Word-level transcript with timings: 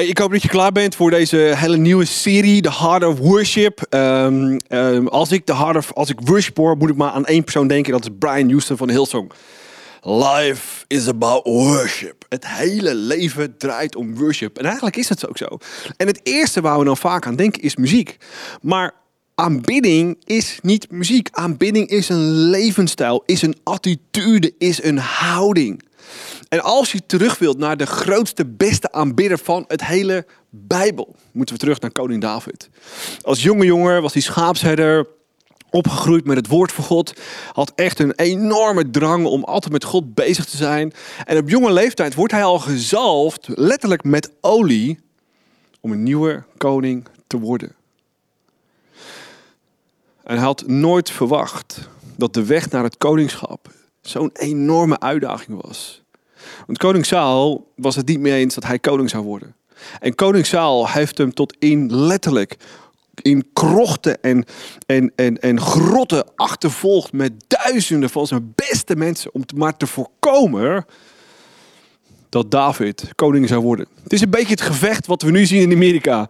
Ik 0.00 0.18
hoop 0.18 0.30
dat 0.30 0.42
je 0.42 0.48
klaar 0.48 0.72
bent 0.72 0.94
voor 0.94 1.10
deze 1.10 1.36
hele 1.36 1.76
nieuwe 1.76 2.04
serie, 2.04 2.62
The 2.62 2.72
Heart 2.72 3.04
of 3.04 3.18
Worship. 3.18 3.86
Ehm, 3.88 4.58
ehm, 4.68 5.06
als 5.06 5.32
ik 5.32 5.44
The 5.44 5.56
Heart 5.56 5.76
of, 5.76 5.92
als 5.92 6.10
ik 6.10 6.18
worship 6.24 6.56
hoor, 6.56 6.76
moet 6.76 6.90
ik 6.90 6.96
maar 6.96 7.10
aan 7.10 7.24
één 7.24 7.44
persoon 7.44 7.68
denken. 7.68 7.92
Dat 7.92 8.02
is 8.02 8.08
Brian 8.18 8.48
Houston 8.48 8.76
van 8.76 8.90
Hillsong. 8.90 9.32
Life 10.02 10.84
is 10.86 11.08
about 11.08 11.44
worship. 11.44 12.24
Het 12.28 12.46
hele 12.48 12.94
leven 12.94 13.54
draait 13.58 13.96
om 13.96 14.16
worship. 14.16 14.58
En 14.58 14.64
eigenlijk 14.64 14.96
is 14.96 15.08
het 15.08 15.28
ook 15.28 15.38
zo. 15.38 15.58
En 15.96 16.06
het 16.06 16.20
eerste 16.22 16.60
waar 16.60 16.78
we 16.78 16.84
dan 16.84 16.96
vaak 16.96 17.26
aan 17.26 17.36
denken 17.36 17.62
is 17.62 17.76
muziek. 17.76 18.16
Maar 18.60 18.94
aanbidding 19.34 20.16
is 20.24 20.58
niet 20.62 20.90
muziek. 20.90 21.28
Aanbidding 21.30 21.88
is 21.88 22.08
een 22.08 22.30
levensstijl, 22.30 23.22
is 23.26 23.42
een 23.42 23.56
attitude, 23.62 24.54
is 24.58 24.82
een 24.82 24.98
houding. 24.98 25.82
En 26.54 26.62
als 26.62 26.92
je 26.92 27.06
terug 27.06 27.38
wilt 27.38 27.58
naar 27.58 27.76
de 27.76 27.86
grootste, 27.86 28.46
beste 28.46 28.92
aanbidder 28.92 29.38
van 29.38 29.64
het 29.68 29.84
hele 29.84 30.26
Bijbel, 30.50 31.14
moeten 31.32 31.54
we 31.54 31.60
terug 31.60 31.80
naar 31.80 31.90
koning 31.90 32.20
David. 32.20 32.68
Als 33.22 33.42
jonge 33.42 33.64
jongen 33.64 34.02
was 34.02 34.12
hij 34.12 34.22
schaapsherder, 34.22 35.06
opgegroeid 35.70 36.24
met 36.24 36.36
het 36.36 36.46
woord 36.46 36.72
van 36.72 36.84
God. 36.84 37.20
Had 37.52 37.72
echt 37.74 37.98
een 37.98 38.12
enorme 38.12 38.90
drang 38.90 39.26
om 39.26 39.44
altijd 39.44 39.72
met 39.72 39.84
God 39.84 40.14
bezig 40.14 40.44
te 40.44 40.56
zijn. 40.56 40.92
En 41.24 41.38
op 41.38 41.48
jonge 41.48 41.72
leeftijd 41.72 42.14
wordt 42.14 42.32
hij 42.32 42.44
al 42.44 42.58
gezalfd, 42.58 43.48
letterlijk 43.48 44.04
met 44.04 44.30
olie, 44.40 45.00
om 45.80 45.92
een 45.92 46.02
nieuwe 46.02 46.44
koning 46.56 47.06
te 47.26 47.38
worden. 47.38 47.74
En 50.24 50.36
hij 50.36 50.44
had 50.44 50.66
nooit 50.66 51.10
verwacht 51.10 51.88
dat 52.16 52.34
de 52.34 52.44
weg 52.44 52.70
naar 52.70 52.84
het 52.84 52.96
koningschap 52.96 53.68
zo'n 54.00 54.30
enorme 54.32 55.00
uitdaging 55.00 55.62
was. 55.62 56.03
Want 56.66 56.78
koning 56.78 57.06
Saul 57.06 57.72
was 57.76 57.96
het 57.96 58.06
niet 58.06 58.20
mee 58.20 58.32
eens 58.32 58.54
dat 58.54 58.64
hij 58.64 58.78
koning 58.78 59.10
zou 59.10 59.24
worden. 59.24 59.54
En 60.00 60.14
koning 60.14 60.46
Saul 60.46 60.88
heeft 60.88 61.18
hem 61.18 61.34
tot 61.34 61.56
in 61.58 61.94
letterlijk 61.94 62.56
in 63.22 63.48
krochten 63.52 64.22
en, 64.22 64.44
en, 64.86 65.12
en, 65.16 65.38
en 65.40 65.60
grotten 65.60 66.24
achtervolgd 66.36 67.12
met 67.12 67.32
duizenden 67.46 68.10
van 68.10 68.26
zijn 68.26 68.52
beste 68.54 68.96
mensen. 68.96 69.34
Om 69.34 69.44
maar 69.56 69.76
te 69.76 69.86
voorkomen 69.86 70.86
dat 72.28 72.50
David 72.50 73.08
koning 73.14 73.48
zou 73.48 73.62
worden. 73.62 73.86
Het 74.02 74.12
is 74.12 74.20
een 74.20 74.30
beetje 74.30 74.50
het 74.50 74.60
gevecht 74.60 75.06
wat 75.06 75.22
we 75.22 75.30
nu 75.30 75.46
zien 75.46 75.60
in 75.60 75.72
Amerika. 75.72 76.28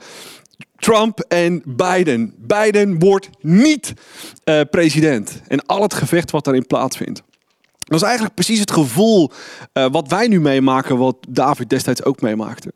Trump 0.77 1.21
en 1.21 1.63
Biden. 1.67 2.35
Biden 2.37 2.99
wordt 2.99 3.29
niet 3.41 3.93
uh, 4.45 4.61
president. 4.71 5.41
En 5.49 5.67
al 5.67 5.83
het 5.83 5.95
gevecht 5.95 6.31
wat 6.31 6.45
daarin 6.45 6.67
plaatsvindt. 6.67 7.23
Dat 7.95 8.03
eigenlijk 8.03 8.35
precies 8.35 8.61
het 8.61 8.71
gevoel 8.71 9.31
uh, 9.73 9.87
wat 9.91 10.09
wij 10.09 10.27
nu 10.27 10.41
meemaken, 10.41 10.97
wat 10.97 11.17
David 11.29 11.71
destijds 11.71 12.05
ook 12.05 12.21
meemaakte. 12.21 12.73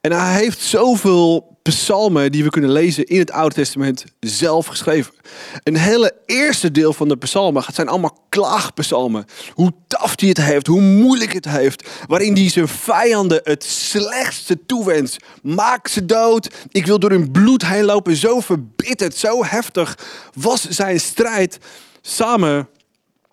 En 0.00 0.12
hij 0.12 0.34
heeft 0.34 0.60
zoveel 0.60 1.56
psalmen 1.62 2.32
die 2.32 2.44
we 2.44 2.50
kunnen 2.50 2.72
lezen 2.72 3.04
in 3.04 3.18
het 3.18 3.30
Oude 3.30 3.54
Testament 3.54 4.04
zelf 4.20 4.66
geschreven. 4.66 5.14
Een 5.62 5.76
hele 5.76 6.14
eerste 6.26 6.70
deel 6.70 6.92
van 6.92 7.08
de 7.08 7.16
psalmen 7.16 7.64
zijn 7.72 7.88
allemaal 7.88 8.18
klaagpsalmen. 8.28 9.24
Hoe 9.52 9.72
taf 9.86 10.20
hij 10.20 10.28
het 10.28 10.42
heeft, 10.42 10.66
hoe 10.66 10.80
moeilijk 10.80 11.32
het 11.32 11.48
heeft. 11.48 11.88
Waarin 12.06 12.34
hij 12.34 12.48
zijn 12.48 12.68
vijanden 12.68 13.40
het 13.42 13.64
slechtste 13.64 14.66
toewens. 14.66 15.16
Maak 15.42 15.88
ze 15.88 16.06
dood, 16.06 16.54
ik 16.68 16.86
wil 16.86 16.98
door 16.98 17.10
hun 17.10 17.30
bloed 17.30 17.66
heen 17.66 17.84
lopen. 17.84 18.16
Zo 18.16 18.40
verbitterd, 18.40 19.16
zo 19.16 19.44
heftig 19.44 19.98
was 20.34 20.68
zijn 20.68 21.00
strijd 21.00 21.58
samen 22.00 22.68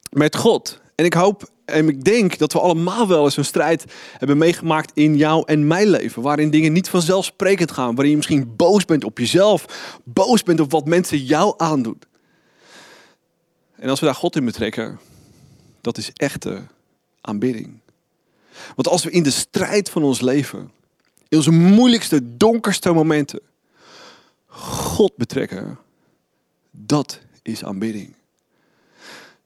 met 0.09 0.35
God. 0.35 0.79
En 0.99 1.05
ik 1.05 1.13
hoop 1.13 1.49
en 1.65 1.87
ik 1.87 2.03
denk 2.03 2.37
dat 2.37 2.53
we 2.53 2.59
allemaal 2.59 3.07
wel 3.07 3.23
eens 3.23 3.37
een 3.37 3.45
strijd 3.45 3.85
hebben 4.17 4.37
meegemaakt 4.37 4.91
in 4.93 5.17
jouw 5.17 5.43
en 5.43 5.67
mijn 5.67 5.89
leven. 5.89 6.21
Waarin 6.21 6.49
dingen 6.49 6.73
niet 6.73 6.89
vanzelfsprekend 6.89 7.71
gaan. 7.71 7.95
Waarin 7.95 8.09
je 8.09 8.15
misschien 8.15 8.55
boos 8.55 8.85
bent 8.85 9.03
op 9.03 9.17
jezelf. 9.17 9.65
Boos 10.03 10.43
bent 10.43 10.59
op 10.59 10.71
wat 10.71 10.85
mensen 10.85 11.17
jou 11.17 11.53
aandoen. 11.57 12.01
En 13.75 13.89
als 13.89 13.99
we 13.99 14.05
daar 14.05 14.15
God 14.15 14.35
in 14.35 14.45
betrekken, 14.45 14.99
dat 15.81 15.97
is 15.97 16.11
echte 16.13 16.61
aanbidding. 17.21 17.79
Want 18.75 18.87
als 18.87 19.03
we 19.03 19.11
in 19.11 19.23
de 19.23 19.31
strijd 19.31 19.89
van 19.89 20.03
ons 20.03 20.21
leven, 20.21 20.71
in 21.27 21.37
onze 21.37 21.51
moeilijkste, 21.51 22.37
donkerste 22.37 22.91
momenten, 22.91 23.39
God 24.47 25.15
betrekken, 25.15 25.79
dat 26.71 27.19
is 27.41 27.63
aanbidding. 27.63 28.17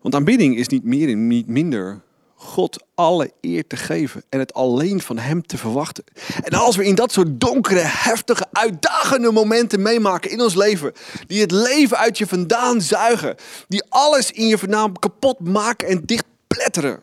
Want 0.03 0.15
aanbidding 0.15 0.57
is 0.57 0.67
niet 0.67 0.83
meer 0.83 1.09
en 1.09 1.27
niet 1.27 1.47
minder 1.47 2.01
God 2.35 2.83
alle 2.95 3.31
eer 3.41 3.67
te 3.67 3.75
geven 3.75 4.23
en 4.29 4.39
het 4.39 4.53
alleen 4.53 5.01
van 5.01 5.17
Hem 5.17 5.45
te 5.45 5.57
verwachten. 5.57 6.03
En 6.41 6.53
als 6.53 6.75
we 6.75 6.85
in 6.85 6.95
dat 6.95 7.11
soort 7.11 7.39
donkere, 7.39 7.79
heftige, 7.79 8.45
uitdagende 8.51 9.31
momenten 9.31 9.81
meemaken 9.81 10.31
in 10.31 10.41
ons 10.41 10.55
leven, 10.55 10.93
die 11.27 11.41
het 11.41 11.51
leven 11.51 11.97
uit 11.97 12.17
je 12.17 12.27
vandaan 12.27 12.81
zuigen, 12.81 13.35
die 13.67 13.83
alles 13.89 14.31
in 14.31 14.47
je 14.47 14.57
vandaan 14.57 14.99
kapot 14.99 15.39
maken 15.39 15.87
en 15.87 16.01
dichtpletteren. 16.05 16.99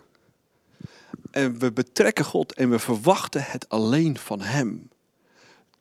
En 1.31 1.59
we 1.59 1.73
betrekken 1.73 2.25
God 2.25 2.55
en 2.55 2.71
we 2.71 2.79
verwachten 2.79 3.45
het 3.47 3.69
alleen 3.69 4.19
van 4.19 4.41
Hem. 4.41 4.89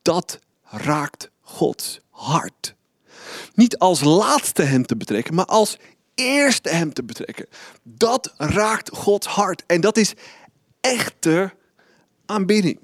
Dat 0.02 0.40
raakt 0.64 1.30
Gods 1.42 2.00
hart. 2.10 2.76
Niet 3.54 3.78
als 3.78 4.04
laatste 4.04 4.62
Hem 4.62 4.86
te 4.86 4.98
betrekken, 4.98 5.36
maar 5.36 5.46
als 5.46 5.78
eerste 6.20 6.70
hem 6.70 6.94
te 6.94 7.04
betrekken. 7.04 7.46
Dat 7.84 8.34
raakt 8.38 8.90
Gods 8.90 9.28
hart. 9.28 9.64
En 9.68 9.82
dat 9.82 9.98
is 9.98 10.14
echte 10.82 11.54
aanbidding. 12.26 12.80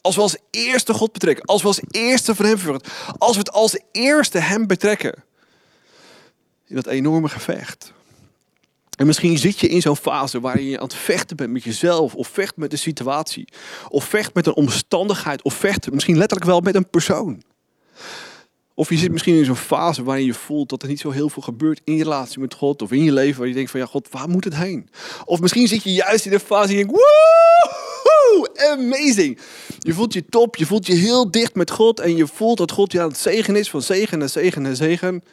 Als 0.00 0.14
we 0.14 0.20
als 0.20 0.36
eerste 0.50 0.94
God 0.94 1.12
betrekken, 1.12 1.44
als 1.44 1.62
we 1.62 1.68
als 1.68 1.80
eerste 1.90 2.34
van 2.34 2.44
hem 2.44 2.58
vervullen, 2.58 2.82
als 3.18 3.32
we 3.32 3.38
het 3.38 3.52
als 3.52 3.80
eerste 3.92 4.38
hem 4.38 4.66
betrekken. 4.66 5.24
In 6.66 6.74
dat 6.74 6.86
enorme 6.86 7.28
gevecht. 7.28 7.92
En 8.96 9.06
misschien 9.06 9.38
zit 9.38 9.60
je 9.60 9.68
in 9.68 9.80
zo'n 9.80 9.96
fase 9.96 10.40
waarin 10.40 10.64
je 10.64 10.78
aan 10.78 10.84
het 10.84 10.94
vechten 10.94 11.36
bent 11.36 11.50
met 11.50 11.62
jezelf, 11.62 12.14
of 12.14 12.28
vecht 12.28 12.56
met 12.56 12.70
de 12.70 12.76
situatie, 12.76 13.48
of 13.88 14.04
vecht 14.04 14.34
met 14.34 14.46
een 14.46 14.54
omstandigheid, 14.54 15.42
of 15.42 15.54
vecht 15.54 15.90
misschien 15.90 16.16
letterlijk 16.16 16.50
wel 16.50 16.60
met 16.60 16.74
een 16.74 16.88
persoon. 16.90 17.42
Of 18.74 18.88
je 18.88 18.96
zit 18.96 19.12
misschien 19.12 19.36
in 19.36 19.44
zo'n 19.44 19.56
fase 19.56 20.02
waarin 20.02 20.24
je 20.24 20.34
voelt 20.34 20.68
dat 20.68 20.82
er 20.82 20.88
niet 20.88 21.00
zo 21.00 21.10
heel 21.10 21.28
veel 21.28 21.42
gebeurt 21.42 21.80
in 21.84 21.96
je 21.96 22.02
relatie 22.02 22.40
met 22.40 22.54
God 22.54 22.82
of 22.82 22.92
in 22.92 23.02
je 23.02 23.12
leven 23.12 23.38
waar 23.38 23.48
je 23.48 23.54
denkt 23.54 23.70
van 23.70 23.80
ja 23.80 23.86
God, 23.86 24.08
waar 24.10 24.28
moet 24.28 24.44
het 24.44 24.56
heen? 24.56 24.88
Of 25.24 25.40
misschien 25.40 25.68
zit 25.68 25.82
je 25.82 25.92
juist 25.92 26.24
in 26.24 26.30
de 26.30 26.40
fase 26.40 26.72
en 26.72 26.78
je 26.78 26.84
denkt 26.84 27.00
amazing. 28.70 29.38
Je 29.78 29.92
voelt 29.92 30.12
je 30.12 30.24
top, 30.26 30.56
je 30.56 30.66
voelt 30.66 30.86
je 30.86 30.94
heel 30.94 31.30
dicht 31.30 31.54
met 31.54 31.70
God 31.70 32.00
en 32.00 32.16
je 32.16 32.26
voelt 32.26 32.58
dat 32.58 32.70
God 32.70 32.92
je 32.92 33.00
aan 33.00 33.08
het 33.08 33.18
zegen 33.18 33.56
is 33.56 33.70
van 33.70 33.82
zegen 33.82 34.22
en 34.22 34.30
zegen 34.30 34.66
en 34.66 34.76
zegen. 34.76 35.24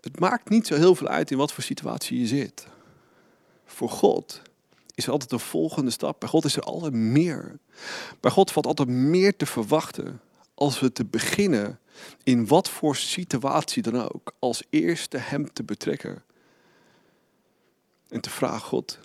Het 0.00 0.20
maakt 0.20 0.48
niet 0.48 0.66
zo 0.66 0.74
heel 0.74 0.94
veel 0.94 1.08
uit 1.08 1.30
in 1.30 1.36
wat 1.36 1.52
voor 1.52 1.62
situatie 1.62 2.18
je 2.18 2.26
zit. 2.26 2.66
Voor 3.66 3.90
God 3.90 4.40
is 4.94 5.04
er 5.06 5.12
altijd 5.12 5.32
een 5.32 5.40
volgende 5.40 5.90
stap. 5.90 6.20
Bij 6.20 6.28
God 6.28 6.44
is 6.44 6.56
er 6.56 6.62
altijd 6.62 6.92
meer. 6.92 7.58
Bij 8.20 8.30
God 8.30 8.50
valt 8.50 8.66
altijd 8.66 8.88
meer 8.88 9.36
te 9.36 9.46
verwachten 9.46 10.20
als 10.54 10.80
we 10.80 10.92
te 10.92 11.04
beginnen 11.04 11.78
in 12.22 12.46
wat 12.46 12.70
voor 12.70 12.96
situatie 12.96 13.82
dan 13.82 14.08
ook, 14.12 14.34
als 14.38 14.62
eerste 14.70 15.18
Hem 15.18 15.52
te 15.52 15.62
betrekken. 15.62 16.24
En 18.08 18.20
te 18.20 18.30
vragen, 18.30 18.60
God, 18.60 18.98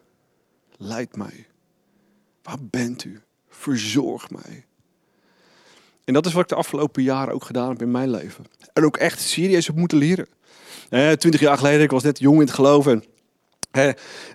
leid 0.77 1.15
mij. 1.15 1.47
Waar 2.43 2.57
bent 2.61 3.03
u? 3.03 3.21
Verzorg 3.49 4.29
mij. 4.29 4.65
En 6.03 6.13
dat 6.13 6.25
is 6.25 6.33
wat 6.33 6.43
ik 6.43 6.49
de 6.49 6.55
afgelopen 6.55 7.03
jaren 7.03 7.33
ook 7.33 7.43
gedaan 7.43 7.69
heb 7.69 7.81
in 7.81 7.91
mijn 7.91 8.09
leven. 8.09 8.45
En 8.73 8.85
ook 8.85 8.97
echt 8.97 9.19
serieus 9.19 9.67
heb 9.67 9.75
moeten 9.75 9.97
leren. 9.97 10.27
Twintig 10.89 11.39
jaar 11.39 11.57
geleden, 11.57 11.81
ik 11.81 11.91
was 11.91 12.03
net 12.03 12.19
jong 12.19 12.35
in 12.35 12.41
het 12.41 12.51
geloven. 12.51 13.03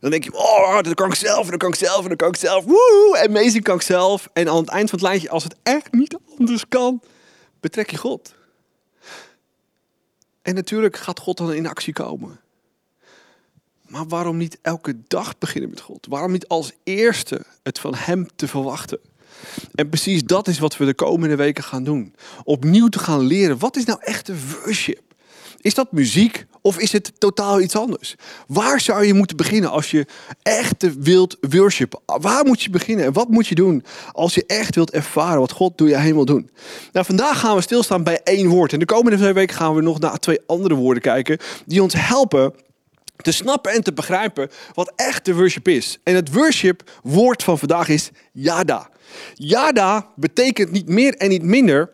dan 0.01 0.11
denk 0.11 0.25
je, 0.25 0.33
oh, 0.33 0.81
dat 0.81 0.95
kan 0.95 1.09
ik 1.09 1.15
zelf, 1.15 1.45
en 1.45 1.49
dan 1.49 1.59
kan 1.59 1.69
ik 1.69 1.75
zelf, 1.75 2.03
en 2.03 2.09
dan 2.09 2.17
kan 2.17 2.29
ik 2.29 2.37
zelf. 2.37 2.65
Woe, 2.65 3.27
amazing 3.29 3.63
kan 3.63 3.75
ik 3.75 3.83
zelf. 3.83 4.29
En 4.33 4.49
aan 4.49 4.57
het 4.57 4.69
eind 4.69 4.91
van 4.91 4.99
het 4.99 5.09
lijntje, 5.09 5.31
als 5.31 5.45
het 5.45 5.57
echt 5.63 5.93
niet 5.93 6.19
anders 6.39 6.69
kan, 6.69 7.03
betrek 7.61 7.91
je 7.91 7.97
God. 7.97 8.35
En 10.43 10.55
natuurlijk 10.55 10.97
gaat 10.97 11.19
God 11.19 11.37
dan 11.37 11.53
in 11.53 11.67
actie 11.67 11.93
komen. 11.93 12.41
Maar 13.89 14.07
waarom 14.07 14.37
niet 14.37 14.59
elke 14.63 14.95
dag 15.07 15.39
beginnen 15.39 15.71
met 15.71 15.81
God? 15.81 16.07
Waarom 16.09 16.33
niet 16.33 16.49
als 16.49 16.73
eerste 16.85 17.45
het 17.63 17.79
van 17.79 17.95
Hem 17.95 18.27
te 18.37 18.49
verwachten? 18.49 18.99
En 19.75 19.89
precies 19.89 20.25
dat 20.25 20.49
is 20.49 20.59
wat 20.59 20.77
we 20.77 20.85
de 20.85 20.95
komende 20.95 21.37
weken 21.37 21.65
gaan 21.65 21.85
doen. 21.85 22.15
Opnieuw 22.45 22.89
te 22.89 22.99
gaan 22.99 23.21
leren, 23.21 23.59
wat 23.59 23.77
is 23.77 23.85
nou 23.85 23.99
echte 24.03 24.35
worship? 24.49 25.12
Is 25.63 25.75
dat 25.75 25.93
muziek 25.93 26.47
of 26.61 26.79
is 26.79 26.93
het 26.93 27.13
totaal 27.19 27.61
iets 27.61 27.77
anders? 27.77 28.15
Waar 28.47 28.81
zou 28.81 29.05
je 29.05 29.15
moeten 29.15 29.37
beginnen 29.37 29.71
als 29.71 29.91
je 29.91 30.07
echt 30.43 30.99
wilt 30.99 31.37
worshipen? 31.41 32.01
Waar 32.07 32.45
moet 32.45 32.63
je 32.63 32.71
beginnen 32.71 33.05
en 33.05 33.13
wat 33.13 33.29
moet 33.29 33.47
je 33.47 33.55
doen 33.55 33.85
als 34.13 34.35
je 34.35 34.45
echt 34.47 34.75
wilt 34.75 34.91
ervaren 34.91 35.41
wat 35.41 35.53
God 35.53 35.79
door 35.79 35.89
je 35.89 35.99
heen 35.99 36.25
doen? 36.25 36.51
Nou, 36.93 37.07
vandaag 37.07 37.41
gaan 37.41 37.57
we 37.57 37.63
stilstaan 37.63 38.03
bij 38.03 38.21
één 38.25 38.49
woord. 38.49 38.73
En 38.73 38.79
de 38.79 38.85
komende 38.85 39.19
twee 39.19 39.33
weken 39.33 39.57
gaan 39.57 39.75
we 39.75 39.83
nog 39.83 39.99
naar 39.99 40.19
twee 40.19 40.39
andere 40.47 40.75
woorden 40.75 41.03
kijken 41.03 41.39
die 41.67 41.83
ons 41.83 41.95
helpen 41.97 42.55
te 43.17 43.33
snappen 43.33 43.73
en 43.73 43.83
te 43.83 43.93
begrijpen 43.93 44.51
wat 44.75 44.93
echte 44.97 45.35
worship 45.35 45.69
is. 45.69 45.99
En 46.03 46.15
het 46.15 46.33
worship 46.33 46.91
woord 47.03 47.43
van 47.43 47.59
vandaag 47.59 47.89
is 47.89 48.11
yada. 48.33 48.91
Yada 49.35 50.09
betekent 50.17 50.71
niet 50.71 50.89
meer 50.89 51.15
en 51.15 51.29
niet 51.29 51.43
minder 51.43 51.91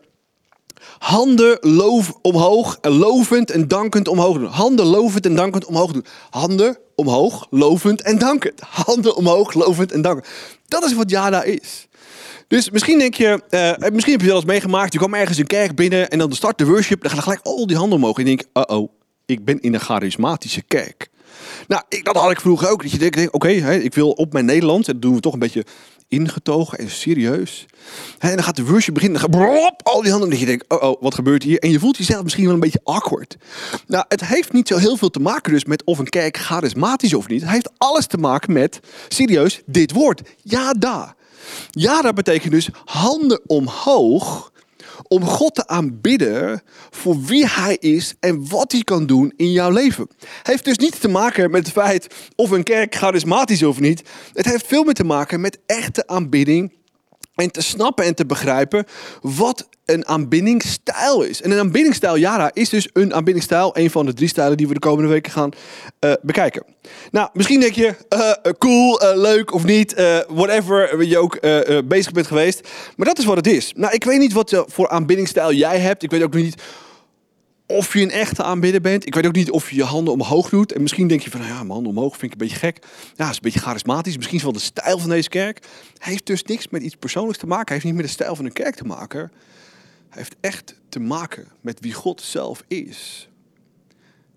handen 0.97 1.57
loof, 1.61 2.13
omhoog, 2.21 2.77
en 2.81 2.91
lovend 2.91 3.51
en 3.51 3.67
dankend 3.67 4.07
omhoog 4.07 4.37
doen. 4.37 4.49
Handen 4.49 4.85
lovend 4.85 5.25
en 5.25 5.35
dankend 5.35 5.65
omhoog 5.65 5.91
doen. 5.91 6.05
Handen 6.29 6.77
omhoog, 6.95 7.47
lovend 7.49 8.01
en 8.01 8.17
dankend. 8.17 8.61
Handen 8.85 9.15
omhoog, 9.15 9.53
lovend 9.53 9.91
en 9.91 10.01
dankend. 10.01 10.27
Dat 10.67 10.83
is 10.83 10.93
wat 10.93 11.09
Yada 11.09 11.43
is. 11.43 11.87
Dus 12.47 12.69
misschien 12.69 12.99
denk 12.99 13.13
je, 13.13 13.41
uh, 13.49 13.89
misschien 13.91 14.13
heb 14.13 14.21
je 14.21 14.27
wel 14.27 14.35
eens 14.35 14.45
meegemaakt. 14.45 14.93
Je 14.93 14.99
kwam 14.99 15.13
ergens 15.13 15.37
een 15.37 15.47
kerk 15.47 15.75
binnen 15.75 16.09
en 16.09 16.19
dan 16.19 16.31
start 16.31 16.57
de 16.57 16.65
worship. 16.65 17.01
Dan 17.01 17.11
gaan 17.11 17.21
gelijk 17.21 17.41
al 17.43 17.67
die 17.67 17.77
handen 17.77 17.97
omhoog. 17.97 18.17
En 18.17 18.23
je 18.25 18.35
denkt, 18.35 18.47
uh 18.53 18.77
oh, 18.77 18.89
ik 19.25 19.45
ben 19.45 19.59
in 19.59 19.73
een 19.73 19.79
charismatische 19.79 20.61
kerk. 20.61 21.09
Nou, 21.67 21.83
ik, 21.89 22.05
dat 22.05 22.15
had 22.15 22.31
ik 22.31 22.41
vroeger 22.41 22.69
ook. 22.69 22.81
Dat 22.81 22.91
je 22.91 22.97
denkt, 22.97 23.31
oké, 23.31 23.47
ik 23.47 23.93
wil 23.93 24.11
op 24.11 24.33
mijn 24.33 24.45
Nederlands. 24.45 24.87
En 24.87 24.93
dat 24.93 25.01
doen 25.01 25.13
we 25.13 25.19
toch 25.19 25.33
een 25.33 25.39
beetje 25.39 25.65
ingetogen 26.09 26.77
en 26.77 26.89
serieus. 26.89 27.65
En 28.19 28.35
dan 28.35 28.43
gaat 28.43 28.55
de 28.55 28.65
worship 28.65 28.93
beginnen. 28.93 29.21
Dan 29.21 29.31
gaat 29.31 29.83
al 29.83 30.01
die 30.01 30.11
handen. 30.11 30.31
En 30.31 30.39
je 30.39 30.45
denkt, 30.45 30.65
oh, 30.67 30.83
oh, 30.83 31.01
wat 31.01 31.15
gebeurt 31.15 31.43
hier? 31.43 31.59
En 31.59 31.71
je 31.71 31.79
voelt 31.79 31.97
jezelf 31.97 32.23
misschien 32.23 32.45
wel 32.45 32.53
een 32.53 32.59
beetje 32.59 32.81
awkward. 32.83 33.37
Nou, 33.87 34.05
het 34.07 34.25
heeft 34.25 34.53
niet 34.53 34.67
zo 34.67 34.77
heel 34.77 34.97
veel 34.97 35.09
te 35.09 35.19
maken 35.19 35.51
dus 35.51 35.65
met 35.65 35.83
of 35.83 35.99
een 35.99 36.09
kerk 36.09 36.37
charismatisch 36.37 37.13
of 37.13 37.27
niet. 37.27 37.41
Het 37.41 37.49
heeft 37.49 37.71
alles 37.77 38.07
te 38.07 38.17
maken 38.17 38.53
met, 38.53 38.79
serieus, 39.07 39.61
dit 39.65 39.91
woord. 39.91 40.21
Ja, 40.43 40.73
da. 40.73 41.15
Ja, 41.69 42.01
dat 42.01 42.15
betekent 42.15 42.51
dus 42.51 42.69
handen 42.85 43.41
omhoog 43.45 44.51
om 45.07 45.23
God 45.25 45.55
te 45.55 45.67
aanbidden 45.67 46.61
voor 46.89 47.21
wie 47.21 47.47
Hij 47.47 47.77
is 47.79 48.15
en 48.19 48.49
wat 48.49 48.71
Hij 48.71 48.83
kan 48.83 49.05
doen 49.05 49.33
in 49.35 49.51
jouw 49.51 49.71
leven. 49.71 50.07
Heeft 50.43 50.65
dus 50.65 50.77
niets 50.77 50.99
te 50.99 51.07
maken 51.07 51.51
met 51.51 51.65
het 51.65 51.75
feit 51.75 52.07
of 52.35 52.51
een 52.51 52.63
kerk 52.63 52.95
charismatisch 52.95 53.61
is 53.61 53.67
of 53.67 53.79
niet. 53.79 54.03
Het 54.33 54.45
heeft 54.45 54.67
veel 54.67 54.83
meer 54.83 54.93
te 54.93 55.03
maken 55.03 55.41
met 55.41 55.59
echte 55.65 56.07
aanbidding 56.07 56.77
en 57.39 57.51
te 57.51 57.61
snappen 57.61 58.05
en 58.05 58.15
te 58.15 58.25
begrijpen 58.25 58.85
wat 59.21 59.67
een 59.85 60.07
aanbiddingsstijl 60.07 61.21
is. 61.21 61.41
En 61.41 61.51
een 61.51 61.59
aanbiddingsstijl, 61.59 62.17
Yara, 62.17 62.51
is 62.53 62.69
dus 62.69 62.89
een 62.93 63.13
aanbiddingsstijl. 63.13 63.77
Een 63.77 63.89
van 63.89 64.05
de 64.05 64.13
drie 64.13 64.27
stijlen 64.27 64.57
die 64.57 64.67
we 64.67 64.73
de 64.73 64.79
komende 64.79 65.09
weken 65.09 65.31
gaan 65.31 65.51
uh, 65.99 66.13
bekijken. 66.21 66.63
Nou, 67.11 67.29
misschien 67.33 67.59
denk 67.59 67.73
je, 67.73 67.95
uh, 68.13 68.51
cool, 68.57 69.03
uh, 69.03 69.09
leuk 69.15 69.53
of 69.53 69.63
niet, 69.63 69.93
whatever 70.27 71.03
je 71.03 71.17
ook 71.17 71.39
bezig 71.87 72.11
bent 72.11 72.27
geweest. 72.27 72.67
Maar 72.95 73.07
dat 73.07 73.17
is 73.17 73.25
wat 73.25 73.37
het 73.37 73.47
is. 73.47 73.73
Nou, 73.75 73.93
ik 73.93 74.03
weet 74.03 74.19
niet 74.19 74.33
wat 74.33 74.63
voor 74.67 74.89
aanbiddingsstijl 74.89 75.53
jij 75.53 75.79
hebt. 75.79 76.03
Ik 76.03 76.11
weet 76.11 76.23
ook 76.23 76.33
niet 76.33 76.61
of 77.71 77.93
je 77.93 78.01
een 78.01 78.11
echte 78.11 78.43
aanbidder 78.43 78.81
bent. 78.81 79.05
Ik 79.05 79.15
weet 79.15 79.25
ook 79.25 79.35
niet 79.35 79.51
of 79.51 79.69
je 79.69 79.75
je 79.75 79.83
handen 79.83 80.13
omhoog 80.13 80.49
doet. 80.49 80.71
En 80.71 80.81
misschien 80.81 81.07
denk 81.07 81.21
je 81.21 81.29
van, 81.29 81.39
nou 81.39 81.51
ja, 81.51 81.59
mijn 81.59 81.71
handen 81.71 81.91
omhoog 81.91 82.17
vind 82.17 82.23
ik 82.23 82.31
een 82.31 82.47
beetje 82.47 82.59
gek. 82.59 82.85
Ja, 83.15 83.29
is 83.29 83.35
een 83.35 83.41
beetje 83.41 83.59
charismatisch. 83.59 84.15
Misschien 84.15 84.37
is 84.37 84.43
wel 84.43 84.51
de 84.51 84.59
stijl 84.59 84.99
van 84.99 85.09
deze 85.09 85.29
kerk. 85.29 85.59
Hij 85.97 86.11
heeft 86.11 86.25
dus 86.25 86.43
niks 86.43 86.67
met 86.67 86.81
iets 86.81 86.95
persoonlijks 86.95 87.39
te 87.39 87.47
maken. 87.47 87.65
Hij 87.65 87.73
heeft 87.73 87.85
niet 87.85 87.95
met 87.95 88.05
de 88.05 88.11
stijl 88.11 88.35
van 88.35 88.45
een 88.45 88.53
kerk 88.53 88.75
te 88.75 88.83
maken. 88.83 89.19
Hij 90.09 90.17
heeft 90.21 90.35
echt 90.39 90.75
te 90.89 90.99
maken 90.99 91.47
met 91.61 91.79
wie 91.79 91.93
God 91.93 92.21
zelf 92.21 92.63
is. 92.67 93.29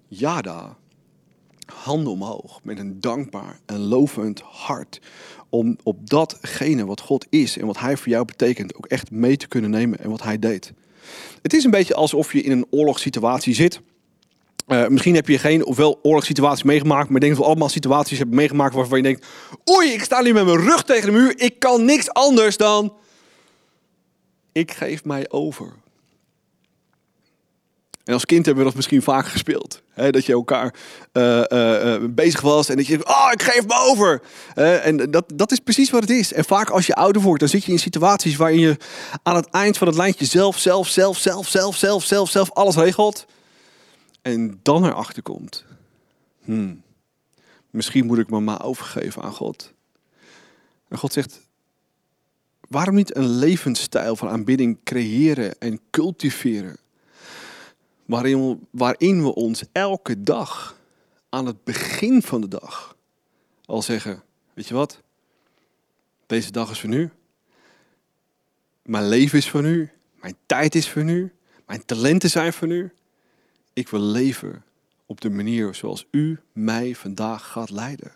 Jada, 0.08 0.76
handen 1.74 2.12
omhoog 2.12 2.60
met 2.62 2.78
een 2.78 3.00
dankbaar 3.00 3.60
en 3.66 3.78
lovend 3.78 4.40
hart. 4.40 5.00
Om 5.48 5.76
op 5.82 6.10
datgene 6.10 6.84
wat 6.84 7.00
God 7.00 7.26
is 7.30 7.58
en 7.58 7.66
wat 7.66 7.78
Hij 7.78 7.96
voor 7.96 8.08
jou 8.08 8.24
betekent 8.24 8.74
ook 8.74 8.86
echt 8.86 9.10
mee 9.10 9.36
te 9.36 9.48
kunnen 9.48 9.70
nemen 9.70 9.98
en 9.98 10.10
wat 10.10 10.22
Hij 10.22 10.38
deed. 10.38 10.72
Het 11.42 11.54
is 11.54 11.64
een 11.64 11.70
beetje 11.70 11.94
alsof 11.94 12.32
je 12.32 12.42
in 12.42 12.50
een 12.50 12.66
oorlogssituatie 12.70 13.54
zit. 13.54 13.80
Uh, 14.68 14.86
misschien 14.86 15.14
heb 15.14 15.28
je 15.28 15.38
geen 15.38 15.64
ofwel 15.64 15.98
oorlogssituatie 16.02 16.66
meegemaakt, 16.66 17.06
maar 17.06 17.14
ik 17.14 17.20
denk 17.20 17.32
dat 17.32 17.42
we 17.42 17.48
allemaal 17.48 17.68
situaties 17.68 18.18
hebben 18.18 18.36
meegemaakt 18.36 18.74
waarvan 18.74 18.96
je 18.96 19.02
denkt: 19.02 19.26
Oei, 19.70 19.92
ik 19.92 20.02
sta 20.02 20.20
nu 20.20 20.32
met 20.32 20.44
mijn 20.44 20.60
rug 20.60 20.84
tegen 20.84 21.06
de 21.06 21.18
muur. 21.18 21.40
Ik 21.40 21.58
kan 21.58 21.84
niks 21.84 22.10
anders 22.10 22.56
dan. 22.56 22.94
Ik 24.52 24.72
geef 24.72 25.04
mij 25.04 25.30
over. 25.30 25.72
En 28.04 28.12
als 28.12 28.24
kind 28.24 28.44
hebben 28.46 28.62
we 28.64 28.68
dat 28.68 28.78
misschien 28.78 29.02
vaak 29.02 29.26
gespeeld. 29.26 29.81
Dat 29.94 30.26
je 30.26 30.32
elkaar 30.32 30.74
uh, 31.12 31.42
uh, 31.48 31.96
bezig 32.10 32.40
was 32.40 32.68
en 32.68 32.76
dat 32.76 32.86
je 32.86 33.06
oh, 33.06 33.28
ik 33.32 33.42
geef 33.42 33.66
me 33.66 33.74
over. 33.74 34.22
en 34.82 34.96
dat, 34.96 35.32
dat 35.34 35.52
is 35.52 35.58
precies 35.58 35.90
wat 35.90 36.00
het 36.00 36.10
is. 36.10 36.32
En 36.32 36.44
vaak 36.44 36.70
als 36.70 36.86
je 36.86 36.94
ouder 36.94 37.22
wordt, 37.22 37.40
dan 37.40 37.48
zit 37.48 37.64
je 37.64 37.72
in 37.72 37.78
situaties 37.78 38.36
waarin 38.36 38.60
je 38.60 38.76
aan 39.22 39.36
het 39.36 39.50
eind 39.50 39.78
van 39.78 39.86
het 39.86 39.96
lijntje 39.96 40.24
zelf, 40.24 40.58
zelf, 40.58 40.88
zelf, 40.88 41.18
zelf, 41.18 41.48
zelf, 41.48 41.76
zelf, 41.76 42.04
zelf, 42.04 42.30
zelf 42.30 42.50
alles 42.50 42.76
regelt. 42.76 43.26
En 44.22 44.60
dan 44.62 44.84
erachter 44.84 45.22
komt. 45.22 45.64
Hmm, 46.44 46.82
misschien 47.70 48.06
moet 48.06 48.18
ik 48.18 48.30
me 48.30 48.40
maar 48.40 48.64
overgeven 48.64 49.22
aan 49.22 49.32
God. 49.32 49.72
En 50.88 50.98
God 50.98 51.12
zegt, 51.12 51.40
waarom 52.68 52.94
niet 52.94 53.16
een 53.16 53.28
levensstijl 53.28 54.16
van 54.16 54.28
aanbidding 54.28 54.78
creëren 54.84 55.58
en 55.58 55.80
cultiveren? 55.90 56.76
Waarin, 58.06 58.66
waarin 58.70 59.22
we 59.22 59.34
ons 59.34 59.64
elke 59.72 60.22
dag 60.22 60.80
aan 61.28 61.46
het 61.46 61.64
begin 61.64 62.22
van 62.22 62.40
de 62.40 62.48
dag 62.48 62.96
al 63.64 63.82
zeggen: 63.82 64.22
Weet 64.54 64.68
je 64.68 64.74
wat? 64.74 65.00
Deze 66.26 66.50
dag 66.50 66.70
is 66.70 66.80
voor 66.80 66.88
nu. 66.88 67.10
Mijn 68.82 69.08
leven 69.08 69.38
is 69.38 69.50
voor 69.50 69.62
nu. 69.62 69.90
Mijn 70.20 70.36
tijd 70.46 70.74
is 70.74 70.90
voor 70.90 71.04
nu. 71.04 71.32
Mijn 71.66 71.84
talenten 71.84 72.30
zijn 72.30 72.52
voor 72.52 72.68
nu. 72.68 72.92
Ik 73.72 73.88
wil 73.88 74.00
leven 74.00 74.64
op 75.06 75.20
de 75.20 75.30
manier 75.30 75.74
zoals 75.74 76.06
u 76.10 76.40
mij 76.52 76.94
vandaag 76.94 77.48
gaat 77.48 77.70
leiden. 77.70 78.12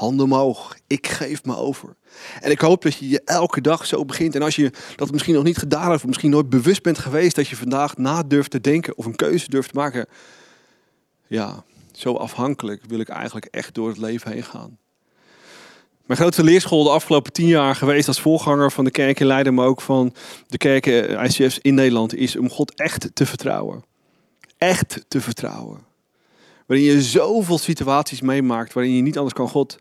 Handen 0.00 0.24
omhoog. 0.24 0.76
Ik 0.86 1.06
geef 1.06 1.44
me 1.44 1.56
over. 1.56 1.96
En 2.40 2.50
ik 2.50 2.60
hoop 2.60 2.82
dat 2.82 2.96
je 2.96 3.08
je 3.08 3.22
elke 3.24 3.60
dag 3.60 3.86
zo 3.86 4.04
begint. 4.04 4.34
En 4.34 4.42
als 4.42 4.56
je 4.56 4.70
dat 4.96 5.10
misschien 5.10 5.34
nog 5.34 5.44
niet 5.44 5.58
gedaan 5.58 5.90
hebt, 5.90 5.94
of 5.94 6.06
misschien 6.06 6.30
nooit 6.30 6.48
bewust 6.48 6.82
bent 6.82 6.98
geweest 6.98 7.36
dat 7.36 7.48
je 7.48 7.56
vandaag 7.56 7.96
na 7.96 8.22
durft 8.22 8.50
te 8.50 8.60
denken 8.60 8.98
of 8.98 9.04
een 9.04 9.16
keuze 9.16 9.50
durft 9.50 9.68
te 9.68 9.78
maken. 9.78 10.06
Ja, 11.26 11.64
zo 11.92 12.14
afhankelijk 12.14 12.82
wil 12.86 13.00
ik 13.00 13.08
eigenlijk 13.08 13.46
echt 13.46 13.74
door 13.74 13.88
het 13.88 13.98
leven 13.98 14.32
heen 14.32 14.42
gaan. 14.42 14.78
Mijn 16.06 16.20
grootste 16.20 16.44
leerschool 16.44 16.84
de 16.84 16.90
afgelopen 16.90 17.32
tien 17.32 17.46
jaar 17.46 17.76
geweest 17.76 18.08
als 18.08 18.20
voorganger 18.20 18.72
van 18.72 18.84
de 18.84 18.90
kerk 18.90 19.20
in 19.20 19.26
Leiden, 19.26 19.54
maar 19.54 19.66
ook 19.66 19.80
van 19.80 20.14
de 20.46 20.58
kerken 20.58 21.24
ICF's 21.24 21.58
in 21.62 21.74
Nederland, 21.74 22.14
is 22.14 22.36
om 22.36 22.50
God 22.50 22.74
echt 22.74 23.10
te 23.14 23.26
vertrouwen. 23.26 23.84
Echt 24.58 25.04
te 25.08 25.20
vertrouwen. 25.20 25.88
Waarin 26.66 26.86
je 26.86 27.02
zoveel 27.02 27.58
situaties 27.58 28.20
meemaakt 28.20 28.72
waarin 28.72 28.94
je 28.94 29.02
niet 29.02 29.16
anders 29.16 29.34
kan 29.34 29.48
God. 29.48 29.78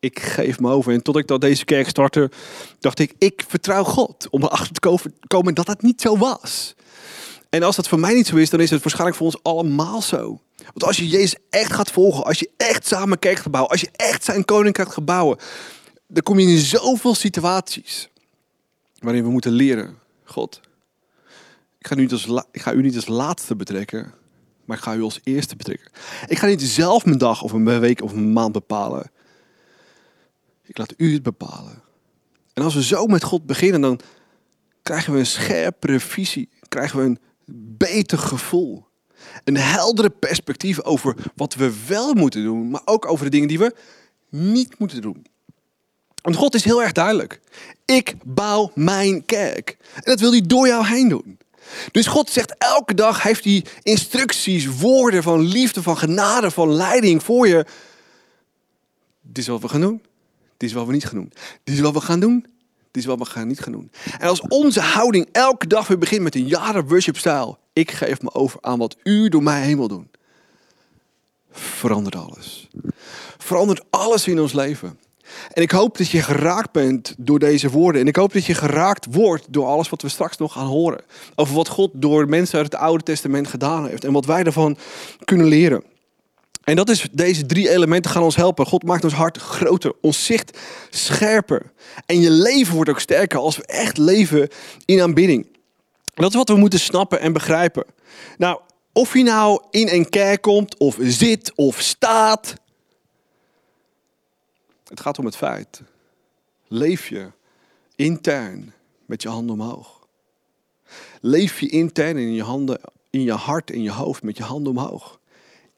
Ik 0.00 0.18
geef 0.18 0.60
me 0.60 0.70
over. 0.70 0.92
En 0.92 1.02
tot 1.02 1.16
ik 1.16 1.26
dat 1.26 1.40
deze 1.40 1.64
kerk 1.64 1.88
startte, 1.88 2.30
dacht 2.78 2.98
ik, 2.98 3.14
ik 3.18 3.44
vertrouw 3.48 3.84
God. 3.84 4.28
Om 4.30 4.42
erachter 4.42 4.72
te 4.72 5.10
komen 5.26 5.54
dat 5.54 5.66
dat 5.66 5.82
niet 5.82 6.00
zo 6.00 6.16
was. 6.16 6.74
En 7.50 7.62
als 7.62 7.76
dat 7.76 7.88
voor 7.88 8.00
mij 8.00 8.14
niet 8.14 8.26
zo 8.26 8.36
is, 8.36 8.50
dan 8.50 8.60
is 8.60 8.70
het 8.70 8.82
waarschijnlijk 8.82 9.18
voor 9.18 9.26
ons 9.26 9.42
allemaal 9.42 10.02
zo. 10.02 10.40
Want 10.56 10.84
als 10.84 10.96
je 10.96 11.08
Jezus 11.08 11.34
echt 11.50 11.72
gaat 11.72 11.90
volgen, 11.90 12.24
als 12.24 12.38
je 12.38 12.50
echt 12.56 12.86
samen 12.86 13.18
kerk 13.18 13.38
gaat 13.38 13.68
als 13.68 13.80
je 13.80 13.90
echt 13.92 14.24
zijn 14.24 14.44
koninkrijk 14.44 14.92
gaat 14.92 15.04
bouwen, 15.04 15.38
dan 16.06 16.22
kom 16.22 16.38
je 16.38 16.48
in 16.48 16.58
zoveel 16.58 17.14
situaties 17.14 18.08
waarin 18.98 19.22
we 19.22 19.30
moeten 19.30 19.52
leren. 19.52 19.98
God, 20.24 20.60
ik 21.78 21.86
ga, 21.86 21.96
als, 22.10 22.44
ik 22.52 22.60
ga 22.60 22.72
u 22.72 22.82
niet 22.82 22.96
als 22.96 23.06
laatste 23.06 23.56
betrekken, 23.56 24.12
maar 24.64 24.76
ik 24.76 24.82
ga 24.82 24.94
u 24.94 25.02
als 25.02 25.20
eerste 25.24 25.56
betrekken. 25.56 25.90
Ik 26.26 26.38
ga 26.38 26.46
niet 26.46 26.62
zelf 26.62 27.04
mijn 27.04 27.18
dag 27.18 27.42
of 27.42 27.52
een 27.52 27.80
week 27.80 28.02
of 28.02 28.12
een 28.12 28.32
maand 28.32 28.52
bepalen. 28.52 29.10
Ik 30.70 30.78
laat 30.78 30.94
u 30.96 31.12
het 31.12 31.22
bepalen. 31.22 31.82
En 32.52 32.62
als 32.62 32.74
we 32.74 32.82
zo 32.82 33.06
met 33.06 33.22
God 33.22 33.46
beginnen, 33.46 33.80
dan 33.80 34.00
krijgen 34.82 35.12
we 35.12 35.18
een 35.18 35.26
scherpere 35.26 36.00
visie. 36.00 36.48
Krijgen 36.68 36.98
we 36.98 37.04
een 37.04 37.18
beter 37.76 38.18
gevoel. 38.18 38.86
Een 39.44 39.56
heldere 39.56 40.10
perspectief 40.10 40.82
over 40.82 41.16
wat 41.34 41.54
we 41.54 41.86
wel 41.86 42.14
moeten 42.14 42.42
doen, 42.42 42.70
maar 42.70 42.82
ook 42.84 43.06
over 43.06 43.24
de 43.24 43.30
dingen 43.30 43.48
die 43.48 43.58
we 43.58 43.74
niet 44.28 44.78
moeten 44.78 45.02
doen. 45.02 45.26
Want 46.22 46.36
God 46.36 46.54
is 46.54 46.64
heel 46.64 46.82
erg 46.82 46.92
duidelijk. 46.92 47.40
Ik 47.84 48.14
bouw 48.24 48.72
mijn 48.74 49.24
kerk. 49.24 49.76
En 49.94 50.02
dat 50.04 50.20
wil 50.20 50.30
hij 50.30 50.42
door 50.46 50.66
jou 50.66 50.86
heen 50.86 51.08
doen. 51.08 51.38
Dus 51.90 52.06
God 52.06 52.30
zegt 52.30 52.54
elke 52.58 52.94
dag, 52.94 53.22
heeft 53.22 53.44
hij 53.44 53.64
instructies, 53.82 54.66
woorden 54.66 55.22
van 55.22 55.40
liefde, 55.40 55.82
van 55.82 55.98
genade, 55.98 56.50
van 56.50 56.72
leiding 56.72 57.22
voor 57.22 57.48
je. 57.48 57.66
Dit 59.20 59.38
is 59.38 59.46
wat 59.46 59.60
we 59.60 59.68
gaan 59.68 59.80
doen. 59.80 60.02
Dit 60.60 60.68
is 60.68 60.74
wat 60.74 60.86
we 60.86 60.92
niet 60.92 61.04
gaan 61.04 61.18
doen. 61.18 61.32
Dit 61.64 61.74
is 61.74 61.80
wat 61.80 61.92
we 61.92 62.00
gaan 62.00 62.20
doen. 62.20 62.46
Dit 62.90 63.02
is 63.02 63.04
wat 63.04 63.18
we 63.18 63.24
gaan 63.24 63.46
niet 63.46 63.60
gaan 63.60 63.72
doen. 63.72 63.90
En 64.18 64.28
als 64.28 64.40
onze 64.48 64.80
houding 64.80 65.28
elke 65.32 65.66
dag 65.66 65.88
weer 65.88 65.98
begint 65.98 66.22
met 66.22 66.34
een 66.34 66.46
jaren 66.46 66.88
worship 66.88 67.16
stijl. 67.16 67.58
Ik 67.72 67.90
geef 67.90 68.22
me 68.22 68.32
over 68.34 68.58
aan 68.60 68.78
wat 68.78 68.96
u 69.02 69.28
door 69.28 69.42
mij 69.42 69.76
wil 69.76 69.88
doen. 69.88 70.10
Verandert 71.50 72.16
alles. 72.16 72.68
Verandert 73.38 73.84
alles 73.90 74.26
in 74.26 74.40
ons 74.40 74.52
leven. 74.52 74.98
En 75.52 75.62
ik 75.62 75.70
hoop 75.70 75.98
dat 75.98 76.10
je 76.10 76.22
geraakt 76.22 76.72
bent 76.72 77.14
door 77.18 77.38
deze 77.38 77.70
woorden. 77.70 78.00
En 78.00 78.06
ik 78.06 78.16
hoop 78.16 78.32
dat 78.32 78.46
je 78.46 78.54
geraakt 78.54 79.06
wordt 79.10 79.46
door 79.52 79.66
alles 79.66 79.88
wat 79.88 80.02
we 80.02 80.08
straks 80.08 80.36
nog 80.36 80.52
gaan 80.52 80.66
horen. 80.66 81.04
Over 81.34 81.54
wat 81.54 81.68
God 81.68 81.90
door 81.94 82.28
mensen 82.28 82.58
uit 82.58 82.72
het 82.72 82.80
Oude 82.80 83.04
Testament 83.04 83.48
gedaan 83.48 83.86
heeft. 83.86 84.04
En 84.04 84.12
wat 84.12 84.26
wij 84.26 84.42
daarvan 84.42 84.76
kunnen 85.24 85.46
leren. 85.46 85.84
En 86.60 86.76
dat 86.76 86.88
is, 86.88 87.08
deze 87.12 87.46
drie 87.46 87.70
elementen 87.70 88.10
gaan 88.10 88.22
ons 88.22 88.36
helpen. 88.36 88.66
God 88.66 88.82
maakt 88.82 89.04
ons 89.04 89.12
hart 89.12 89.38
groter, 89.38 89.92
ons 90.00 90.24
zicht 90.24 90.58
scherper. 90.90 91.72
En 92.06 92.20
je 92.20 92.30
leven 92.30 92.74
wordt 92.74 92.90
ook 92.90 93.00
sterker 93.00 93.38
als 93.38 93.56
we 93.56 93.66
echt 93.66 93.98
leven 93.98 94.48
in 94.84 95.02
aanbidding. 95.02 95.46
Dat 96.14 96.30
is 96.30 96.36
wat 96.36 96.48
we 96.48 96.56
moeten 96.56 96.80
snappen 96.80 97.20
en 97.20 97.32
begrijpen. 97.32 97.84
Nou, 98.38 98.60
of 98.92 99.14
je 99.14 99.22
nou 99.22 99.62
in 99.70 99.88
een 99.88 100.08
kerk 100.08 100.42
komt, 100.42 100.76
of 100.78 100.96
zit, 101.00 101.52
of 101.54 101.80
staat. 101.80 102.54
Het 104.88 105.00
gaat 105.00 105.18
om 105.18 105.24
het 105.24 105.36
feit. 105.36 105.82
Leef 106.68 107.08
je 107.08 107.30
intern 107.96 108.72
met 109.06 109.22
je 109.22 109.28
handen 109.28 109.60
omhoog? 109.60 110.06
Leef 111.20 111.60
je 111.60 111.68
intern 111.68 112.16
in 112.16 112.32
je 112.32 112.42
handen, 112.42 112.80
in 113.10 113.22
je 113.22 113.32
hart, 113.32 113.70
in 113.70 113.82
je 113.82 113.92
hoofd 113.92 114.22
met 114.22 114.36
je 114.36 114.42
handen 114.42 114.72
omhoog? 114.72 115.20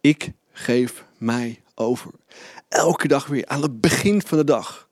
Ik 0.01 0.33
geef 0.53 1.05
mij 1.19 1.63
over. 1.75 2.11
Elke 2.69 3.09
dag 3.09 3.27
weer, 3.27 3.47
aan 3.47 3.63
het 3.63 3.81
begin 3.81 4.23
van 4.23 4.39
de 4.39 4.45
dag. 4.45 4.89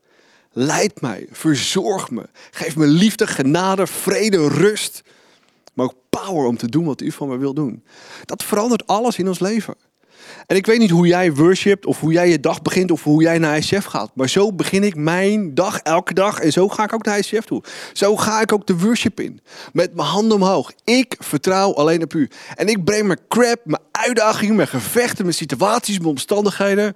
Leid 0.52 1.00
mij, 1.00 1.26
verzorg 1.30 2.10
me. 2.10 2.28
Geef 2.50 2.76
me 2.76 2.86
liefde, 2.86 3.26
genade, 3.26 3.86
vrede, 3.86 4.48
rust. 4.48 5.02
Maar 5.74 5.86
ook 5.86 5.94
power 6.10 6.46
om 6.46 6.56
te 6.56 6.68
doen 6.68 6.84
wat 6.84 7.00
u 7.00 7.12
van 7.12 7.28
me 7.28 7.36
wil 7.36 7.54
doen. 7.54 7.84
Dat 8.24 8.42
verandert 8.42 8.86
alles 8.86 9.18
in 9.18 9.28
ons 9.28 9.38
leven. 9.38 9.74
En 10.46 10.56
ik 10.56 10.66
weet 10.66 10.78
niet 10.78 10.90
hoe 10.90 11.06
jij 11.06 11.32
worshipt 11.34 11.86
of 11.86 12.00
hoe 12.00 12.12
jij 12.12 12.28
je 12.28 12.40
dag 12.40 12.62
begint 12.62 12.90
of 12.90 13.02
hoe 13.02 13.22
jij 13.22 13.38
naar 13.38 13.56
ICF 13.56 13.84
gaat. 13.84 14.10
Maar 14.14 14.28
zo 14.28 14.52
begin 14.52 14.84
ik 14.84 14.96
mijn 14.96 15.54
dag 15.54 15.78
elke 15.78 16.14
dag 16.14 16.40
en 16.40 16.52
zo 16.52 16.68
ga 16.68 16.84
ik 16.84 16.92
ook 16.92 17.04
naar 17.04 17.18
ICF 17.18 17.44
toe. 17.44 17.62
Zo 17.92 18.16
ga 18.16 18.40
ik 18.40 18.52
ook 18.52 18.66
de 18.66 18.78
worship 18.78 19.20
in. 19.20 19.40
Met 19.72 19.94
mijn 19.94 20.08
handen 20.08 20.36
omhoog. 20.36 20.72
Ik 20.84 21.16
vertrouw 21.18 21.74
alleen 21.74 22.02
op 22.02 22.14
u. 22.14 22.28
En 22.54 22.68
ik 22.68 22.84
breng 22.84 23.06
mijn 23.06 23.18
crap, 23.28 23.60
mijn 23.64 23.82
uitdagingen, 23.90 24.56
mijn 24.56 24.68
gevechten, 24.68 25.24
mijn 25.24 25.36
situaties, 25.36 25.98
mijn 25.98 26.10
omstandigheden. 26.10 26.94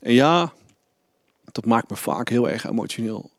En 0.00 0.12
ja, 0.12 0.52
dat 1.52 1.64
maakt 1.64 1.90
me 1.90 1.96
vaak 1.96 2.28
heel 2.28 2.48
erg 2.48 2.66
emotioneel. 2.66 3.30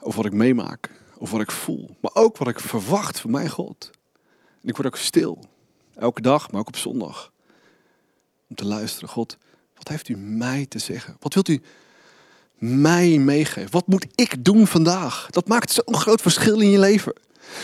Over 0.00 0.16
wat 0.16 0.32
ik 0.32 0.38
meemaak, 0.38 0.90
over 1.18 1.38
wat 1.38 1.48
ik 1.48 1.54
voel. 1.54 1.96
Maar 2.00 2.10
ook 2.14 2.36
wat 2.36 2.48
ik 2.48 2.60
verwacht 2.60 3.20
van 3.20 3.30
mijn 3.30 3.50
God. 3.50 3.90
En 4.62 4.68
ik 4.68 4.76
word 4.76 4.86
ook 4.86 4.96
stil. 4.96 5.44
Elke 5.94 6.20
dag, 6.20 6.50
maar 6.50 6.60
ook 6.60 6.68
op 6.68 6.76
zondag 6.76 7.34
om 8.48 8.56
te 8.56 8.64
luisteren. 8.64 9.08
God, 9.08 9.36
wat 9.74 9.88
heeft 9.88 10.08
u 10.08 10.16
mij 10.16 10.66
te 10.68 10.78
zeggen? 10.78 11.16
Wat 11.20 11.34
wilt 11.34 11.48
u 11.48 11.60
mij 12.58 13.18
meegeven? 13.18 13.70
Wat 13.70 13.86
moet 13.86 14.06
ik 14.14 14.44
doen 14.44 14.66
vandaag? 14.66 15.26
Dat 15.30 15.48
maakt 15.48 15.72
zo'n 15.72 15.96
groot 15.96 16.20
verschil 16.20 16.60
in 16.60 16.70
je 16.70 16.78
leven. 16.78 17.12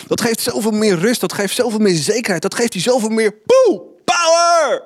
Dat 0.06 0.20
geeft 0.20 0.40
zoveel 0.40 0.70
meer 0.70 0.98
rust, 0.98 1.20
dat 1.20 1.32
geeft 1.32 1.54
zoveel 1.54 1.78
meer 1.78 1.94
zekerheid, 1.94 2.42
dat 2.42 2.54
geeft 2.54 2.74
je 2.74 2.80
zoveel 2.80 3.08
meer 3.08 3.32
poe, 3.32 3.82
power. 4.04 4.82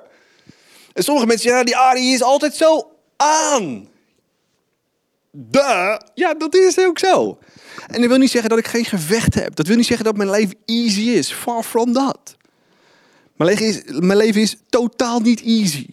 En 0.92 1.02
sommige 1.02 1.26
mensen 1.26 1.50
ja, 1.50 1.64
die 1.64 1.76
Arie 1.76 2.14
is 2.14 2.22
altijd 2.22 2.54
zo 2.54 2.90
aan. 3.16 3.88
De, 5.30 6.00
ja, 6.14 6.34
dat 6.34 6.54
is 6.54 6.78
ook 6.78 6.98
zo. 6.98 7.38
En 7.86 8.00
dat 8.00 8.08
wil 8.08 8.18
niet 8.18 8.30
zeggen 8.30 8.50
dat 8.50 8.58
ik 8.58 8.66
geen 8.66 8.84
gevecht 8.84 9.34
heb. 9.34 9.54
Dat 9.54 9.66
wil 9.66 9.76
niet 9.76 9.86
zeggen 9.86 10.04
dat 10.04 10.16
mijn 10.16 10.30
leven 10.30 10.56
easy 10.64 11.00
is. 11.00 11.32
Far 11.32 11.62
from 11.62 11.92
that. 11.92 12.35
Mijn 13.36 13.50
leven, 13.50 13.66
is, 13.66 14.00
mijn 14.00 14.18
leven 14.18 14.40
is 14.40 14.56
totaal 14.68 15.20
niet 15.20 15.42
easy. 15.42 15.86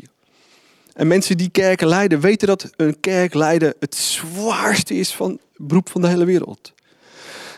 En 0.94 1.08
mensen 1.08 1.38
die 1.38 1.50
kerken 1.50 1.88
leiden, 1.88 2.20
weten 2.20 2.48
dat 2.48 2.70
een 2.76 3.00
kerk 3.00 3.34
leiden 3.34 3.76
het 3.80 3.96
zwaarste 3.96 4.94
is 4.96 5.14
van 5.14 5.32
het 5.32 5.68
beroep 5.68 5.90
van 5.90 6.02
de 6.02 6.08
hele 6.08 6.26
wereld. 6.26 6.74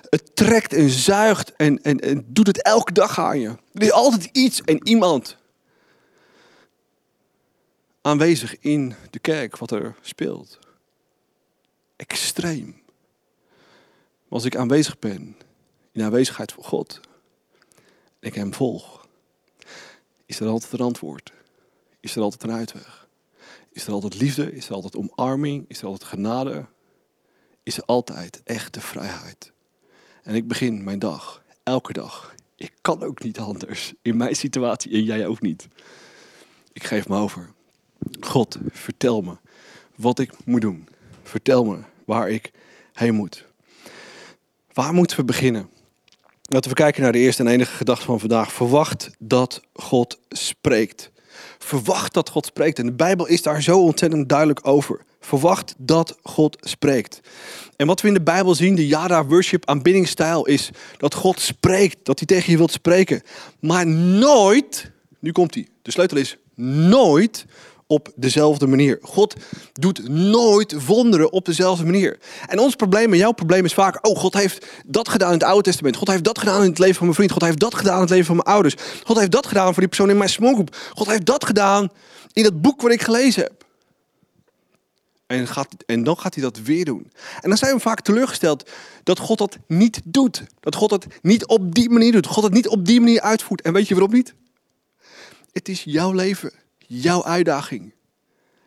Het 0.09 0.35
trekt 0.35 0.73
en 0.73 0.89
zuigt 0.89 1.55
en, 1.55 1.81
en, 1.83 1.99
en 1.99 2.25
doet 2.27 2.47
het 2.47 2.61
elke 2.61 2.91
dag 2.91 3.19
aan 3.19 3.39
je. 3.39 3.47
Er 3.73 3.81
is 3.81 3.91
altijd 3.91 4.29
iets 4.31 4.61
en 4.61 4.87
iemand 4.87 5.37
aanwezig 8.01 8.59
in 8.59 8.95
de 9.09 9.19
kerk 9.19 9.57
wat 9.57 9.71
er 9.71 9.95
speelt. 10.01 10.59
Extreem. 11.95 12.65
Maar 12.65 14.29
als 14.29 14.45
ik 14.45 14.55
aanwezig 14.55 14.99
ben 14.99 15.37
in 15.91 16.03
aanwezigheid 16.03 16.51
van 16.51 16.63
God 16.63 16.99
en 18.19 18.27
ik 18.27 18.35
hem 18.35 18.53
volg, 18.53 19.04
is 20.25 20.39
er 20.39 20.47
altijd 20.47 20.73
een 20.73 20.79
antwoord? 20.79 21.33
Is 21.99 22.15
er 22.15 22.21
altijd 22.21 22.43
een 22.43 22.51
uitweg? 22.51 23.07
Is 23.71 23.87
er 23.87 23.93
altijd 23.93 24.19
liefde? 24.19 24.51
Is 24.51 24.67
er 24.67 24.73
altijd 24.73 24.95
omarming? 24.95 25.65
Is 25.67 25.81
er 25.81 25.87
altijd 25.87 26.09
genade? 26.09 26.65
Is 27.63 27.77
er 27.77 27.83
altijd 27.83 28.41
echte 28.43 28.81
vrijheid? 28.81 29.51
En 30.23 30.35
ik 30.35 30.47
begin 30.47 30.83
mijn 30.83 30.99
dag, 30.99 31.43
elke 31.63 31.93
dag. 31.93 32.35
Ik 32.55 32.73
kan 32.81 33.03
ook 33.03 33.23
niet 33.23 33.39
anders. 33.39 33.93
In 34.01 34.17
mijn 34.17 34.35
situatie 34.35 34.91
en 34.91 35.03
jij 35.03 35.27
ook 35.27 35.41
niet. 35.41 35.67
Ik 36.73 36.83
geef 36.83 37.07
me 37.07 37.17
over. 37.17 37.53
God, 38.19 38.57
vertel 38.71 39.21
me 39.21 39.37
wat 39.95 40.19
ik 40.19 40.45
moet 40.45 40.61
doen. 40.61 40.87
Vertel 41.23 41.65
me 41.65 41.79
waar 42.05 42.29
ik 42.29 42.51
heen 42.93 43.15
moet. 43.15 43.45
Waar 44.73 44.93
moeten 44.93 45.17
we 45.17 45.23
beginnen? 45.23 45.69
Laten 46.47 46.69
we 46.69 46.75
kijken 46.75 47.01
naar 47.01 47.11
de 47.11 47.17
eerste 47.17 47.43
en 47.43 47.49
enige 47.49 47.75
gedachte 47.75 48.05
van 48.05 48.19
vandaag. 48.19 48.51
Verwacht 48.51 49.09
dat 49.19 49.61
God 49.73 50.19
spreekt. 50.29 51.11
Verwacht 51.59 52.13
dat 52.13 52.29
God 52.29 52.45
spreekt. 52.45 52.79
En 52.79 52.85
de 52.85 52.91
Bijbel 52.91 53.27
is 53.27 53.41
daar 53.41 53.61
zo 53.61 53.79
ontzettend 53.79 54.29
duidelijk 54.29 54.59
over. 54.67 55.01
Verwacht 55.19 55.73
dat 55.77 56.17
God 56.23 56.57
spreekt. 56.59 57.19
En 57.75 57.87
wat 57.87 58.01
we 58.01 58.07
in 58.07 58.13
de 58.13 58.21
Bijbel 58.21 58.55
zien, 58.55 58.75
de 58.75 58.87
Yada 58.87 59.25
worship 59.25 59.65
aanbiddingsstijl, 59.65 60.45
is 60.45 60.69
dat 60.97 61.13
God 61.13 61.39
spreekt. 61.39 61.97
Dat 62.03 62.19
hij 62.19 62.27
tegen 62.27 62.51
je 62.51 62.57
wilt 62.57 62.71
spreken. 62.71 63.21
Maar 63.59 63.87
nooit, 63.87 64.91
nu 65.19 65.31
komt 65.31 65.53
hij. 65.53 65.67
De 65.81 65.91
sleutel 65.91 66.17
is 66.17 66.37
nooit 66.89 67.45
op 67.87 68.11
dezelfde 68.15 68.67
manier. 68.67 68.99
God 69.01 69.35
doet 69.73 70.09
nooit 70.09 70.85
wonderen 70.85 71.31
op 71.31 71.45
dezelfde 71.45 71.85
manier. 71.85 72.19
En 72.47 72.59
ons 72.59 72.75
probleem 72.75 73.11
en 73.11 73.17
jouw 73.17 73.31
probleem 73.31 73.65
is 73.65 73.73
vaak: 73.73 74.07
oh, 74.07 74.17
God 74.17 74.33
heeft 74.33 74.65
dat 74.85 75.09
gedaan 75.09 75.31
in 75.31 75.37
het 75.37 75.47
Oude 75.47 75.63
Testament. 75.63 75.95
God 75.95 76.07
heeft 76.07 76.23
dat 76.23 76.39
gedaan 76.39 76.61
in 76.61 76.69
het 76.69 76.79
leven 76.79 76.95
van 76.95 77.05
mijn 77.05 77.17
vriend. 77.17 77.31
God 77.31 77.41
heeft 77.41 77.59
dat 77.59 77.75
gedaan 77.75 77.95
in 77.95 78.01
het 78.01 78.09
leven 78.09 78.25
van 78.25 78.35
mijn 78.35 78.47
ouders. 78.47 78.75
God 79.03 79.17
heeft 79.17 79.31
dat 79.31 79.47
gedaan 79.47 79.65
voor 79.65 79.79
die 79.79 79.87
persoon 79.87 80.09
in 80.09 80.17
mijn 80.17 80.29
smallgroep. 80.29 80.75
God 80.93 81.07
heeft 81.07 81.25
dat 81.25 81.45
gedaan 81.45 81.89
in 82.33 82.43
dat 82.43 82.61
boek 82.61 82.81
wat 82.81 82.91
ik 82.91 83.01
gelezen 83.01 83.43
heb. 83.43 83.63
En, 85.27 85.47
gaat, 85.47 85.67
en 85.85 86.03
dan 86.03 86.17
gaat 86.17 86.33
hij 86.33 86.43
dat 86.43 86.57
weer 86.57 86.85
doen. 86.85 87.11
En 87.41 87.49
dan 87.49 87.57
zijn 87.57 87.75
we 87.75 87.79
vaak 87.79 88.01
teleurgesteld 88.01 88.69
dat 89.03 89.19
God 89.19 89.37
dat 89.37 89.57
niet 89.67 90.01
doet. 90.03 90.43
Dat 90.59 90.75
God 90.75 90.89
dat 90.89 91.05
niet 91.21 91.45
op 91.45 91.75
die 91.75 91.89
manier 91.89 92.11
doet. 92.11 92.27
God 92.27 92.43
het 92.43 92.53
niet 92.53 92.67
op 92.67 92.85
die 92.85 92.99
manier 92.99 93.21
uitvoert. 93.21 93.61
En 93.61 93.73
weet 93.73 93.87
je 93.87 93.93
waarom 93.93 94.13
niet? 94.13 94.33
Het 95.51 95.69
is 95.69 95.83
jouw 95.83 96.11
leven 96.11 96.51
jouw 96.87 97.23
uitdaging. 97.23 97.93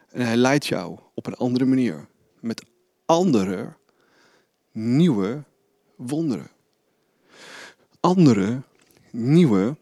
En 0.08 0.26
hij 0.26 0.36
leidt 0.36 0.66
jou 0.66 0.98
op 1.14 1.26
een 1.26 1.34
andere 1.34 1.64
manier. 1.64 2.08
Met 2.40 2.64
andere, 3.04 3.76
nieuwe 4.72 5.44
wonderen. 5.96 6.50
Andere, 8.00 8.62
nieuwe 9.10 9.76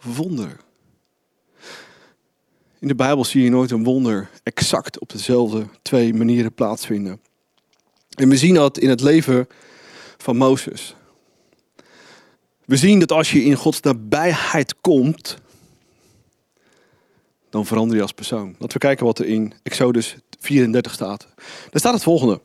wonderen. 0.00 0.58
In 2.78 2.88
de 2.88 2.94
Bijbel 2.94 3.24
zie 3.24 3.42
je 3.42 3.50
nooit 3.50 3.70
een 3.70 3.84
wonder 3.84 4.30
exact 4.42 4.98
op 4.98 5.10
dezelfde 5.10 5.66
twee 5.82 6.14
manieren 6.14 6.54
plaatsvinden. 6.54 7.20
En 8.10 8.28
we 8.28 8.36
zien 8.36 8.54
dat 8.54 8.78
in 8.78 8.88
het 8.88 9.00
leven 9.00 9.48
van 10.16 10.36
Mozes. 10.36 10.94
We 12.64 12.76
zien 12.76 12.98
dat 12.98 13.12
als 13.12 13.32
je 13.32 13.44
in 13.44 13.54
Gods 13.54 13.80
nabijheid 13.80 14.80
komt, 14.80 15.38
dan 17.50 17.66
verander 17.66 17.96
je 17.96 18.02
als 18.02 18.12
persoon. 18.12 18.54
Laten 18.58 18.72
we 18.72 18.86
kijken 18.86 19.06
wat 19.06 19.18
er 19.18 19.26
in 19.26 19.52
Exodus 19.62 20.16
34 20.40 20.92
staat. 20.92 21.26
Daar 21.36 21.80
staat 21.80 21.94
het 21.94 22.02
volgende. 22.02 22.40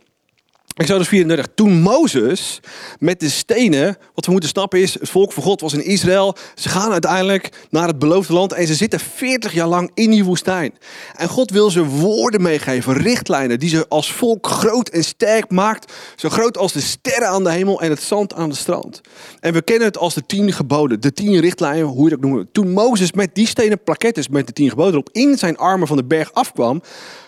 Exodus 0.75 1.07
34. 1.07 1.47
Toen 1.55 1.81
Mozes 1.81 2.59
met 2.99 3.19
de 3.19 3.29
stenen, 3.29 3.97
wat 4.13 4.25
we 4.25 4.31
moeten 4.31 4.49
snappen 4.49 4.81
is, 4.81 4.93
het 4.93 5.09
volk 5.09 5.31
van 5.31 5.43
God 5.43 5.61
was 5.61 5.73
in 5.73 5.85
Israël. 5.85 6.35
Ze 6.55 6.69
gaan 6.69 6.91
uiteindelijk 6.91 7.67
naar 7.69 7.87
het 7.87 7.99
beloofde 7.99 8.33
land 8.33 8.53
en 8.53 8.67
ze 8.67 8.75
zitten 8.75 8.99
40 8.99 9.53
jaar 9.53 9.67
lang 9.67 9.91
in 9.93 10.09
die 10.09 10.23
woestijn. 10.23 10.73
En 11.13 11.27
God 11.27 11.51
wil 11.51 11.69
ze 11.69 11.85
woorden 11.85 12.41
meegeven, 12.41 12.93
richtlijnen, 12.93 13.59
die 13.59 13.69
ze 13.69 13.87
als 13.87 14.11
volk 14.11 14.47
groot 14.47 14.89
en 14.89 15.03
sterk 15.03 15.49
maakt. 15.49 15.93
Zo 16.15 16.29
groot 16.29 16.57
als 16.57 16.73
de 16.73 16.81
sterren 16.81 17.27
aan 17.27 17.43
de 17.43 17.51
hemel 17.51 17.81
en 17.81 17.89
het 17.89 18.01
zand 18.01 18.33
aan 18.33 18.49
de 18.49 18.55
strand. 18.55 19.01
En 19.39 19.53
we 19.53 19.61
kennen 19.61 19.87
het 19.87 19.97
als 19.97 20.13
de 20.13 20.25
tien 20.25 20.53
geboden, 20.53 21.01
de 21.01 21.13
tien 21.13 21.39
richtlijnen, 21.39 21.85
hoe 21.85 22.03
je 22.03 22.09
dat 22.09 22.21
noemen. 22.21 22.49
Toen 22.51 22.71
Mozes 22.71 23.11
met 23.11 23.35
die 23.35 23.47
stenen 23.47 23.83
plakettes 23.83 24.27
met 24.27 24.47
de 24.47 24.53
tien 24.53 24.69
geboden 24.69 24.91
erop 24.91 25.09
in 25.11 25.37
zijn 25.37 25.57
armen 25.57 25.87
van 25.87 25.97
de 25.97 26.05
berg 26.05 26.33
afkwam, 26.33 26.81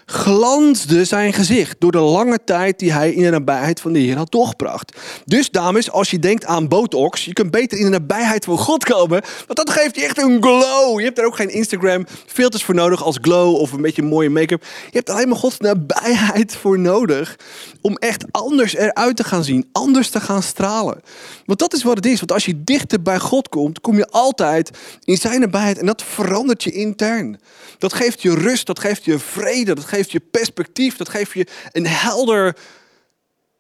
glansde 0.10 1.06
zijn 1.06 1.34
gezicht 1.34 1.76
door 1.80 1.92
de 1.92 1.98
lange 1.98 2.40
tijd 2.46 2.80
die 2.80 2.94
hij 2.94 3.12
in 3.12 3.24
de 3.24 3.30
nabijheid 3.30 3.80
van 3.80 3.94
de 3.94 4.00
Heer 4.00 4.18
had 4.18 4.32
doorgebracht. 4.32 4.98
Dus 5.26 5.50
dames, 5.50 5.92
als 5.92 6.12
je 6.12 6.20
denkt 6.20 6.46
aan 6.46 6.68
botox, 6.68 7.26
je 7.26 7.34
kunt 7.34 7.52
beter 7.52 7.78
in 7.78 7.84
de 7.84 7.90
nabijheid 7.90 8.46
van 8.46 8.58
God 8.58 8.84
komen, 8.84 9.22
want 9.48 9.56
dat 9.56 9.70
geeft 9.70 9.96
je 9.96 10.04
echt 10.04 10.22
een 10.22 10.42
glow. 10.42 11.00
Je 11.00 11.06
hebt 11.06 11.18
er 11.18 11.26
ook 11.26 11.36
geen 11.36 11.50
Instagram 11.50 12.06
filters 12.26 12.64
voor 12.64 12.76
nodig 12.76 13.04
als 13.04 13.18
glow 13.22 13.56
of 13.56 13.72
een 13.72 13.82
beetje 13.82 14.02
mooie 14.02 14.30
make-up. 14.30 14.64
Je 14.64 14.98
hebt 14.98 15.10
alleen 15.10 15.28
maar 15.28 15.38
Gods 15.38 15.58
nabijheid 15.58 16.56
voor 16.56 16.80
nodig 16.80 17.36
om 17.82 17.96
echt 17.96 18.26
anders 18.32 18.76
eruit 18.76 19.16
te 19.16 19.24
gaan 19.24 19.44
zien, 19.44 19.70
anders 19.72 20.10
te 20.10 20.20
gaan 20.20 20.44
stralen. 20.44 21.02
Want 21.46 21.60
dat 21.60 21.74
is 21.74 21.84
wat 21.84 21.96
het 21.96 22.06
is, 22.06 22.20
want 22.20 22.32
als 22.32 22.46
je 22.46 22.64
dichter 22.64 23.02
bij 23.02 23.20
God 23.20 23.50
komt, 23.50 23.82
kom 23.82 23.98
je 23.98 24.08
altijd 24.08 24.72
in 25.04 25.18
zijn 25.18 25.40
nabijheid 25.40 25.78
en 25.78 25.86
dat 25.86 26.04
verandert 26.04 26.64
je 26.64 26.72
intern. 26.72 27.40
Dat 27.78 27.94
geeft 27.94 28.22
je 28.22 28.34
rust, 28.34 28.66
dat 28.66 28.80
geeft 28.80 29.06
je 29.06 29.20
vrede, 29.20 29.76
dat 29.76 29.86
geeft 29.86 29.96
je 30.06 30.20
perspectief, 30.20 30.98
dat 30.98 31.10
geeft 31.10 31.32
je 31.32 31.48
een 31.72 31.88
helder 31.88 32.58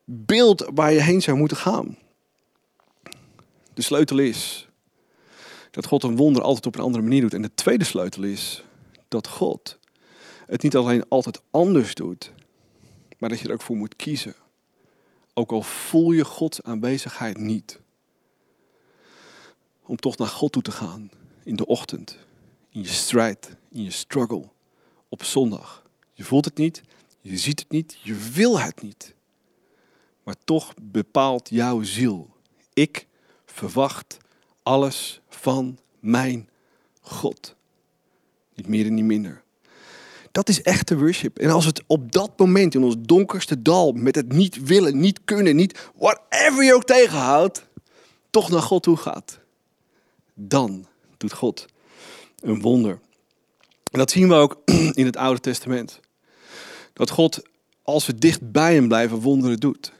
beeld 0.04 0.70
waar 0.74 0.94
je 0.94 1.02
heen 1.02 1.22
zou 1.22 1.38
moeten 1.38 1.58
gaan. 1.58 1.98
De 3.74 3.82
sleutel 3.82 4.18
is 4.18 4.68
dat 5.72 5.86
God 5.86 6.04
een 6.04 6.16
wonder 6.16 6.42
altijd 6.42 6.66
op 6.66 6.76
een 6.76 6.82
andere 6.82 7.04
manier 7.04 7.22
doet. 7.22 7.34
En 7.34 7.42
de 7.42 7.54
tweede 7.54 7.84
sleutel 7.84 8.24
is 8.24 8.64
dat 9.08 9.28
God 9.28 9.80
het 10.46 10.62
niet 10.62 10.76
alleen 10.76 11.10
altijd 11.10 11.42
anders 11.52 11.96
doet, 11.96 12.32
maar 13.18 13.30
dat 13.30 13.40
je 13.40 13.48
er 13.48 13.54
ook 13.54 13.62
voor 13.62 13.76
moet 13.76 13.96
kiezen. 13.96 14.36
Ook 15.34 15.52
al 15.52 15.62
voel 15.62 16.12
je 16.12 16.26
Gods 16.26 16.64
aanwezigheid 16.64 17.38
niet. 17.38 17.80
Om 19.86 19.96
toch 19.96 20.18
naar 20.18 20.28
God 20.28 20.52
toe 20.52 20.62
te 20.62 20.72
gaan 20.72 21.10
in 21.44 21.56
de 21.56 21.66
ochtend, 21.66 22.18
in 22.70 22.82
je 22.82 22.88
strijd, 22.88 23.56
in 23.70 23.84
je 23.84 23.92
struggle, 23.92 24.50
op 25.10 25.24
zondag. 25.24 25.87
Je 26.18 26.24
voelt 26.24 26.46
het 26.46 26.58
niet, 26.58 26.82
je 27.22 27.38
ziet 27.38 27.60
het 27.60 27.70
niet, 27.70 27.98
je 28.04 28.16
wil 28.34 28.60
het 28.60 28.82
niet. 28.82 29.14
Maar 30.24 30.36
toch 30.44 30.74
bepaalt 30.82 31.50
jouw 31.50 31.84
ziel. 31.84 32.30
Ik 32.74 33.08
verwacht 33.46 34.18
alles 34.64 35.22
van 35.30 35.80
mijn 36.00 36.50
God. 37.02 37.56
Niet 38.54 38.68
meer 38.68 38.86
en 38.86 38.94
niet 38.94 39.06
minder. 39.06 39.44
Dat 40.32 40.50
is 40.50 40.62
echte 40.62 40.98
worship. 40.98 41.40
En 41.40 41.50
als 41.50 41.66
het 41.66 41.84
op 41.88 42.12
dat 42.12 42.38
moment 42.38 42.76
in 42.76 42.84
ons 42.84 42.96
donkerste 43.00 43.62
dal, 43.62 43.92
met 43.92 44.16
het 44.16 44.32
niet 44.32 44.64
willen, 44.64 45.00
niet 45.00 45.20
kunnen, 45.26 45.56
niet 45.56 45.90
whatever 45.96 46.64
je 46.64 46.74
ook 46.74 46.86
tegenhoudt, 46.86 47.68
toch 48.30 48.50
naar 48.50 48.62
God 48.62 48.84
toe 48.84 48.98
gaat, 48.98 49.40
dan 50.34 50.88
doet 51.18 51.34
God 51.34 51.66
een 52.40 52.62
wonder. 52.62 53.00
En 53.92 54.00
dat 54.00 54.12
zien 54.12 54.28
we 54.28 54.34
ook 54.34 54.62
in 55.00 55.06
het 55.06 55.18
Oude 55.18 55.40
Testament. 55.40 56.00
Dat 56.98 57.10
God, 57.10 57.42
als 57.84 58.06
we 58.06 58.16
dicht 58.16 58.52
bij 58.52 58.74
hem 58.74 58.88
blijven, 58.88 59.18
wonderen 59.18 59.58
doet. 59.58 59.92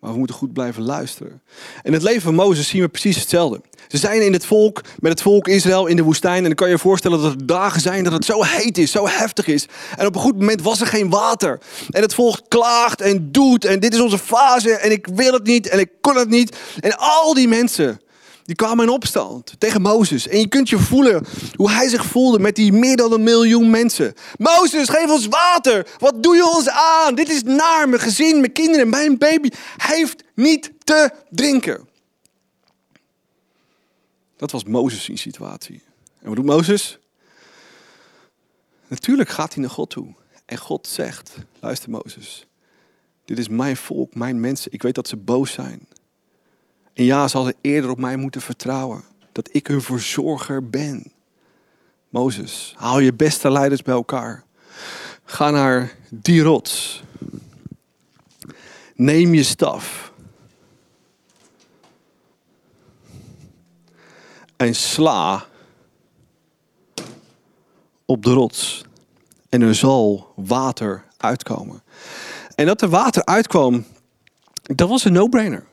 Maar 0.00 0.12
we 0.12 0.18
moeten 0.18 0.36
goed 0.36 0.52
blijven 0.52 0.82
luisteren. 0.82 1.42
In 1.82 1.92
het 1.92 2.02
leven 2.02 2.22
van 2.22 2.34
Mozes 2.34 2.68
zien 2.68 2.80
we 2.80 2.88
precies 2.88 3.16
hetzelfde. 3.16 3.60
Ze 3.88 3.96
zijn 3.96 4.24
in 4.24 4.32
het 4.32 4.46
volk, 4.46 4.80
met 4.98 5.12
het 5.12 5.22
volk 5.22 5.48
Israël 5.48 5.86
in 5.86 5.96
de 5.96 6.02
woestijn. 6.02 6.36
En 6.36 6.44
dan 6.44 6.54
kan 6.54 6.66
je 6.66 6.72
je 6.72 6.78
voorstellen 6.78 7.22
dat 7.22 7.32
er 7.32 7.46
dagen 7.46 7.80
zijn 7.80 8.04
dat 8.04 8.12
het 8.12 8.24
zo 8.24 8.42
heet 8.42 8.78
is, 8.78 8.90
zo 8.90 9.06
heftig 9.08 9.46
is. 9.46 9.66
En 9.96 10.06
op 10.06 10.14
een 10.14 10.20
goed 10.20 10.38
moment 10.38 10.62
was 10.62 10.80
er 10.80 10.86
geen 10.86 11.10
water. 11.10 11.60
En 11.90 12.02
het 12.02 12.14
volk 12.14 12.40
klaagt 12.48 13.00
en 13.00 13.32
doet. 13.32 13.64
En 13.64 13.80
dit 13.80 13.94
is 13.94 14.00
onze 14.00 14.18
fase. 14.18 14.72
En 14.72 14.90
ik 14.90 15.06
wil 15.14 15.32
het 15.32 15.44
niet. 15.44 15.68
En 15.68 15.78
ik 15.78 15.90
kon 16.00 16.16
het 16.16 16.28
niet. 16.28 16.56
En 16.80 16.98
al 16.98 17.34
die 17.34 17.48
mensen 17.48 18.00
die 18.44 18.54
kwamen 18.54 18.84
in 18.84 18.90
opstand 18.90 19.54
tegen 19.58 19.82
Mozes. 19.82 20.28
En 20.28 20.38
je 20.38 20.48
kunt 20.48 20.68
je 20.68 20.78
voelen 20.78 21.26
hoe 21.54 21.70
hij 21.70 21.88
zich 21.88 22.04
voelde 22.04 22.38
met 22.38 22.56
die 22.56 22.72
meer 22.72 22.96
dan 22.96 23.12
een 23.12 23.22
miljoen 23.22 23.70
mensen. 23.70 24.14
Mozes, 24.36 24.88
geef 24.88 25.10
ons 25.10 25.26
water. 25.26 25.86
Wat 25.98 26.22
doe 26.22 26.36
je 26.36 26.46
ons 26.46 26.68
aan? 26.68 27.14
Dit 27.14 27.28
is 27.28 27.42
naar 27.42 27.88
mijn 27.88 28.00
gezin, 28.00 28.40
mijn 28.40 28.52
kinderen, 28.52 28.88
mijn 28.88 29.18
baby. 29.18 29.48
Heeft 29.76 30.24
niet 30.34 30.72
te 30.78 31.10
drinken. 31.30 31.88
Dat 34.36 34.50
was 34.50 34.64
Mozes' 34.64 35.20
situatie. 35.20 35.82
En 36.20 36.26
wat 36.26 36.36
doet 36.36 36.44
Mozes? 36.44 36.98
Natuurlijk 38.86 39.28
gaat 39.28 39.54
hij 39.54 39.62
naar 39.62 39.72
God 39.72 39.90
toe. 39.90 40.14
En 40.44 40.58
God 40.58 40.86
zegt, 40.86 41.34
luister 41.60 41.90
Mozes, 41.90 42.46
dit 43.24 43.38
is 43.38 43.48
mijn 43.48 43.76
volk, 43.76 44.14
mijn 44.14 44.40
mensen. 44.40 44.72
Ik 44.72 44.82
weet 44.82 44.94
dat 44.94 45.08
ze 45.08 45.16
boos 45.16 45.52
zijn. 45.52 45.88
En 46.94 47.04
ja, 47.04 47.28
ze 47.28 47.36
hadden 47.36 47.54
eerder 47.60 47.90
op 47.90 47.98
mij 47.98 48.16
moeten 48.16 48.40
vertrouwen. 48.40 49.04
Dat 49.32 49.48
ik 49.52 49.66
hun 49.66 49.82
verzorger 49.82 50.68
ben. 50.68 51.12
Mozes, 52.08 52.74
haal 52.76 52.98
je 52.98 53.14
beste 53.14 53.50
leiders 53.50 53.82
bij 53.82 53.94
elkaar. 53.94 54.44
Ga 55.24 55.50
naar 55.50 55.96
die 56.10 56.42
rots. 56.42 57.02
Neem 58.94 59.34
je 59.34 59.42
staf. 59.42 60.12
En 64.56 64.74
sla 64.74 65.46
op 68.04 68.22
de 68.22 68.32
rots. 68.32 68.84
En 69.48 69.62
er 69.62 69.74
zal 69.74 70.32
water 70.36 71.04
uitkomen. 71.16 71.82
En 72.54 72.66
dat 72.66 72.82
er 72.82 72.88
water 72.88 73.24
uitkwam, 73.24 73.84
dat 74.62 74.88
was 74.88 75.04
een 75.04 75.12
no-brainer. 75.12 75.64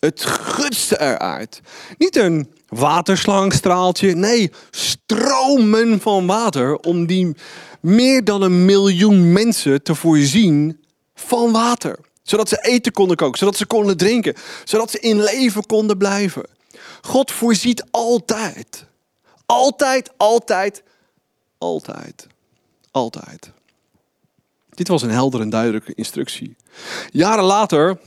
Het 0.00 0.24
gutste 0.24 1.00
eruit. 1.00 1.60
Niet 1.98 2.16
een 2.16 2.52
waterslangstraaltje, 2.68 4.14
nee, 4.14 4.52
stromen 4.70 6.00
van 6.00 6.26
water 6.26 6.76
om 6.76 7.06
die 7.06 7.36
meer 7.80 8.24
dan 8.24 8.42
een 8.42 8.64
miljoen 8.64 9.32
mensen 9.32 9.82
te 9.82 9.94
voorzien 9.94 10.84
van 11.14 11.52
water. 11.52 11.98
Zodat 12.22 12.48
ze 12.48 12.58
eten 12.60 12.92
konden 12.92 13.16
koken, 13.16 13.38
zodat 13.38 13.56
ze 13.56 13.66
konden 13.66 13.96
drinken, 13.96 14.34
zodat 14.64 14.90
ze 14.90 14.98
in 14.98 15.22
leven 15.22 15.66
konden 15.66 15.98
blijven. 15.98 16.46
God 17.00 17.30
voorziet 17.30 17.84
altijd. 17.90 18.86
Altijd, 19.46 20.10
altijd, 20.16 20.82
altijd. 21.58 22.26
Altijd. 22.90 23.50
Dit 24.70 24.88
was 24.88 25.02
een 25.02 25.10
helder 25.10 25.40
en 25.40 25.50
duidelijke 25.50 25.94
instructie. 25.94 26.56
Jaren 27.10 27.44
later 27.44 27.98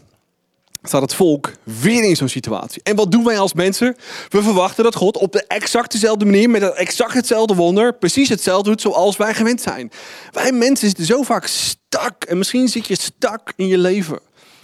staat 0.83 1.01
het 1.01 1.13
volk 1.13 1.51
weer 1.63 2.03
in 2.03 2.15
zo'n 2.15 2.29
situatie. 2.29 2.81
En 2.83 2.95
wat 2.95 3.11
doen 3.11 3.23
wij 3.23 3.39
als 3.39 3.53
mensen? 3.53 3.95
We 4.29 4.41
verwachten 4.41 4.83
dat 4.83 4.95
God 4.95 5.17
op 5.17 5.31
de 5.31 5.45
exact 5.47 5.91
dezelfde 5.91 6.25
manier, 6.25 6.49
met 6.49 6.73
exact 6.73 7.13
hetzelfde 7.13 7.55
wonder, 7.55 7.93
precies 7.93 8.29
hetzelfde 8.29 8.69
doet 8.69 8.81
zoals 8.81 9.17
wij 9.17 9.33
gewend 9.33 9.61
zijn. 9.61 9.91
Wij 10.31 10.51
mensen 10.51 10.87
zitten 10.87 11.05
zo 11.05 11.23
vaak 11.23 11.47
stak. 11.47 12.23
En 12.23 12.37
misschien 12.37 12.67
zit 12.67 12.87
je 12.87 12.97
stak 12.99 13.53
in 13.55 13.67
je 13.67 13.77
leven. 13.77 14.19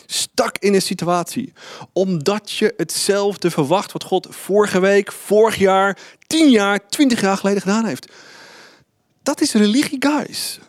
Stak 0.05 0.57
in 0.57 0.73
een 0.73 0.81
situatie. 0.81 1.53
Omdat 1.93 2.51
je 2.51 2.73
hetzelfde 2.77 3.51
verwacht 3.51 3.91
wat 3.91 4.03
God 4.03 4.27
vorige 4.29 4.79
week, 4.79 5.11
vorig 5.11 5.55
jaar, 5.55 5.97
tien 6.27 6.49
jaar, 6.49 6.87
twintig 6.87 7.21
jaar 7.21 7.37
geleden 7.37 7.61
gedaan 7.61 7.85
heeft. 7.85 8.11
Dat 9.23 9.41
is 9.41 9.53
religie, 9.53 9.97
guys. 9.99 10.59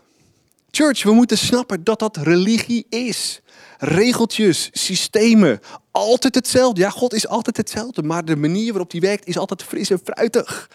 Church, 0.71 1.03
we 1.03 1.13
moeten 1.13 1.39
snappen 1.39 1.85
dat 1.85 1.99
dat 1.99 2.17
religie 2.17 2.87
is 2.89 3.41
regeltjes, 3.81 4.69
systemen. 4.73 5.61
Altijd 5.91 6.35
hetzelfde. 6.35 6.81
Ja, 6.81 6.91
God 6.91 7.15
is 7.15 7.29
altijd 7.29 7.57
hetzelfde. 7.57 8.03
Maar 8.03 8.25
de 8.25 8.37
manier 8.37 8.69
waarop 8.73 8.91
hij 8.91 9.01
werkt 9.01 9.27
is 9.27 9.39
altijd 9.39 9.63
fris 9.63 9.91
en 9.91 10.01
fruitig. 10.05 10.71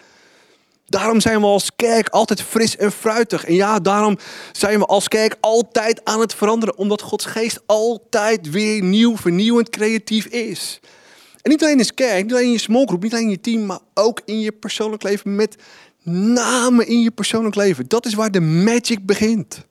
Daarom 0.85 1.21
zijn 1.21 1.39
we 1.39 1.45
als 1.45 1.71
kerk 1.75 2.09
altijd 2.09 2.41
fris 2.41 2.77
en 2.77 2.91
fruitig. 2.91 3.45
En 3.45 3.53
ja, 3.53 3.79
daarom 3.79 4.17
zijn 4.51 4.79
we 4.79 4.85
als 4.85 5.07
kerk 5.07 5.35
altijd 5.39 6.01
aan 6.03 6.19
het 6.19 6.35
veranderen. 6.35 6.77
Omdat 6.77 7.01
Gods 7.01 7.25
geest 7.25 7.61
altijd 7.65 8.49
weer 8.49 8.83
nieuw, 8.83 9.17
vernieuwend, 9.17 9.69
creatief 9.69 10.25
is. 10.25 10.79
En 11.41 11.51
niet 11.51 11.63
alleen 11.63 11.79
in 11.79 11.93
kerk, 11.93 12.23
niet 12.23 12.33
alleen 12.33 12.45
in 12.45 12.51
je 12.51 12.57
smallgroep, 12.57 13.03
niet 13.03 13.13
alleen 13.13 13.23
in 13.23 13.29
je 13.29 13.41
team, 13.41 13.65
maar 13.65 13.79
ook 13.93 14.21
in 14.25 14.39
je 14.39 14.51
persoonlijk 14.51 15.03
leven. 15.03 15.35
Met 15.35 15.55
name 16.03 16.85
in 16.85 17.01
je 17.01 17.11
persoonlijk 17.11 17.55
leven. 17.55 17.85
Dat 17.87 18.05
is 18.05 18.13
waar 18.13 18.31
de 18.31 18.39
magic 18.41 19.05
begint. 19.05 19.65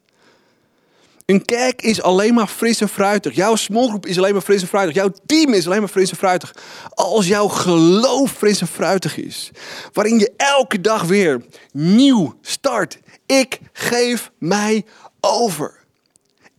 Een 1.25 1.45
kerk 1.45 1.83
is 1.83 2.03
alleen 2.03 2.35
maar 2.35 2.47
fris 2.47 2.81
en 2.81 2.89
fruitig. 2.89 3.35
Jouw 3.35 3.57
smallgroep 3.57 4.07
is 4.07 4.19
alleen 4.19 4.33
maar 4.33 4.43
fris 4.43 4.63
en 4.63 4.69
fruitig. 4.69 4.95
Jouw 4.95 5.13
team 5.27 5.53
is 5.53 5.67
alleen 5.67 5.81
maar 5.81 5.89
fris 5.89 6.11
en 6.11 6.17
fruitig. 6.17 6.55
Als 6.89 7.27
jouw 7.27 7.49
geloof 7.49 8.33
fris 8.33 8.61
en 8.61 8.67
fruitig 8.67 9.17
is. 9.17 9.51
Waarin 9.93 10.19
je 10.19 10.33
elke 10.37 10.81
dag 10.81 11.03
weer 11.03 11.45
nieuw 11.73 12.39
start. 12.41 12.99
Ik 13.27 13.61
geef 13.73 14.31
mij 14.39 14.85
over. 15.21 15.85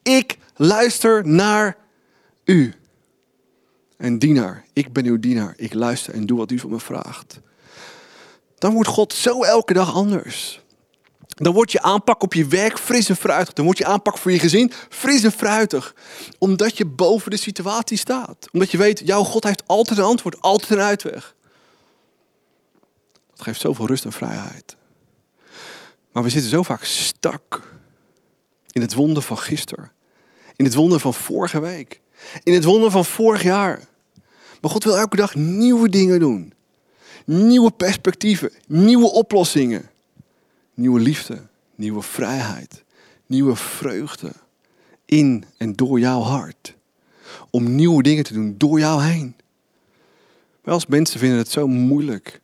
Ik 0.04 0.38
luister 0.56 1.28
naar 1.28 1.78
u. 2.45 2.73
En 3.97 4.19
dienaar, 4.19 4.65
ik 4.73 4.93
ben 4.93 5.06
uw 5.06 5.19
dienaar. 5.19 5.54
Ik 5.58 5.73
luister 5.73 6.13
en 6.13 6.25
doe 6.25 6.38
wat 6.38 6.51
u 6.51 6.60
van 6.60 6.69
me 6.69 6.80
vraagt. 6.80 7.39
Dan 8.58 8.73
wordt 8.73 8.89
God 8.89 9.13
zo 9.13 9.43
elke 9.43 9.73
dag 9.73 9.93
anders. 9.93 10.64
Dan 11.36 11.54
wordt 11.54 11.71
je 11.71 11.82
aanpak 11.82 12.24
op 12.24 12.34
je 12.34 12.48
werk 12.48 12.80
fris 12.80 13.10
en 13.10 13.15
fruitig. 13.15 13.54
Dan 13.54 13.65
wordt 13.65 13.80
je 13.80 13.86
aanpak 13.86 14.17
voor 14.17 14.32
je 14.32 14.39
gezin 14.39 14.71
fris 14.89 15.24
en 15.24 15.32
fruitig. 15.32 15.95
Omdat 16.38 16.78
je 16.78 16.86
boven 16.86 17.32
de 17.32 17.38
situatie 17.38 17.98
staat. 17.98 18.48
Omdat 18.52 18.71
je 18.71 18.78
weet, 18.78 19.02
jouw 19.06 19.24
God 19.24 19.43
heeft 19.43 19.63
altijd 19.65 20.00
een 20.00 20.06
antwoord, 20.06 20.41
altijd 20.41 20.71
een 20.71 20.86
uitweg. 20.86 21.36
Dat 23.32 23.41
geeft 23.41 23.60
zoveel 23.60 23.88
rust 23.88 24.06
en 24.06 24.12
vrijheid. 24.12 24.76
Maar 26.12 26.24
we 26.24 26.30
zitten 26.30 26.50
zo 26.50 26.63
vaak 26.63 26.84
stak. 26.84 27.74
In 28.71 28.82
het 28.82 28.93
wonder 28.93 29.24
van 29.24 29.38
gisteren. 29.38 29.91
In 30.56 30.65
het 30.65 30.74
wonder 30.74 31.00
van 31.00 31.13
vorige 31.13 31.60
week. 31.60 32.02
In 32.43 32.54
het 32.54 32.63
wonder 32.63 32.91
van 32.91 33.06
vorig 33.06 33.43
jaar. 33.43 33.88
Maar 34.62 34.71
God 34.71 34.84
wil 34.84 34.98
elke 34.98 35.15
dag 35.15 35.36
nieuwe 35.36 35.89
dingen 35.89 36.19
doen. 36.19 36.54
Nieuwe 37.26 37.71
perspectieven, 37.71 38.52
nieuwe 38.67 39.12
oplossingen. 39.12 39.89
Nieuwe 40.75 40.99
liefde, 40.99 41.41
nieuwe 41.75 42.01
vrijheid, 42.01 42.83
nieuwe 43.25 43.55
vreugde. 43.55 44.31
In 45.05 45.45
en 45.57 45.73
door 45.73 45.99
jouw 45.99 46.21
hart. 46.21 46.75
Om 47.49 47.75
nieuwe 47.75 48.03
dingen 48.03 48.23
te 48.23 48.33
doen 48.33 48.55
door 48.57 48.79
jou 48.79 49.03
heen. 49.03 49.35
Wij 50.61 50.73
als 50.73 50.85
mensen 50.85 51.19
vinden 51.19 51.38
het 51.38 51.49
zo 51.49 51.67
moeilijk 51.67 52.41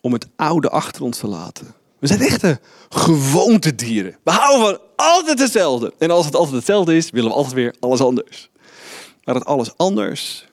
om 0.00 0.12
het 0.12 0.26
oude 0.36 0.70
achter 0.70 1.02
ons 1.02 1.18
te 1.18 1.26
laten. 1.26 1.74
We 1.98 2.06
zijn 2.06 2.20
echte 2.20 2.60
gewoontedieren. 2.88 4.16
We 4.22 4.30
houden 4.30 4.66
van 4.66 4.80
altijd 4.96 5.38
hetzelfde. 5.38 5.94
En 5.98 6.10
als 6.10 6.26
het 6.26 6.34
altijd 6.34 6.56
hetzelfde 6.56 6.96
is, 6.96 7.10
willen 7.10 7.30
we 7.30 7.36
altijd 7.36 7.54
weer 7.54 7.74
alles 7.80 8.00
anders. 8.00 8.50
Maar 9.24 9.34
dat 9.34 9.44
alles 9.44 9.76
anders 9.76 10.46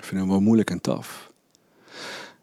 vinden 0.00 0.28
we 0.28 0.40
moeilijk 0.40 0.70
en 0.70 0.80
taf. 0.80 1.25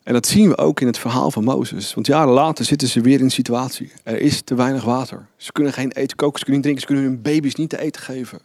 En 0.04 0.14
dat 0.14 0.28
zien 0.28 0.50
we 0.50 0.58
ook 0.58 0.80
in 0.80 0.88
het 0.88 0.98
verhaal 0.98 1.32
van 1.32 1.44
Mozes. 1.44 1.94
Want 1.94 2.08
jaren 2.08 2.34
later 2.34 2.66
zitten 2.66 2.88
ze 2.88 3.02
weer 3.02 3.18
in 3.18 3.24
een 3.24 3.32
situatie. 3.32 3.92
Er 4.04 4.20
is 4.20 4.42
te 4.42 4.56
weinig 4.56 4.84
water. 4.84 5.28
Ze 5.38 5.52
kunnen 5.52 5.74
geen 5.74 5.92
eten 5.92 6.18
koken, 6.18 6.40
ze 6.40 6.46
kunnen 6.46 6.54
niet 6.54 6.64
drinken, 6.64 6.82
ze 6.82 6.88
kunnen 6.88 7.06
hun 7.06 7.22
baby's 7.22 7.56
niet 7.56 7.70
te 7.70 7.80
eten 7.80 8.02
geven. 8.02 8.40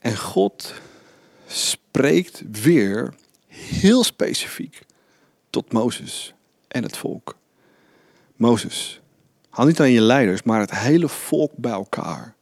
En 0.00 0.16
God 0.16 0.74
spreekt 1.46 2.42
weer 2.62 3.14
heel 3.46 4.04
specifiek 4.04 4.82
tot 5.50 5.72
Mozes 5.72 6.34
en 6.68 6.82
het 6.82 6.96
volk. 6.96 7.36
Mozes, 8.36 9.00
haal 9.50 9.66
niet 9.66 9.78
alleen 9.80 9.92
je 9.92 10.00
leiders, 10.00 10.42
maar 10.42 10.60
het 10.60 10.78
hele 10.78 11.08
volk 11.08 11.52
bij 11.56 11.72
elkaar. 11.72 12.34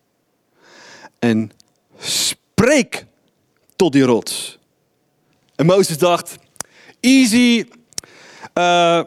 En 1.18 1.50
spreek 1.98 3.06
tot 3.76 3.92
die 3.92 4.02
rots. 4.02 4.58
En 5.54 5.66
Mozes 5.66 5.98
dacht, 5.98 6.36
easy. 7.02 7.64
Uh, 8.54 9.02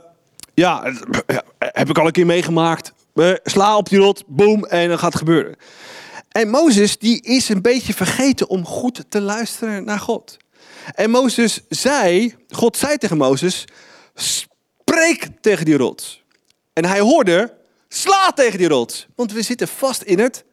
ja, 0.53 0.93
heb 1.59 1.89
ik 1.89 1.97
al 1.97 2.05
een 2.05 2.11
keer 2.11 2.25
meegemaakt. 2.25 2.93
Sla 3.43 3.77
op 3.77 3.89
die 3.89 3.99
rot, 3.99 4.23
boom, 4.27 4.65
en 4.65 4.89
dan 4.89 4.99
gaat 4.99 5.11
het 5.11 5.21
gebeuren. 5.21 5.55
En 6.29 6.49
Mozes 6.49 6.97
die 6.97 7.21
is 7.21 7.49
een 7.49 7.61
beetje 7.61 7.93
vergeten 7.93 8.49
om 8.49 8.65
goed 8.65 9.03
te 9.09 9.21
luisteren 9.21 9.83
naar 9.83 9.99
God. 9.99 10.37
En 10.93 11.09
Mozes 11.09 11.61
zei, 11.69 12.35
God 12.49 12.77
zei 12.77 12.97
tegen 12.97 13.17
Mozes, 13.17 13.65
spreek 14.13 15.27
tegen 15.41 15.65
die 15.65 15.77
rots. 15.77 16.23
En 16.73 16.85
hij 16.85 16.99
hoorde, 16.99 17.53
sla 17.89 18.31
tegen 18.31 18.57
die 18.57 18.67
rots. 18.67 19.07
Want 19.15 19.31
we 19.31 19.41
zitten 19.41 19.67
vast 19.67 20.01
in 20.01 20.19
het, 20.19 20.43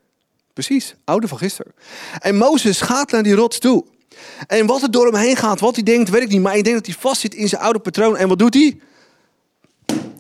precies, 0.53 0.95
oude 1.05 1.29
van 1.29 1.39
gisteren. 1.39 1.73
En 2.19 2.37
Mozes 2.37 2.81
gaat 2.81 3.11
naar 3.11 3.23
die 3.23 3.35
rots 3.35 3.59
toe. 3.59 3.85
En 4.47 4.67
wat 4.67 4.83
er 4.83 4.91
door 4.91 5.07
hem 5.07 5.15
heen 5.15 5.37
gaat, 5.37 5.61
wat 5.61 5.75
hij 5.75 5.85
denkt, 5.85 6.11
weet 6.11 6.23
ik 6.23 6.29
niet. 6.29 6.41
Maar 6.41 6.57
ik 6.57 6.65
denk 6.65 6.77
dat 6.77 6.87
hij 6.87 6.95
vastzit 6.99 7.35
in 7.35 7.49
zijn 7.49 7.63
oude 7.63 7.79
patroon. 7.79 8.17
En 8.17 8.29
wat 8.29 8.39
doet 8.39 8.55
hij? 8.55 8.81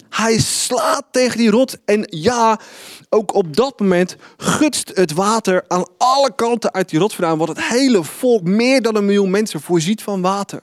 Hij 0.08 0.38
slaat 0.38 1.04
tegen 1.10 1.38
die 1.38 1.50
rot. 1.50 1.78
En 1.84 2.06
ja, 2.10 2.60
ook 3.08 3.34
op 3.34 3.56
dat 3.56 3.80
moment 3.80 4.16
gutst 4.36 4.90
het 4.94 5.12
water 5.12 5.64
aan 5.68 5.86
alle 5.96 6.34
kanten 6.34 6.72
uit 6.72 6.88
die 6.88 6.98
rot 6.98 7.14
vandaan. 7.14 7.38
Wat 7.38 7.48
het 7.48 7.62
hele 7.62 8.04
volk, 8.04 8.42
meer 8.42 8.82
dan 8.82 8.96
een 8.96 9.04
miljoen 9.04 9.30
mensen, 9.30 9.60
voorziet 9.60 10.02
van 10.02 10.20
water. 10.20 10.62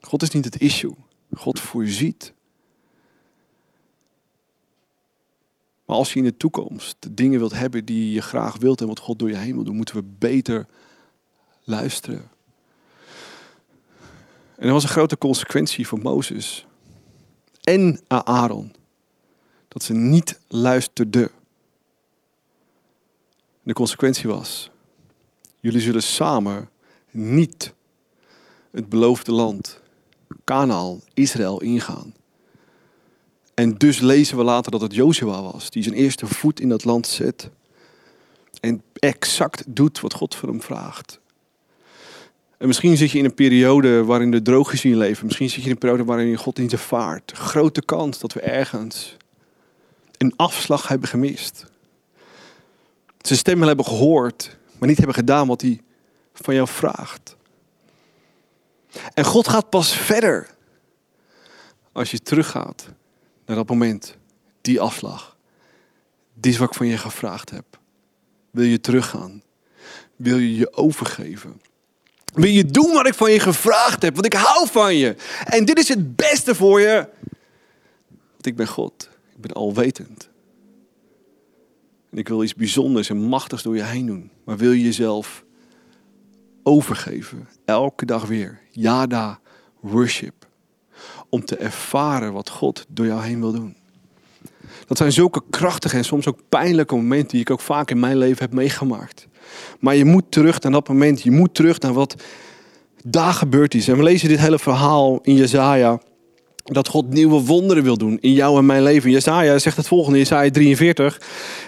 God 0.00 0.22
is 0.22 0.30
niet 0.30 0.44
het 0.44 0.60
issue. 0.60 0.94
God 1.34 1.60
voorziet. 1.60 2.32
Maar 5.88 5.96
als 5.96 6.12
je 6.12 6.18
in 6.18 6.24
de 6.24 6.36
toekomst 6.36 6.96
dingen 7.10 7.38
wilt 7.38 7.52
hebben 7.52 7.84
die 7.84 8.12
je 8.12 8.22
graag 8.22 8.56
wilt 8.56 8.80
en 8.80 8.86
wat 8.86 8.98
God 8.98 9.18
door 9.18 9.28
je 9.28 9.36
heen 9.36 9.54
wil 9.54 9.64
doen, 9.64 9.76
moeten 9.76 9.94
we 9.94 10.02
beter 10.18 10.66
luisteren. 11.64 12.30
En 14.56 14.66
er 14.66 14.72
was 14.72 14.82
een 14.82 14.88
grote 14.88 15.18
consequentie 15.18 15.86
voor 15.86 15.98
Mozes 15.98 16.66
en 17.60 18.00
Aaron. 18.08 18.74
Dat 19.68 19.82
ze 19.82 19.94
niet 19.94 20.40
luisterden. 20.48 21.30
De 23.62 23.72
consequentie 23.72 24.28
was, 24.28 24.70
jullie 25.60 25.80
zullen 25.80 26.02
samen 26.02 26.70
niet 27.10 27.74
het 28.70 28.88
beloofde 28.88 29.32
land, 29.32 29.80
Kanaal, 30.44 31.00
Israël 31.14 31.60
ingaan. 31.60 32.14
En 33.58 33.74
dus 33.74 33.98
lezen 33.98 34.36
we 34.36 34.42
later 34.42 34.70
dat 34.70 34.80
het 34.80 34.94
Joshua 34.94 35.42
was, 35.42 35.70
die 35.70 35.82
zijn 35.82 35.94
eerste 35.94 36.26
voet 36.26 36.60
in 36.60 36.68
dat 36.68 36.84
land 36.84 37.06
zet. 37.06 37.50
En 38.60 38.82
exact 38.92 39.64
doet 39.66 40.00
wat 40.00 40.14
God 40.14 40.34
van 40.34 40.48
hem 40.48 40.62
vraagt. 40.62 41.20
En 42.58 42.66
misschien 42.66 42.96
zit 42.96 43.10
je 43.10 43.18
in 43.18 43.24
een 43.24 43.34
periode 43.34 44.04
waarin 44.04 44.30
de 44.30 44.42
droog 44.42 44.72
is 44.72 44.84
in 44.84 44.90
je 44.90 44.96
leven. 44.96 45.26
Misschien 45.26 45.50
zit 45.50 45.58
je 45.58 45.64
in 45.64 45.70
een 45.70 45.78
periode 45.78 46.04
waarin 46.04 46.26
je 46.26 46.36
God 46.36 46.58
niet 46.58 46.72
ervaart. 46.72 47.32
Grote 47.32 47.82
kans 47.82 48.18
dat 48.18 48.32
we 48.32 48.40
ergens 48.40 49.16
een 50.16 50.32
afslag 50.36 50.88
hebben 50.88 51.08
gemist. 51.08 51.66
Zijn 53.20 53.38
stemmen 53.38 53.66
hebben 53.66 53.84
gehoord, 53.84 54.56
maar 54.78 54.88
niet 54.88 54.98
hebben 54.98 55.16
gedaan 55.16 55.46
wat 55.46 55.60
hij 55.60 55.80
van 56.32 56.54
jou 56.54 56.68
vraagt. 56.68 57.36
En 59.14 59.24
God 59.24 59.48
gaat 59.48 59.70
pas 59.70 59.92
verder 59.96 60.54
als 61.92 62.10
je 62.10 62.18
teruggaat 62.18 62.88
naar 63.48 63.56
dat 63.56 63.68
moment, 63.68 64.16
die 64.60 64.80
afslag. 64.80 65.36
Dit 66.34 66.52
is 66.52 66.58
wat 66.58 66.68
ik 66.68 66.74
van 66.74 66.86
je 66.86 66.96
gevraagd 66.96 67.50
heb. 67.50 67.64
Wil 68.50 68.64
je 68.64 68.80
teruggaan? 68.80 69.42
Wil 70.16 70.36
je 70.36 70.56
je 70.56 70.72
overgeven? 70.72 71.60
Wil 72.34 72.50
je 72.50 72.64
doen 72.64 72.92
wat 72.92 73.06
ik 73.06 73.14
van 73.14 73.32
je 73.32 73.40
gevraagd 73.40 74.02
heb? 74.02 74.14
Want 74.14 74.26
ik 74.26 74.32
hou 74.32 74.68
van 74.68 74.94
je. 74.94 75.16
En 75.44 75.64
dit 75.64 75.78
is 75.78 75.88
het 75.88 76.16
beste 76.16 76.54
voor 76.54 76.80
je. 76.80 77.08
Want 78.08 78.46
ik 78.46 78.56
ben 78.56 78.68
God. 78.68 79.08
Ik 79.34 79.40
ben 79.40 79.52
alwetend. 79.52 80.28
En 82.10 82.18
ik 82.18 82.28
wil 82.28 82.42
iets 82.42 82.54
bijzonders 82.54 83.10
en 83.10 83.16
machtigs 83.16 83.62
door 83.62 83.76
je 83.76 83.84
heen 83.84 84.06
doen. 84.06 84.30
Maar 84.44 84.56
wil 84.56 84.72
je 84.72 84.84
jezelf 84.84 85.44
overgeven? 86.62 87.48
Elke 87.64 88.06
dag 88.06 88.26
weer. 88.26 88.60
Yada, 88.70 89.40
worship 89.80 90.37
om 91.28 91.44
te 91.44 91.56
ervaren 91.56 92.32
wat 92.32 92.50
God 92.50 92.84
door 92.88 93.06
jou 93.06 93.22
heen 93.22 93.40
wil 93.40 93.52
doen. 93.52 93.76
Dat 94.86 94.96
zijn 94.96 95.12
zulke 95.12 95.42
krachtige 95.50 95.96
en 95.96 96.04
soms 96.04 96.26
ook 96.26 96.40
pijnlijke 96.48 96.94
momenten 96.94 97.28
die 97.28 97.40
ik 97.40 97.50
ook 97.50 97.60
vaak 97.60 97.90
in 97.90 98.00
mijn 98.00 98.18
leven 98.18 98.42
heb 98.42 98.52
meegemaakt. 98.52 99.26
Maar 99.80 99.96
je 99.96 100.04
moet 100.04 100.24
terug 100.28 100.60
naar 100.60 100.72
dat 100.72 100.88
moment. 100.88 101.22
Je 101.22 101.30
moet 101.30 101.54
terug 101.54 101.80
naar 101.80 101.92
wat 101.92 102.14
daar 103.04 103.32
gebeurd 103.32 103.74
is. 103.74 103.88
En 103.88 103.96
we 103.96 104.02
lezen 104.02 104.28
dit 104.28 104.38
hele 104.38 104.58
verhaal 104.58 105.18
in 105.22 105.34
Jezaja. 105.34 106.00
Dat 106.64 106.88
God 106.88 107.08
nieuwe 107.08 107.40
wonderen 107.40 107.82
wil 107.82 107.96
doen 107.96 108.18
in 108.20 108.32
jou 108.32 108.58
en 108.58 108.66
mijn 108.66 108.82
leven. 108.82 109.10
Jezaja 109.10 109.58
zegt 109.58 109.76
het 109.76 109.86
volgende, 109.86 110.18
Jezaja 110.18 110.50
43. 110.50 111.20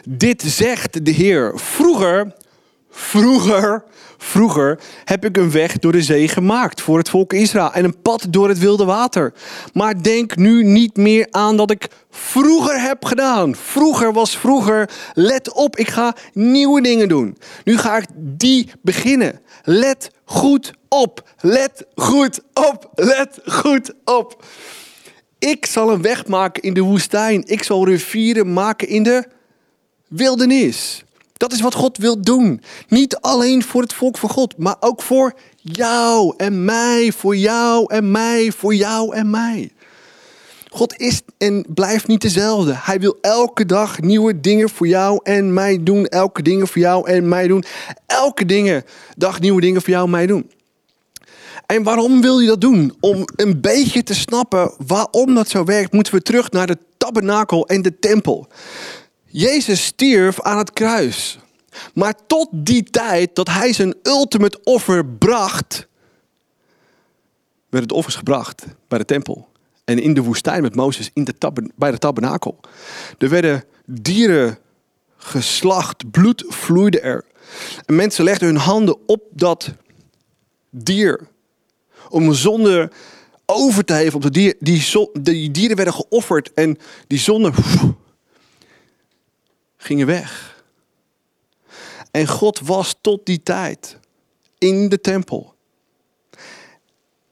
Dit 0.08 0.42
zegt 0.42 1.04
de 1.04 1.10
Heer. 1.10 1.52
Vroeger, 1.54 2.34
vroeger 2.90 3.84
Vroeger 4.22 4.80
heb 5.04 5.24
ik 5.24 5.36
een 5.36 5.50
weg 5.50 5.78
door 5.78 5.92
de 5.92 6.02
zee 6.02 6.28
gemaakt 6.28 6.80
voor 6.80 6.98
het 6.98 7.08
volk 7.08 7.32
Israël 7.32 7.72
en 7.72 7.84
een 7.84 8.02
pad 8.02 8.26
door 8.30 8.48
het 8.48 8.58
wilde 8.58 8.84
water. 8.84 9.32
Maar 9.72 10.02
denk 10.02 10.36
nu 10.36 10.64
niet 10.64 10.96
meer 10.96 11.26
aan 11.30 11.56
dat 11.56 11.70
ik 11.70 11.88
vroeger 12.10 12.80
heb 12.80 13.04
gedaan. 13.04 13.54
Vroeger 13.54 14.12
was 14.12 14.36
vroeger. 14.36 14.90
Let 15.14 15.52
op, 15.52 15.76
ik 15.76 15.88
ga 15.88 16.14
nieuwe 16.32 16.80
dingen 16.80 17.08
doen. 17.08 17.36
Nu 17.64 17.78
ga 17.78 17.96
ik 17.96 18.06
die 18.14 18.70
beginnen. 18.82 19.40
Let 19.62 20.10
goed 20.24 20.72
op. 20.88 21.28
Let 21.40 21.86
goed 21.94 22.40
op. 22.54 22.90
Let 22.94 23.40
goed 23.44 23.92
op. 24.04 24.44
Ik 25.38 25.66
zal 25.66 25.90
een 25.90 26.02
weg 26.02 26.26
maken 26.26 26.62
in 26.62 26.74
de 26.74 26.80
woestijn. 26.82 27.42
Ik 27.46 27.62
zal 27.62 27.86
rivieren 27.86 28.52
maken 28.52 28.88
in 28.88 29.02
de 29.02 29.28
wildernis. 30.08 31.04
Dat 31.40 31.52
is 31.52 31.60
wat 31.60 31.74
God 31.74 31.98
wil 31.98 32.22
doen. 32.22 32.62
Niet 32.88 33.16
alleen 33.16 33.62
voor 33.62 33.82
het 33.82 33.92
volk 33.92 34.18
van 34.18 34.28
God, 34.28 34.56
maar 34.56 34.76
ook 34.80 35.02
voor 35.02 35.34
jou 35.56 36.34
en 36.36 36.64
mij, 36.64 37.12
voor 37.16 37.36
jou 37.36 37.94
en 37.94 38.10
mij, 38.10 38.52
voor 38.52 38.74
jou 38.74 39.14
en 39.14 39.30
mij. 39.30 39.72
God 40.70 40.98
is 40.98 41.20
en 41.38 41.64
blijft 41.68 42.06
niet 42.06 42.20
dezelfde. 42.20 42.72
Hij 42.76 43.00
wil 43.00 43.18
elke 43.20 43.66
dag 43.66 44.00
nieuwe 44.00 44.40
dingen 44.40 44.68
voor 44.68 44.86
jou 44.86 45.20
en 45.22 45.54
mij 45.54 45.82
doen. 45.82 46.06
Elke 46.06 46.42
dingen 46.42 46.68
voor 46.68 46.82
jou 46.82 47.08
en 47.08 47.28
mij 47.28 47.46
doen. 47.46 47.64
Elke 48.06 48.46
dingen, 48.46 48.84
dag 49.16 49.40
nieuwe 49.40 49.60
dingen 49.60 49.80
voor 49.82 49.90
jou 49.90 50.04
en 50.04 50.10
mij 50.10 50.26
doen. 50.26 50.50
En 51.66 51.82
waarom 51.82 52.20
wil 52.20 52.38
je 52.38 52.46
dat 52.46 52.60
doen? 52.60 52.96
Om 53.00 53.24
een 53.36 53.60
beetje 53.60 54.02
te 54.02 54.14
snappen 54.14 54.72
waarom 54.86 55.34
dat 55.34 55.48
zo 55.48 55.64
werkt, 55.64 55.92
moeten 55.92 56.14
we 56.14 56.22
terug 56.22 56.50
naar 56.50 56.66
de 56.66 56.78
tabernakel 56.96 57.66
en 57.66 57.82
de 57.82 57.98
tempel. 57.98 58.48
Jezus 59.32 59.84
stierf 59.84 60.40
aan 60.40 60.58
het 60.58 60.72
kruis. 60.72 61.38
Maar 61.94 62.14
tot 62.26 62.48
die 62.52 62.82
tijd 62.82 63.34
dat 63.34 63.48
hij 63.48 63.72
zijn 63.72 63.94
ultimate 64.02 64.60
offer 64.62 65.06
bracht, 65.06 65.86
werden 67.68 67.88
de 67.88 67.94
offers 67.94 68.14
gebracht 68.14 68.64
bij 68.88 68.98
de 68.98 69.04
tempel. 69.04 69.48
En 69.84 69.98
in 69.98 70.14
de 70.14 70.22
woestijn 70.22 70.62
met 70.62 70.74
Mozes 70.74 71.10
in 71.14 71.24
de 71.24 71.34
bij 71.76 71.90
de 71.90 71.98
tabernakel. 71.98 72.60
Er 73.18 73.28
werden 73.28 73.64
dieren 73.84 74.58
geslacht, 75.16 76.10
bloed 76.10 76.44
vloeide 76.48 77.00
er. 77.00 77.24
En 77.86 77.94
mensen 77.94 78.24
legden 78.24 78.48
hun 78.48 78.56
handen 78.56 78.96
op 79.06 79.22
dat 79.30 79.74
dier. 80.70 81.28
Om 82.08 82.34
zonde 82.34 82.90
over 83.46 83.84
te 83.84 83.92
heffen 83.92 84.14
op 84.14 84.22
de 84.22 84.30
dier. 84.30 84.54
Die, 84.58 85.10
die 85.20 85.50
dieren 85.50 85.76
werden 85.76 85.94
geofferd 85.94 86.52
en 86.54 86.78
die 87.06 87.18
zonden 87.18 87.52
pff, 87.52 87.84
gingen 89.82 90.06
weg. 90.06 90.62
En 92.10 92.26
God 92.26 92.60
was 92.60 92.94
tot 93.00 93.26
die 93.26 93.42
tijd 93.42 93.98
in 94.58 94.88
de 94.88 95.00
tempel. 95.00 95.54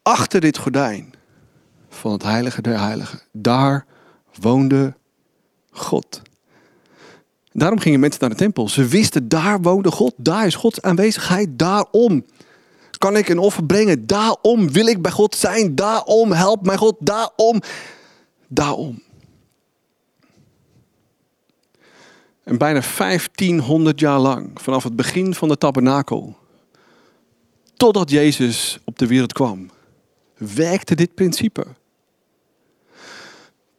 Achter 0.01 0.41
dit 0.41 0.57
gordijn 0.57 1.13
van 1.89 2.11
het 2.11 2.23
heilige 2.23 2.61
der 2.61 2.79
heiligen. 2.79 3.21
Daar 3.31 3.85
woonde 4.39 4.95
God. 5.71 6.21
Daarom 7.51 7.79
gingen 7.79 7.99
mensen 7.99 8.21
naar 8.21 8.29
de 8.29 8.35
tempel. 8.35 8.69
Ze 8.69 8.85
wisten, 8.85 9.27
daar 9.27 9.61
woonde 9.61 9.91
God. 9.91 10.13
Daar 10.17 10.45
is 10.45 10.55
Gods 10.55 10.81
aanwezigheid. 10.81 11.59
Daarom 11.59 12.25
kan 12.97 13.17
ik 13.17 13.29
een 13.29 13.39
offer 13.39 13.65
brengen. 13.65 14.07
Daarom 14.07 14.71
wil 14.71 14.85
ik 14.85 15.01
bij 15.01 15.11
God 15.11 15.35
zijn. 15.35 15.75
Daarom 15.75 16.31
helpt 16.31 16.65
mij 16.65 16.77
God. 16.77 16.95
Daarom. 16.99 17.61
Daarom. 18.47 19.01
En 22.49 22.57
bijna 22.57 22.81
1500 22.97 23.99
jaar 23.99 24.19
lang, 24.19 24.49
vanaf 24.53 24.83
het 24.83 24.95
begin 24.95 25.33
van 25.35 25.47
de 25.47 25.57
tabernakel, 25.57 26.37
totdat 27.77 28.09
Jezus 28.09 28.79
op 28.83 28.99
de 28.99 29.07
wereld 29.07 29.33
kwam, 29.33 29.69
werkte 30.37 30.95
dit 30.95 31.15
principe. 31.15 31.65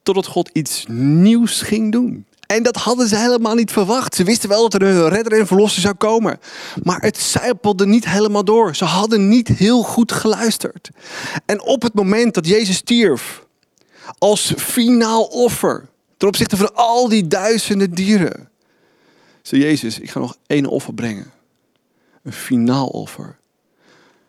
Totdat 0.02 0.26
God 0.26 0.50
iets 0.52 0.85
nieuws 0.88 1.62
ging 1.62 1.92
doen. 1.92 2.26
En 2.46 2.62
dat 2.62 2.76
hadden 2.76 3.09
ze 3.09 3.16
helemaal 3.16 3.54
niet 3.54 3.72
verwacht. 3.72 4.14
Ze 4.14 4.24
wisten 4.24 4.48
wel 4.48 4.68
dat 4.68 4.83
er 4.83 4.88
een 4.88 5.09
redder 5.09 5.38
en 5.38 5.46
verlosser 5.46 5.83
zou 5.83 5.94
komen. 5.94 6.38
Maar 6.83 7.00
het 7.00 7.18
zijpelde 7.18 7.87
niet 7.87 8.09
helemaal 8.09 8.44
door. 8.44 8.76
Ze 8.76 8.85
hadden 8.85 9.28
niet 9.28 9.48
heel 9.48 9.83
goed 9.83 10.12
geluisterd. 10.12 10.90
En 11.46 11.62
op 11.62 11.83
het 11.83 11.94
moment 11.94 12.35
dat 12.35 12.46
Jezus 12.46 12.76
stierf, 12.76 13.46
als 14.18 14.52
finaal 14.56 15.22
offer, 15.22 15.88
ten 16.16 16.28
opzichte 16.28 16.56
van 16.56 16.74
al 16.74 17.09
die 17.09 17.26
duizenden 17.26 17.90
dieren, 17.94 18.50
zei 19.42 19.62
Jezus, 19.62 19.98
ik 19.98 20.11
ga 20.11 20.18
nog 20.18 20.37
één 20.46 20.66
offer 20.66 20.94
brengen. 20.94 21.33
Een 22.22 22.33
finaal 22.33 22.87
offer. 22.87 23.38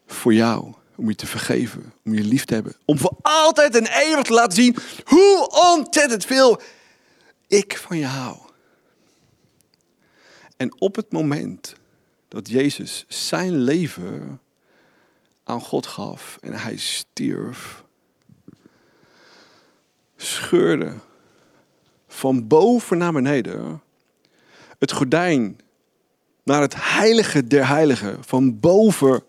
Voor 0.05 0.33
jou. 0.33 0.73
Om 0.95 1.09
je 1.09 1.15
te 1.15 1.27
vergeven. 1.27 1.93
Om 2.05 2.13
je 2.13 2.23
lief 2.23 2.45
te 2.45 2.53
hebben. 2.53 2.75
Om 2.85 2.97
voor 2.97 3.17
altijd 3.21 3.75
en 3.75 3.85
eeuwig 3.85 4.23
te 4.23 4.33
laten 4.33 4.63
zien 4.63 4.75
hoe 5.05 5.49
ontzettend 5.75 6.25
veel 6.25 6.61
ik 7.47 7.77
van 7.77 7.97
je 7.97 8.05
hou. 8.05 8.37
En 10.57 10.81
op 10.81 10.95
het 10.95 11.11
moment 11.11 11.75
dat 12.27 12.49
Jezus 12.49 13.05
zijn 13.07 13.57
leven 13.57 14.41
aan 15.43 15.61
God 15.61 15.87
gaf 15.87 16.37
en 16.41 16.53
hij 16.53 16.77
stierf, 16.77 17.83
scheurde 20.17 20.93
van 22.07 22.47
boven 22.47 22.97
naar 22.97 23.11
beneden 23.11 23.81
het 24.81 24.91
gordijn 24.91 25.59
naar 26.43 26.61
het 26.61 26.73
heilige 26.77 27.47
der 27.47 27.67
heiligen, 27.67 28.17
van 28.21 28.59
boven 28.59 29.23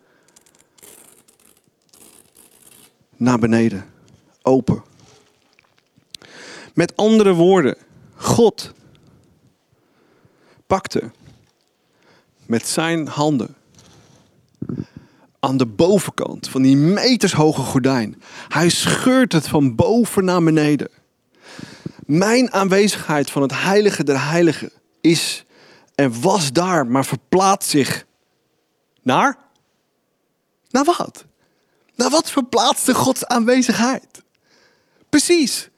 naar 3.16 3.38
beneden, 3.38 3.84
open. 4.42 4.82
Met 6.74 6.96
andere 6.96 7.32
woorden, 7.32 7.76
God 8.14 8.72
pakte 10.66 11.10
met 12.46 12.66
zijn 12.66 13.06
handen 13.06 13.54
aan 15.40 15.56
de 15.56 15.66
bovenkant 15.66 16.48
van 16.48 16.62
die 16.62 16.76
metershoge 16.76 17.60
gordijn. 17.60 18.22
Hij 18.48 18.68
scheurt 18.68 19.32
het 19.32 19.48
van 19.48 19.74
boven 19.74 20.24
naar 20.24 20.42
beneden. 20.42 20.88
Mijn 22.06 22.52
aanwezigheid 22.52 23.30
van 23.30 23.42
het 23.42 23.62
heilige 23.62 24.04
der 24.04 24.28
heiligen 24.28 24.72
is 25.02 25.44
en 25.94 26.20
was 26.20 26.52
daar, 26.52 26.86
maar 26.86 27.04
verplaatst 27.04 27.70
zich 27.70 28.06
naar? 29.02 29.38
Naar 30.70 30.84
wat? 30.84 31.24
Naar 31.94 32.10
wat 32.10 32.30
verplaatste 32.30 32.94
Gods 32.94 33.26
aanwezigheid? 33.26 34.22
Precies. 35.08 35.68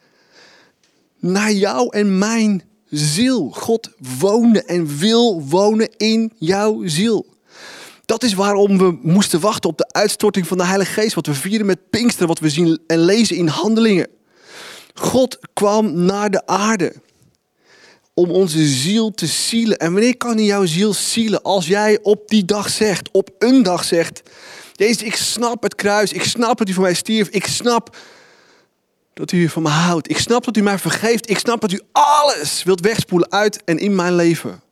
Naar 1.18 1.52
jou 1.52 1.96
en 1.96 2.18
mijn 2.18 2.62
ziel. 2.88 3.50
God 3.50 3.90
woonde 4.18 4.64
en 4.64 4.98
wil 4.98 5.42
wonen 5.42 5.96
in 5.96 6.32
jouw 6.38 6.87
ziel. 6.87 7.26
Dat 8.04 8.22
is 8.22 8.34
waarom 8.34 8.78
we 8.78 8.98
moesten 9.02 9.40
wachten 9.40 9.70
op 9.70 9.78
de 9.78 9.92
uitstorting 9.92 10.46
van 10.46 10.58
de 10.58 10.64
Heilige 10.64 10.92
Geest. 10.92 11.14
Wat 11.14 11.26
we 11.26 11.34
vieren 11.34 11.66
met 11.66 11.90
Pinksteren, 11.90 12.28
wat 12.28 12.38
we 12.38 12.50
zien 12.50 12.80
en 12.87 12.98
lezen 12.98 13.37
in 13.37 13.46
handelingen. 13.46 14.08
God 14.94 15.38
kwam 15.52 16.04
naar 16.04 16.30
de 16.30 16.46
aarde 16.46 16.94
om 18.14 18.31
onze 18.31 18.66
ziel 18.66 19.11
te 19.11 19.27
zielen. 19.27 19.79
En 19.79 19.92
wanneer 19.92 20.16
kan 20.16 20.37
hij 20.37 20.44
jouw 20.44 20.64
ziel 20.64 20.94
zielen? 20.94 21.42
Als 21.42 21.66
jij 21.66 21.98
op 22.03 22.29
die 22.29 22.44
dag 22.44 22.68
zegt, 22.68 23.11
op 23.11 23.31
een 23.38 23.62
dag 23.62 23.85
zegt... 23.85 24.22
Jezus, 24.77 25.03
ik 25.03 25.16
snap 25.16 25.62
het 25.62 25.74
kruis. 25.74 26.12
Ik 26.12 26.22
snap 26.22 26.59
dat 26.59 26.68
u 26.68 26.72
voor 26.72 26.83
mij 26.83 26.94
stierf. 26.94 27.29
Ik 27.29 27.46
snap 27.46 27.96
dat 29.12 29.33
u 29.33 29.48
van 29.48 29.62
me 29.62 29.68
houdt. 29.68 30.11
Ik 30.11 30.18
snap 30.18 30.44
dat 30.44 30.57
u 30.57 30.62
mij 30.62 30.79
vergeeft. 30.79 31.31
Ik 31.31 31.38
snap 31.38 31.61
dat 31.61 31.72
u 31.72 31.81
alles 31.92 32.62
wilt 32.62 32.81
wegspoelen 32.81 33.31
uit 33.31 33.64
en 33.64 33.79
in 33.79 33.94
mijn 33.94 34.14
leven. 34.14 34.62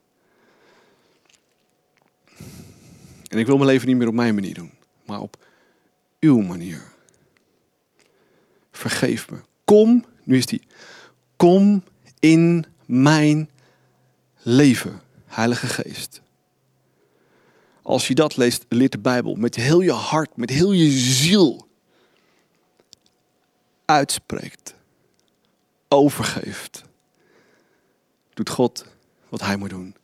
En 3.28 3.38
ik 3.38 3.46
wil 3.46 3.56
mijn 3.56 3.68
leven 3.68 3.88
niet 3.88 3.96
meer 3.96 4.08
op 4.08 4.14
mijn 4.14 4.34
manier 4.34 4.54
doen, 4.54 4.70
maar 5.06 5.20
op 5.20 5.36
uw 6.20 6.40
manier. 6.40 6.82
Vergeef 8.72 9.30
me. 9.30 9.36
Kom, 9.64 10.04
nu 10.24 10.36
is 10.36 10.46
die. 10.46 10.62
Kom 11.36 11.84
in 12.18 12.66
mijn 12.92 13.50
leven, 14.42 15.00
Heilige 15.26 15.66
Geest. 15.66 16.20
Als 17.82 18.08
je 18.08 18.14
dat 18.14 18.36
leest, 18.36 18.64
leert 18.68 18.92
de 18.92 18.98
Bijbel 18.98 19.34
met 19.34 19.54
heel 19.54 19.80
je 19.80 19.92
hart, 19.92 20.36
met 20.36 20.50
heel 20.50 20.72
je 20.72 20.90
ziel 20.90 21.68
uitspreekt, 23.84 24.74
overgeeft, 25.88 26.82
doet 28.34 28.50
God 28.50 28.86
wat 29.28 29.40
Hij 29.40 29.56
moet 29.56 29.70
doen. 29.70 29.96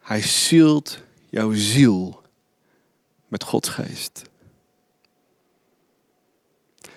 Hij 0.00 0.22
zielt 0.22 0.98
jouw 1.30 1.52
ziel 1.52 2.22
met 3.28 3.42
Gods 3.42 3.68
geest. 3.68 4.22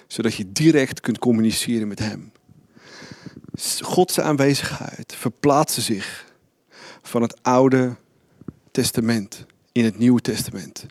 Zodat 0.08 0.34
je 0.36 0.52
direct 0.52 1.00
kunt 1.00 1.18
communiceren 1.18 1.88
met 1.88 2.00
Hem. 2.00 2.32
Gods 3.82 4.20
aanwezigheid 4.20 5.16
verplaatste 5.16 5.82
zich 5.82 6.26
van 7.02 7.22
het 7.22 7.38
Oude 7.42 7.96
Testament 8.72 9.46
in 9.72 9.84
het 9.86 9.98
Nieuwe 9.98 10.22
Testament. 10.22 10.86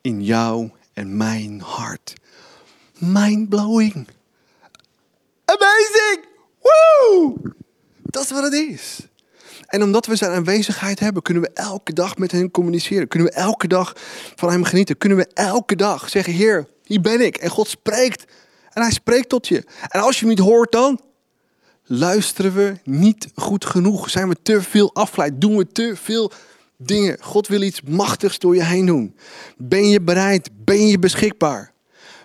In 0.00 0.24
jou 0.24 0.70
en 0.92 1.16
mijn 1.16 1.60
hart. 1.60 2.12
Mind-blowing. 2.98 4.08
Amazing! 5.44 6.24
Woo! 6.60 7.36
Dat 8.02 8.22
is 8.22 8.30
wat 8.30 8.42
het 8.42 8.52
is. 8.52 8.98
En 9.66 9.82
omdat 9.82 10.06
we 10.06 10.16
zijn 10.16 10.32
aanwezigheid 10.32 11.00
hebben, 11.00 11.22
kunnen 11.22 11.42
we 11.42 11.50
elke 11.54 11.92
dag 11.92 12.16
met 12.16 12.32
hem 12.32 12.50
communiceren. 12.50 13.08
Kunnen 13.08 13.28
we 13.28 13.34
elke 13.34 13.66
dag 13.66 13.92
van 14.34 14.50
hem 14.50 14.64
genieten. 14.64 14.98
Kunnen 14.98 15.18
we 15.18 15.26
elke 15.34 15.76
dag 15.76 16.08
zeggen, 16.08 16.32
Heer, 16.32 16.66
hier 16.84 17.00
ben 17.00 17.20
ik. 17.20 17.36
En 17.36 17.50
God 17.50 17.68
spreekt. 17.68 18.24
En 18.72 18.82
hij 18.82 18.92
spreekt 18.92 19.28
tot 19.28 19.48
je. 19.48 19.64
En 19.88 20.00
als 20.00 20.14
je 20.20 20.26
hem 20.26 20.34
niet 20.34 20.44
hoort 20.44 20.72
dan, 20.72 21.00
luisteren 21.88 22.54
we 22.54 22.74
niet 22.84 23.28
goed 23.34 23.64
genoeg. 23.64 24.10
Zijn 24.10 24.28
we 24.28 24.36
te 24.42 24.62
veel 24.62 24.94
afgeleid? 24.94 25.40
Doen 25.40 25.56
we 25.56 25.66
te 25.66 25.92
veel 25.96 26.32
dingen? 26.76 27.16
God 27.20 27.48
wil 27.48 27.62
iets 27.62 27.82
machtigs 27.82 28.38
door 28.38 28.54
je 28.54 28.64
heen 28.64 28.86
doen. 28.86 29.14
Ben 29.56 29.88
je 29.88 30.00
bereid? 30.00 30.50
Ben 30.64 30.86
je 30.86 30.98
beschikbaar? 30.98 31.72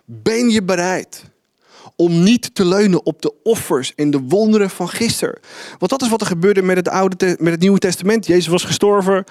Ben 0.06 0.50
je 0.50 0.64
bereid? 0.64 1.32
om 1.96 2.24
niet 2.24 2.56
te 2.56 2.66
leunen 2.66 3.06
op 3.06 3.22
de 3.22 3.34
offers 3.44 3.96
en 3.96 4.12
de 4.12 4.20
wonderen 4.20 4.70
van 4.70 4.90
gisteren. 4.90 5.40
Want 5.78 5.92
dat 5.92 6.02
is 6.02 6.10
wat 6.10 6.22
er 6.22 6.28
gebeurde 6.28 6.62
met 6.62 6.76
het, 6.76 6.90
Oude, 6.90 7.36
met 7.40 7.52
het 7.52 7.62
Nieuwe 7.62 7.80
Testament. 7.80 8.26
Jezus 8.26 8.48
was 8.48 8.64
gestorven. 8.64 9.24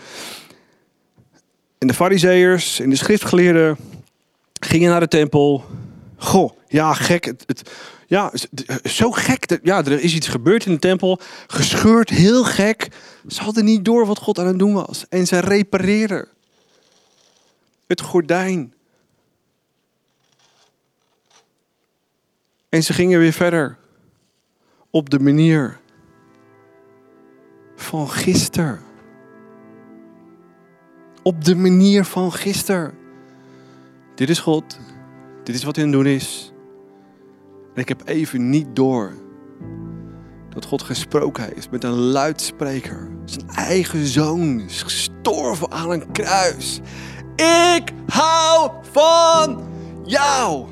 En 1.78 1.86
de 1.86 1.94
fariseërs 1.94 2.80
en 2.80 2.90
de 2.90 2.96
schriftgeleerden 2.96 3.76
gingen 4.60 4.90
naar 4.90 5.00
de 5.00 5.08
tempel. 5.08 5.64
Goh, 6.16 6.50
ja, 6.68 6.92
gek. 6.92 7.24
Het, 7.24 7.42
het, 7.46 7.70
ja, 8.12 8.32
zo 8.84 9.10
gek. 9.10 9.58
Ja, 9.62 9.84
er 9.84 10.00
is 10.00 10.14
iets 10.14 10.28
gebeurd 10.28 10.66
in 10.66 10.72
de 10.72 10.78
tempel. 10.78 11.20
Gescheurd, 11.46 12.10
heel 12.10 12.44
gek. 12.44 12.88
Ze 13.28 13.42
hadden 13.42 13.64
niet 13.64 13.84
door 13.84 14.06
wat 14.06 14.18
God 14.18 14.38
aan 14.38 14.46
het 14.46 14.58
doen 14.58 14.72
was. 14.72 15.04
En 15.08 15.26
ze 15.26 15.38
repareerden 15.38 16.28
het 17.86 18.00
gordijn 18.00 18.74
En 22.68 22.82
ze 22.82 22.92
gingen 22.92 23.18
weer 23.18 23.32
verder. 23.32 23.78
op 24.90 25.10
de 25.10 25.20
manier 25.20 25.80
van 27.76 28.08
gisteren. 28.10 28.80
Op 31.22 31.44
de 31.44 31.54
manier 31.54 32.04
van 32.04 32.32
gisteren. 32.32 32.94
Dit 34.14 34.28
is 34.28 34.38
God. 34.38 34.78
Dit 35.44 35.54
is 35.54 35.64
wat 35.64 35.76
hij 35.76 35.90
doen 35.90 36.06
is. 36.06 36.51
En 37.74 37.80
ik 37.80 37.88
heb 37.88 38.02
even 38.04 38.50
niet 38.50 38.66
door 38.76 39.12
dat 40.48 40.64
God 40.64 40.82
gesproken 40.82 41.44
heeft 41.54 41.70
met 41.70 41.84
een 41.84 41.98
luidspreker. 41.98 43.08
Zijn 43.24 43.48
eigen 43.48 44.06
zoon 44.06 44.60
is 44.60 44.82
gestorven 44.82 45.70
aan 45.70 45.90
een 45.90 46.12
kruis. 46.12 46.80
Ik 47.36 47.92
hou 48.06 48.70
van 48.92 49.62
jou. 50.04 50.66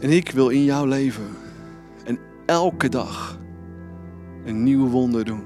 En 0.00 0.10
ik 0.10 0.30
wil 0.30 0.48
in 0.48 0.64
jouw 0.64 0.84
leven 0.84 1.28
en 2.04 2.18
elke 2.46 2.88
dag 2.88 3.38
een 4.44 4.62
nieuw 4.62 4.88
wonder 4.88 5.24
doen. 5.24 5.42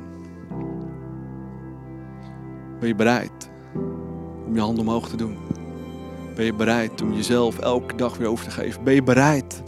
Ben 2.79 2.89
je 2.89 2.95
bereid 2.95 3.51
om 4.47 4.55
je 4.55 4.61
hand 4.61 4.79
omhoog 4.79 5.09
te 5.09 5.17
doen? 5.17 5.46
Ben 6.37 6.45
je 6.45 6.55
bereid 6.55 7.03
om 7.03 7.13
jezelf 7.13 7.59
elke 7.59 7.95
dag 7.95 8.17
weer 8.17 8.29
over 8.29 8.45
te 8.45 8.51
geven? 8.51 8.85
Ben 8.85 8.95
je 8.95 9.03
bereid 9.03 9.63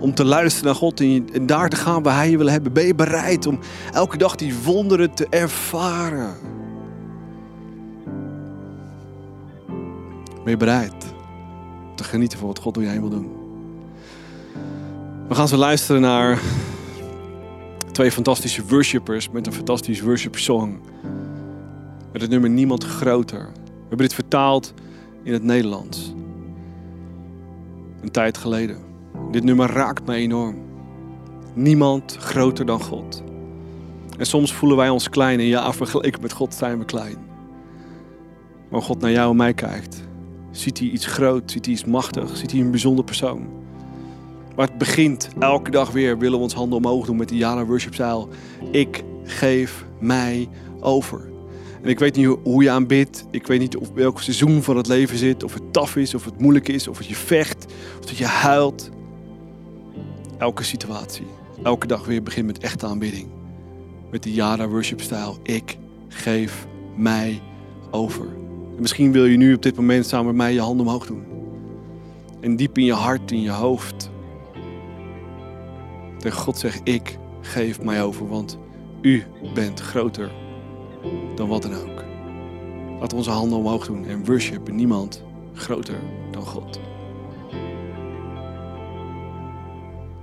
om 0.00 0.14
te 0.14 0.24
luisteren 0.24 0.66
naar 0.66 0.74
God 0.74 1.00
en, 1.00 1.46
daar 1.46 1.68
te 1.68 1.76
gaan 1.76 2.02
waar 2.02 2.14
Hij 2.14 2.30
je 2.30 2.36
wil 2.36 2.48
hebben? 2.48 2.72
Ben 2.72 2.86
je 2.86 2.94
bereid 2.94 3.46
om 3.46 3.58
elke 3.92 4.16
dag 4.16 4.36
die 4.36 4.54
wonderen 4.64 5.14
te 5.14 5.26
ervaren? 5.30 6.34
Ben 10.44 10.50
je 10.50 10.56
bereid 10.56 10.94
te 11.94 12.04
genieten 12.04 12.38
van 12.38 12.46
wat 12.46 12.58
God 12.58 12.74
door 12.74 12.82
je 12.82 12.88
heen 12.88 13.00
wil 13.00 13.10
doen? 13.10 13.32
We 15.28 15.34
gaan 15.34 15.48
zo 15.48 15.56
luisteren 15.56 16.00
naar 16.00 16.40
twee 17.92 18.12
fantastische 18.12 18.64
worshippers 18.66 19.30
met 19.30 19.46
een 19.46 19.52
fantastisch 19.52 20.00
worship 20.00 20.36
song. 20.36 20.80
Met 22.12 22.22
het 22.22 22.30
nummer 22.30 22.50
Niemand 22.50 22.84
Groter. 22.84 23.50
We 23.54 23.88
hebben 23.88 24.06
dit 24.06 24.14
vertaald 24.14 24.74
in 25.28 25.34
het 25.34 25.42
Nederlands. 25.42 26.14
Een 28.00 28.10
tijd 28.10 28.38
geleden. 28.38 28.76
Dit 29.30 29.44
nummer 29.44 29.70
raakt 29.70 30.06
mij 30.06 30.16
enorm. 30.16 30.56
Niemand 31.54 32.16
groter 32.20 32.66
dan 32.66 32.80
God. 32.80 33.22
En 34.18 34.26
soms 34.26 34.52
voelen 34.52 34.78
wij 34.78 34.88
ons 34.88 35.08
klein 35.08 35.38
en 35.38 35.44
ja, 35.44 35.72
vergeleken 35.72 36.22
met 36.22 36.32
God 36.32 36.54
zijn 36.54 36.78
we 36.78 36.84
klein. 36.84 37.16
Maar 38.68 38.82
God 38.82 39.00
naar 39.00 39.10
jou 39.10 39.30
en 39.30 39.36
mij 39.36 39.54
kijkt, 39.54 40.02
ziet 40.50 40.78
hij 40.78 40.88
iets 40.88 41.06
groot, 41.06 41.50
ziet 41.50 41.64
hij 41.64 41.74
iets 41.74 41.84
machtig, 41.84 42.36
ziet 42.36 42.50
hij 42.50 42.60
een 42.60 42.70
bijzonder 42.70 43.04
persoon. 43.04 43.46
Maar 44.56 44.66
het 44.66 44.78
begint 44.78 45.28
elke 45.38 45.70
dag 45.70 45.90
weer, 45.90 46.18
willen 46.18 46.38
we 46.38 46.44
ons 46.44 46.54
handen 46.54 46.78
omhoog 46.78 47.06
doen 47.06 47.16
met 47.16 47.28
die 47.28 47.38
Jana 47.38 47.64
Worship 47.64 47.94
Style. 47.94 48.26
Ik 48.70 49.04
geef 49.24 49.84
mij 49.98 50.48
over. 50.80 51.28
En 51.88 51.94
ik 51.94 52.00
weet 52.00 52.16
niet 52.16 52.36
hoe 52.42 52.62
je 52.62 52.70
aanbidt. 52.70 53.26
Ik 53.30 53.46
weet 53.46 53.60
niet 53.60 53.76
of 53.76 53.90
welk 53.94 54.20
seizoen 54.20 54.62
van 54.62 54.76
het 54.76 54.86
leven 54.86 55.18
zit. 55.18 55.42
Of 55.42 55.54
het 55.54 55.72
taf 55.72 55.96
is, 55.96 56.14
of 56.14 56.24
het 56.24 56.40
moeilijk 56.40 56.68
is, 56.68 56.88
of 56.88 56.98
het 56.98 57.06
je 57.06 57.14
vecht, 57.14 57.66
of 57.98 58.06
dat 58.06 58.16
je 58.16 58.24
huilt. 58.24 58.90
Elke 60.38 60.62
situatie, 60.62 61.26
elke 61.62 61.86
dag 61.86 62.04
weer 62.04 62.22
begint 62.22 62.46
met 62.46 62.58
echte 62.58 62.86
aanbidding. 62.86 63.26
Met 64.10 64.22
die 64.22 64.34
Yada 64.34 64.68
worship 64.68 65.00
style. 65.00 65.34
Ik 65.42 65.78
geef 66.08 66.66
mij 66.96 67.40
over. 67.90 68.26
En 68.74 68.80
misschien 68.80 69.12
wil 69.12 69.24
je 69.24 69.36
nu 69.36 69.54
op 69.54 69.62
dit 69.62 69.76
moment 69.76 70.06
samen 70.06 70.26
met 70.26 70.36
mij 70.36 70.52
je 70.52 70.60
handen 70.60 70.86
omhoog 70.86 71.06
doen. 71.06 71.24
En 72.40 72.56
diep 72.56 72.78
in 72.78 72.84
je 72.84 72.92
hart, 72.92 73.30
in 73.30 73.42
je 73.42 73.50
hoofd. 73.50 74.10
Tegen 76.18 76.38
God 76.38 76.58
zeg 76.58 76.80
ik 76.82 77.18
geef 77.40 77.82
mij 77.82 78.02
over, 78.02 78.28
want 78.28 78.58
u 79.00 79.24
bent 79.54 79.80
groter 79.80 80.30
dan 81.34 81.48
wat 81.48 81.62
dan 81.62 81.74
ook. 81.74 82.04
We 83.00 83.16
onze 83.16 83.30
handen 83.30 83.58
omhoog 83.58 83.86
doen 83.86 84.04
en 84.06 84.24
worshipen 84.24 84.74
niemand 84.74 85.22
groter 85.54 86.00
dan 86.30 86.42
God. 86.42 86.80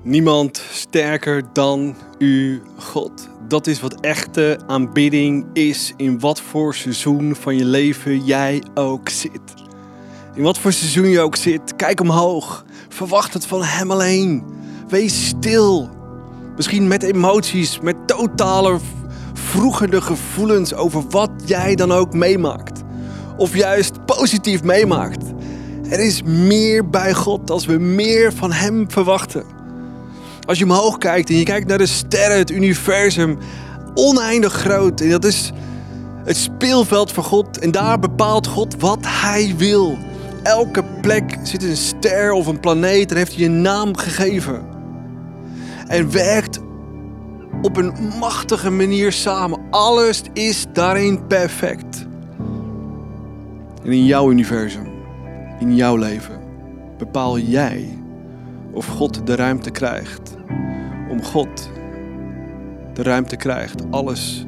Niemand 0.01 0.61
sterker 0.71 1.43
dan 1.53 1.95
u, 2.17 2.61
God. 2.77 3.29
Dat 3.47 3.67
is 3.67 3.81
wat 3.81 3.99
echte 3.99 4.59
aanbidding 4.67 5.45
is 5.53 5.93
in 5.97 6.19
wat 6.19 6.41
voor 6.41 6.75
seizoen 6.75 7.35
van 7.35 7.55
je 7.55 7.65
leven 7.65 8.25
jij 8.25 8.63
ook 8.73 9.09
zit. 9.09 9.53
In 10.35 10.43
wat 10.43 10.57
voor 10.57 10.73
seizoen 10.73 11.07
je 11.07 11.19
ook 11.19 11.35
zit, 11.35 11.75
kijk 11.75 11.99
omhoog. 11.99 12.65
Verwacht 12.89 13.33
het 13.33 13.45
van 13.45 13.63
Hem 13.63 13.91
alleen. 13.91 14.43
Wees 14.87 15.27
stil. 15.27 15.89
Misschien 16.55 16.87
met 16.87 17.03
emoties, 17.03 17.79
met 17.79 18.07
totale 18.07 18.79
vroegende 19.55 20.01
gevoelens 20.01 20.73
over 20.73 21.03
wat 21.09 21.29
jij 21.45 21.75
dan 21.75 21.91
ook 21.91 22.13
meemaakt. 22.13 22.83
Of 23.37 23.55
juist 23.55 24.05
positief 24.05 24.63
meemaakt. 24.63 25.23
Er 25.89 25.99
is 25.99 26.23
meer 26.23 26.89
bij 26.89 27.13
God 27.13 27.49
als 27.51 27.65
we 27.65 27.77
meer 27.77 28.33
van 28.33 28.51
Hem 28.51 28.91
verwachten. 28.91 29.43
Als 30.45 30.57
je 30.57 30.63
omhoog 30.63 30.97
kijkt 30.97 31.29
en 31.29 31.35
je 31.35 31.43
kijkt 31.43 31.67
naar 31.67 31.77
de 31.77 31.85
sterren, 31.85 32.37
het 32.37 32.51
universum, 32.51 33.37
oneindig 33.93 34.53
groot. 34.53 35.01
En 35.01 35.09
dat 35.09 35.25
is 35.25 35.51
het 36.23 36.37
speelveld 36.37 37.11
van 37.11 37.23
God. 37.23 37.59
En 37.59 37.71
daar 37.71 37.99
bepaalt 37.99 38.47
God 38.47 38.75
wat 38.79 38.99
Hij 39.01 39.53
wil. 39.57 39.97
Elke 40.43 40.83
plek 41.01 41.37
zit 41.43 41.63
een 41.63 41.77
ster 41.77 42.31
of 42.31 42.47
een 42.47 42.59
planeet 42.59 43.11
en 43.11 43.17
heeft 43.17 43.35
hij 43.35 43.45
een 43.45 43.61
naam 43.61 43.97
gegeven. 43.97 44.65
En 45.87 46.11
werkt 46.11 46.59
op 47.65 47.77
een 47.77 47.93
machtige 48.19 48.69
manier 48.69 49.11
samen. 49.11 49.59
Alles 49.69 50.21
is 50.33 50.65
daarin 50.73 51.27
perfect. 51.27 52.07
En 53.83 53.91
in 53.91 54.05
jouw 54.05 54.31
universum, 54.31 54.87
in 55.59 55.75
jouw 55.75 55.95
leven, 55.95 56.39
bepaal 56.97 57.39
jij 57.39 57.97
of 58.71 58.87
God 58.87 59.27
de 59.27 59.35
ruimte 59.35 59.69
krijgt. 59.69 60.35
Om 61.09 61.23
God 61.23 61.69
de 62.93 63.03
ruimte 63.03 63.35
krijgt 63.35 63.83
alles 63.91 64.45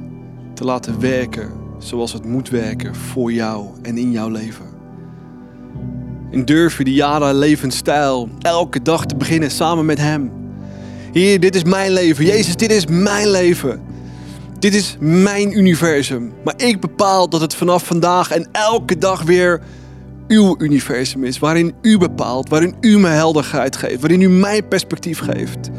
te 0.53 0.63
laten 0.63 0.99
werken 0.99 1.51
zoals 1.77 2.13
het 2.13 2.25
moet 2.25 2.49
werken 2.49 2.95
voor 2.95 3.31
jou 3.31 3.67
en 3.81 3.97
in 3.97 4.11
jouw 4.11 4.29
leven. 4.29 4.65
En 6.31 6.45
durf 6.45 6.77
je 6.77 6.83
die 6.83 6.93
jaren 6.93 7.35
levensstijl 7.35 8.29
elke 8.39 8.81
dag 8.81 9.05
te 9.05 9.15
beginnen 9.15 9.51
samen 9.51 9.85
met 9.85 9.97
Hem. 9.97 10.46
Heer, 11.13 11.39
dit 11.39 11.55
is 11.55 11.63
mijn 11.63 11.91
leven. 11.91 12.25
Jezus, 12.25 12.55
dit 12.55 12.71
is 12.71 12.85
mijn 12.85 13.31
leven. 13.31 13.81
Dit 14.59 14.73
is 14.73 14.95
mijn 14.99 15.57
universum. 15.57 16.33
Maar 16.43 16.53
ik 16.57 16.79
bepaal 16.79 17.29
dat 17.29 17.41
het 17.41 17.55
vanaf 17.55 17.85
vandaag 17.85 18.31
en 18.31 18.47
elke 18.51 18.97
dag 18.97 19.21
weer 19.23 19.61
uw 20.27 20.55
universum 20.57 21.23
is. 21.23 21.39
Waarin 21.39 21.73
u 21.81 21.97
bepaalt, 21.97 22.49
waarin 22.49 22.75
u 22.81 22.99
me 22.99 23.07
helderheid 23.07 23.75
geeft, 23.75 23.99
waarin 23.99 24.21
u 24.21 24.29
mijn 24.29 24.67
perspectief 24.67 25.19
geeft. 25.19 25.69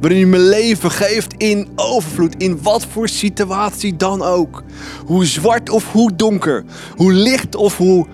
Waarin 0.00 0.20
u 0.20 0.26
mijn 0.26 0.48
leven 0.48 0.90
geeft 0.90 1.34
in 1.36 1.68
overvloed, 1.76 2.34
in 2.36 2.62
wat 2.62 2.86
voor 2.86 3.08
situatie 3.08 3.96
dan 3.96 4.22
ook. 4.22 4.62
Hoe 5.06 5.24
zwart 5.26 5.70
of 5.70 5.92
hoe 5.92 6.16
donker, 6.16 6.64
hoe 6.96 7.12
licht 7.12 7.54
of 7.54 7.76
hoe 7.76 8.06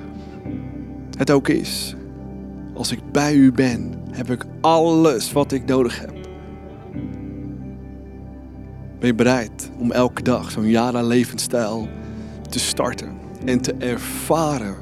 het 1.18 1.31
ook 1.31 1.49
is. 1.49 1.94
Als 2.75 2.92
ik 2.92 2.99
bij 3.12 3.35
u 3.35 3.53
ben, 3.53 3.94
heb 4.11 4.31
ik 4.31 4.44
alles 4.61 5.33
wat 5.33 5.53
ik 5.53 5.64
nodig 5.64 6.01
heb. 6.01 6.17
Ben 8.98 9.08
je 9.08 9.14
bereid 9.14 9.70
om 9.78 9.92
elke 9.92 10.22
dag 10.22 10.50
zo'n 10.50 10.68
Jara 10.68 11.02
levensstijl 11.02 11.88
te 12.48 12.58
starten 12.58 13.18
en 13.44 13.61
te 13.61 13.74
ervaren 13.78 14.76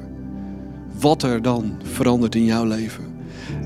wat 0.99 1.23
er 1.23 1.41
dan 1.41 1.79
verandert 1.83 2.35
in 2.35 2.45
jouw 2.45 2.65
leven? 2.65 3.03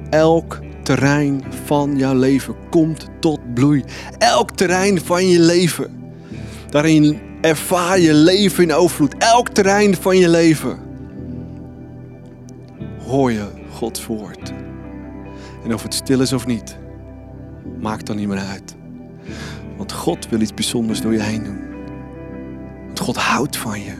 Elk 0.09 0.59
terrein 0.83 1.43
van 1.65 1.97
jouw 1.97 2.15
leven 2.15 2.55
komt 2.69 3.07
tot 3.19 3.53
bloei. 3.53 3.83
Elk 4.17 4.51
terrein 4.51 5.01
van 5.01 5.27
je 5.27 5.39
leven. 5.39 6.13
Daarin 6.69 7.19
ervaar 7.41 7.99
je 7.99 8.13
leven 8.13 8.63
in 8.63 8.73
overvloed. 8.73 9.15
Elk 9.17 9.49
terrein 9.49 9.95
van 9.95 10.17
je 10.17 10.29
leven. 10.29 10.79
Hoor 13.07 13.31
je 13.31 13.47
Gods 13.71 14.05
woord. 14.05 14.53
En 15.63 15.73
of 15.73 15.83
het 15.83 15.93
stil 15.93 16.21
is 16.21 16.33
of 16.33 16.45
niet, 16.45 16.77
maakt 17.79 18.05
dan 18.05 18.15
niet 18.15 18.27
meer 18.27 18.37
uit. 18.37 18.75
Want 19.81 19.93
God 19.93 20.29
wil 20.29 20.41
iets 20.41 20.53
bijzonders 20.53 21.01
door 21.01 21.13
je 21.13 21.21
heen 21.21 21.43
doen. 21.43 21.59
Want 22.85 22.99
God 22.99 23.15
houdt 23.15 23.57
van 23.57 23.81
je. 23.81 23.93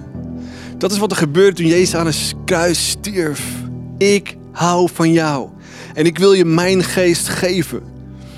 Dat 0.77 0.91
is 0.91 0.97
wat 0.97 1.11
er 1.11 1.17
gebeurde 1.17 1.55
toen 1.55 1.65
Jezus 1.65 1.95
aan 1.95 2.07
een 2.07 2.43
kruis 2.45 2.89
stierf. 2.89 3.45
Ik 3.97 4.37
hou 4.51 4.89
van 4.93 5.11
jou. 5.11 5.49
En 5.93 6.05
ik 6.05 6.17
wil 6.17 6.33
je 6.33 6.45
mijn 6.45 6.83
geest 6.83 7.27
geven. 7.27 7.81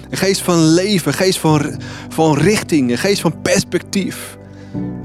Een 0.09 0.17
geest 0.17 0.41
van 0.41 0.65
leven, 0.65 1.07
een 1.07 1.17
geest 1.17 1.39
van, 1.39 1.81
van 2.09 2.37
richting, 2.37 2.91
een 2.91 2.97
geest 2.97 3.21
van 3.21 3.41
perspectief. 3.41 4.37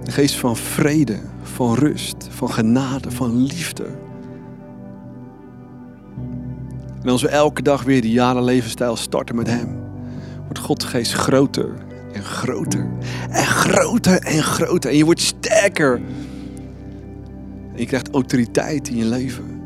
Een 0.05 0.13
geest 0.13 0.35
van 0.35 0.57
vrede, 0.57 1.19
van 1.43 1.75
rust, 1.75 2.29
van 2.31 2.51
genade, 2.51 3.11
van 3.11 3.43
liefde. 3.43 3.87
En 7.03 7.09
als 7.09 7.23
we 7.23 7.29
elke 7.29 7.63
dag 7.63 7.83
weer 7.83 8.01
die 8.01 8.13
jaren 8.13 8.45
levensstijl 8.45 8.97
starten 8.97 9.37
met 9.37 9.47
Hem, 9.47 9.79
wordt 10.45 10.59
Gods 10.59 10.85
geest 10.85 11.13
groter 11.13 11.87
groter 12.29 12.89
en 13.31 13.47
groter 13.47 14.19
en 14.19 14.43
groter. 14.43 14.91
En 14.91 14.97
je 14.97 15.05
wordt 15.05 15.21
sterker. 15.21 16.01
En 17.73 17.79
je 17.81 17.87
krijgt 17.87 18.11
autoriteit 18.11 18.89
in 18.89 18.97
je 18.97 19.05
leven. 19.05 19.59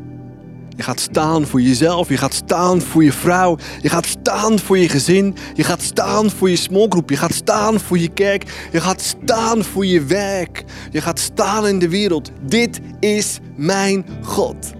Je 0.76 0.82
gaat 0.82 1.00
staan 1.00 1.46
voor 1.46 1.60
jezelf. 1.60 2.08
Je 2.08 2.16
gaat 2.16 2.34
staan 2.34 2.80
voor 2.80 3.04
je 3.04 3.12
vrouw. 3.12 3.58
Je 3.80 3.88
gaat 3.88 4.06
staan 4.06 4.58
voor 4.58 4.78
je 4.78 4.88
gezin. 4.88 5.34
Je 5.54 5.64
gaat 5.64 5.82
staan 5.82 6.30
voor 6.30 6.50
je 6.50 6.56
smallgroep. 6.56 7.10
Je 7.10 7.16
gaat 7.16 7.34
staan 7.34 7.80
voor 7.80 7.98
je 7.98 8.08
kerk. 8.08 8.68
Je 8.72 8.80
gaat 8.80 9.00
staan 9.00 9.64
voor 9.64 9.86
je 9.86 10.04
werk. 10.04 10.64
Je 10.90 11.00
gaat 11.00 11.18
staan 11.18 11.66
in 11.66 11.78
de 11.78 11.88
wereld. 11.88 12.30
Dit 12.46 12.80
is 13.00 13.38
mijn 13.56 14.06
God. 14.22 14.72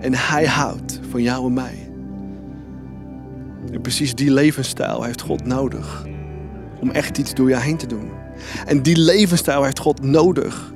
En 0.00 0.14
Hij 0.14 0.46
houdt 0.46 1.00
van 1.10 1.22
jou 1.22 1.46
en 1.46 1.52
mij. 1.52 1.90
En 3.72 3.80
precies 3.80 4.14
die 4.14 4.32
levensstijl 4.32 5.02
heeft 5.02 5.20
God 5.20 5.44
nodig. 5.44 6.08
Om 6.80 6.90
echt 6.90 7.18
iets 7.18 7.34
door 7.34 7.48
jou 7.48 7.62
heen 7.62 7.76
te 7.76 7.86
doen. 7.86 8.10
En 8.66 8.82
die 8.82 8.98
levensstijl 8.98 9.64
heeft 9.64 9.78
God 9.78 10.02
nodig. 10.02 10.72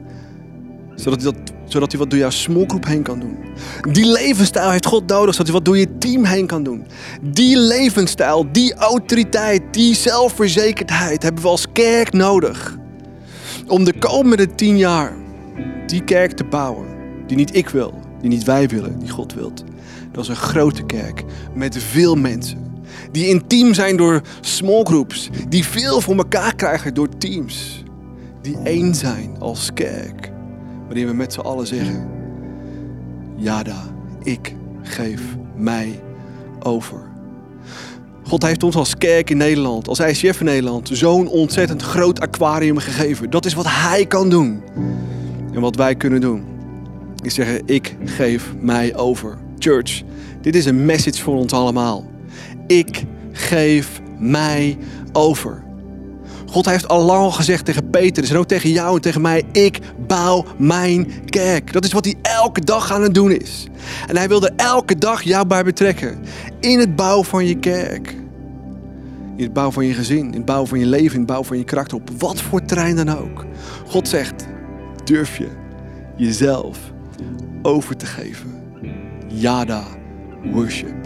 Zodat 0.95 1.23
hij, 1.23 1.33
dat, 1.33 1.53
zodat 1.65 1.91
hij 1.91 2.01
wat 2.01 2.11
door 2.11 2.19
jouw 2.19 2.31
smallgroep 2.31 2.87
heen 2.87 3.03
kan 3.03 3.21
doen. 3.21 3.37
Die 3.93 4.07
levensstijl 4.07 4.71
heeft 4.71 4.87
God 4.87 5.07
nodig. 5.07 5.35
Zodat 5.35 5.47
hij 5.47 5.57
wat 5.57 5.65
door 5.65 5.79
je 5.79 5.99
team 5.99 6.25
heen 6.25 6.47
kan 6.47 6.63
doen. 6.63 6.87
Die 7.23 7.57
levensstijl, 7.57 8.53
die 8.53 8.75
autoriteit, 8.75 9.63
die 9.71 9.95
zelfverzekerdheid 9.95 11.23
hebben 11.23 11.43
we 11.43 11.49
als 11.49 11.67
kerk 11.73 12.13
nodig. 12.13 12.77
Om 13.67 13.85
de 13.85 13.99
komende 13.99 14.55
tien 14.55 14.77
jaar 14.77 15.13
die 15.87 16.05
kerk 16.05 16.33
te 16.33 16.45
bouwen. 16.45 16.87
Die 17.27 17.37
niet 17.37 17.57
ik 17.57 17.69
wil, 17.69 18.01
die 18.21 18.31
niet 18.31 18.45
wij 18.45 18.69
willen, 18.69 18.99
die 18.99 19.11
God 19.11 19.35
wilt. 19.35 19.65
Dat 20.13 20.23
is 20.23 20.29
een 20.29 20.37
grote 20.37 20.83
kerk 20.83 21.25
met 21.55 21.79
veel 21.79 22.15
mensen 22.15 22.64
die 23.15 23.29
intiem 23.29 23.75
zijn 23.75 23.97
door 23.97 24.21
smallgroups. 24.41 25.31
Die 25.49 25.65
veel 25.65 26.01
voor 26.01 26.17
elkaar 26.17 26.55
krijgen 26.55 26.95
door 26.95 27.09
teams. 27.19 27.83
Die 28.43 28.59
één 28.65 28.95
zijn 28.95 29.37
als 29.39 29.71
kerk. 29.75 30.33
Waarin 30.87 31.07
we 31.07 31.13
met 31.13 31.33
z'n 31.33 31.41
allen 31.41 31.67
zeggen: 31.67 32.09
Jada, 33.37 33.83
ik 34.23 34.55
geef 34.83 35.21
mij 35.57 36.01
over. 36.63 37.13
God 38.23 38.43
heeft 38.43 38.63
ons 38.63 38.77
als 38.77 38.97
kerk 38.97 39.31
in 39.31 39.37
Nederland, 39.37 39.89
als 39.89 40.01
ICF 40.01 40.41
in 40.41 40.47
Nederland, 40.47 40.91
zo'n 40.93 41.29
ontzettend 41.29 41.83
groot 41.83 42.21
aquarium 42.21 42.79
gegeven. 42.79 43.31
Dat 43.31 43.45
is 43.45 43.55
wat 43.55 43.67
Hij 43.69 44.07
kan 44.07 44.31
doen. 44.31 44.63
En 45.53 45.61
wat 45.61 45.77
wij 45.77 45.95
kunnen 45.95 46.21
doen, 46.21 46.45
is 47.23 47.35
zeggen: 47.35 47.63
Ik 47.67 47.97
geef 48.05 48.55
mij 48.61 48.97
over. 48.97 49.39
Church, 49.59 50.03
dit 50.41 50.55
is 50.55 50.65
een 50.65 50.85
message 50.85 51.23
voor 51.23 51.37
ons 51.37 51.53
allemaal. 51.53 52.13
Ik 52.67 53.05
geef 53.33 54.01
mij 54.19 54.79
over. 55.13 55.63
God 56.55 56.67
heeft 56.67 56.89
al 56.89 57.03
lang 57.03 57.35
gezegd 57.35 57.65
tegen 57.65 57.91
Peter 57.91 58.31
en 58.31 58.37
ook 58.37 58.47
tegen 58.47 58.71
jou 58.71 58.95
en 58.95 59.01
tegen 59.01 59.21
mij: 59.21 59.43
Ik 59.53 59.79
bouw 60.07 60.45
mijn 60.57 61.13
kerk. 61.25 61.73
Dat 61.73 61.85
is 61.85 61.93
wat 61.93 62.05
hij 62.05 62.15
elke 62.23 62.61
dag 62.61 62.93
aan 62.93 63.03
het 63.03 63.15
doen 63.15 63.31
is. 63.31 63.67
En 64.07 64.17
hij 64.17 64.29
wil 64.29 64.43
er 64.43 64.53
elke 64.57 64.99
dag 64.99 65.23
jou 65.23 65.47
bij 65.47 65.65
betrekken. 65.65 66.19
In 66.61 66.79
het 66.79 66.97
bouwen 66.97 67.25
van 67.25 67.47
je 67.47 67.59
kerk. 67.59 68.15
In 69.37 69.45
het 69.45 69.53
bouwen 69.53 69.75
van 69.75 69.87
je 69.87 69.95
gezin, 69.95 70.27
in 70.27 70.33
het 70.33 70.45
bouwen 70.45 70.69
van 70.69 70.79
je 70.79 70.87
leven, 70.87 71.13
in 71.13 71.19
het 71.19 71.27
bouwen 71.27 71.49
van 71.49 71.59
je 71.59 71.65
karakter. 71.65 71.97
Op 71.97 72.11
wat 72.19 72.41
voor 72.41 72.65
terrein 72.65 72.97
dan 72.97 73.09
ook. 73.09 73.45
God 73.87 74.09
zegt: 74.09 74.47
Durf 75.05 75.37
je 75.37 75.49
jezelf 76.17 76.79
over 77.63 77.97
te 77.97 78.07
geven? 78.07 78.55
Yada, 79.29 79.85
worship. 80.53 81.04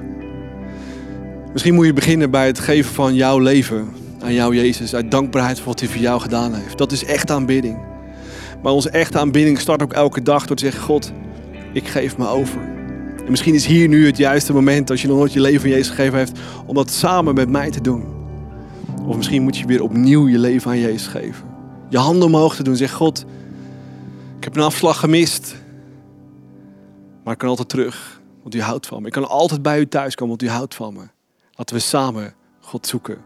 Misschien 1.58 1.78
moet 1.78 1.86
je 1.86 1.92
beginnen 1.92 2.30
bij 2.30 2.46
het 2.46 2.58
geven 2.58 2.94
van 2.94 3.14
jouw 3.14 3.38
leven 3.38 3.88
aan 4.20 4.32
jou, 4.32 4.56
Jezus. 4.56 4.94
Uit 4.94 5.10
dankbaarheid 5.10 5.56
voor 5.58 5.66
wat 5.66 5.80
hij 5.80 5.88
voor 5.88 6.00
jou 6.00 6.20
gedaan 6.20 6.54
heeft. 6.54 6.78
Dat 6.78 6.92
is 6.92 7.04
echt 7.04 7.30
aanbidding. 7.30 7.78
Maar 8.62 8.72
onze 8.72 8.90
echte 8.90 9.18
aanbidding 9.18 9.60
start 9.60 9.82
ook 9.82 9.92
elke 9.92 10.22
dag 10.22 10.46
door 10.46 10.56
te 10.56 10.64
zeggen: 10.64 10.82
God, 10.82 11.12
ik 11.72 11.88
geef 11.88 12.16
me 12.16 12.28
over. 12.28 12.60
En 13.24 13.30
misschien 13.30 13.54
is 13.54 13.66
hier 13.66 13.88
nu 13.88 14.06
het 14.06 14.16
juiste 14.16 14.52
moment, 14.52 14.90
als 14.90 15.02
je 15.02 15.08
nog 15.08 15.16
nooit 15.16 15.32
je 15.32 15.40
leven 15.40 15.64
aan 15.64 15.70
Jezus 15.70 15.88
gegeven 15.88 16.18
heeft, 16.18 16.38
om 16.66 16.74
dat 16.74 16.90
samen 16.90 17.34
met 17.34 17.48
mij 17.48 17.70
te 17.70 17.80
doen. 17.80 18.04
Of 19.06 19.16
misschien 19.16 19.42
moet 19.42 19.56
je 19.56 19.66
weer 19.66 19.82
opnieuw 19.82 20.28
je 20.28 20.38
leven 20.38 20.70
aan 20.70 20.78
Jezus 20.78 21.06
geven. 21.06 21.46
Je 21.88 21.98
handen 21.98 22.28
omhoog 22.28 22.56
te 22.56 22.62
doen. 22.62 22.76
Zeg: 22.76 22.92
God, 22.92 23.24
ik 24.38 24.44
heb 24.44 24.56
een 24.56 24.62
afslag 24.62 25.00
gemist. 25.00 25.54
Maar 27.24 27.32
ik 27.32 27.38
kan 27.38 27.48
altijd 27.48 27.68
terug, 27.68 28.20
want 28.42 28.54
u 28.54 28.60
houdt 28.60 28.86
van 28.86 29.00
me. 29.00 29.06
Ik 29.06 29.12
kan 29.12 29.28
altijd 29.28 29.62
bij 29.62 29.80
u 29.80 29.88
thuis 29.88 30.14
komen, 30.14 30.36
want 30.38 30.50
u 30.50 30.54
houdt 30.54 30.74
van 30.74 30.94
me. 30.94 31.16
Laten 31.58 31.76
we 31.76 31.82
samen 31.82 32.34
God 32.60 32.86
zoeken. 32.86 33.18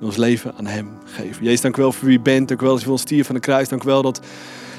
En 0.00 0.06
ons 0.06 0.16
leven 0.16 0.54
aan 0.56 0.66
Hem 0.66 0.90
geven. 1.04 1.44
Jezus, 1.44 1.60
dank 1.60 1.76
u 1.76 1.80
wel 1.80 1.92
voor 1.92 2.08
wie 2.08 2.18
u 2.18 2.20
bent. 2.20 2.48
Dank 2.48 2.60
u 2.60 2.64
wel 2.64 2.74
dat 2.74 2.84
u 2.84 2.90
ons 2.90 3.00
stier 3.00 3.24
van 3.24 3.34
de 3.34 3.40
kruis. 3.40 3.68
Dank 3.68 3.82
u 3.82 3.86
wel 3.86 4.02
dat 4.02 4.20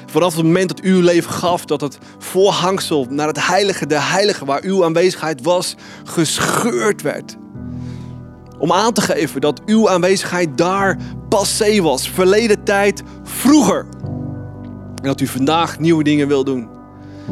vanaf 0.06 0.36
het 0.36 0.44
moment 0.44 0.68
dat 0.68 0.84
u 0.84 0.92
uw 0.92 1.00
leven 1.00 1.30
gaf, 1.30 1.64
dat 1.64 1.80
het 1.80 1.98
voorhangsel 2.18 3.06
naar 3.10 3.26
het 3.26 3.46
heilige 3.46 3.86
de 3.86 4.00
heilige, 4.00 4.44
waar 4.44 4.62
uw 4.62 4.84
aanwezigheid 4.84 5.42
was, 5.42 5.74
gescheurd 6.04 7.02
werd. 7.02 7.36
Om 8.58 8.72
aan 8.72 8.92
te 8.92 9.00
geven 9.00 9.40
dat 9.40 9.60
uw 9.66 9.90
aanwezigheid 9.90 10.58
daar 10.58 10.98
passé 11.28 11.80
was. 11.82 12.08
Verleden 12.08 12.64
tijd, 12.64 13.02
vroeger. 13.22 13.86
En 14.94 15.06
dat 15.06 15.20
u 15.20 15.26
vandaag 15.26 15.78
nieuwe 15.78 16.04
dingen 16.04 16.28
wil 16.28 16.44
doen. 16.44 16.79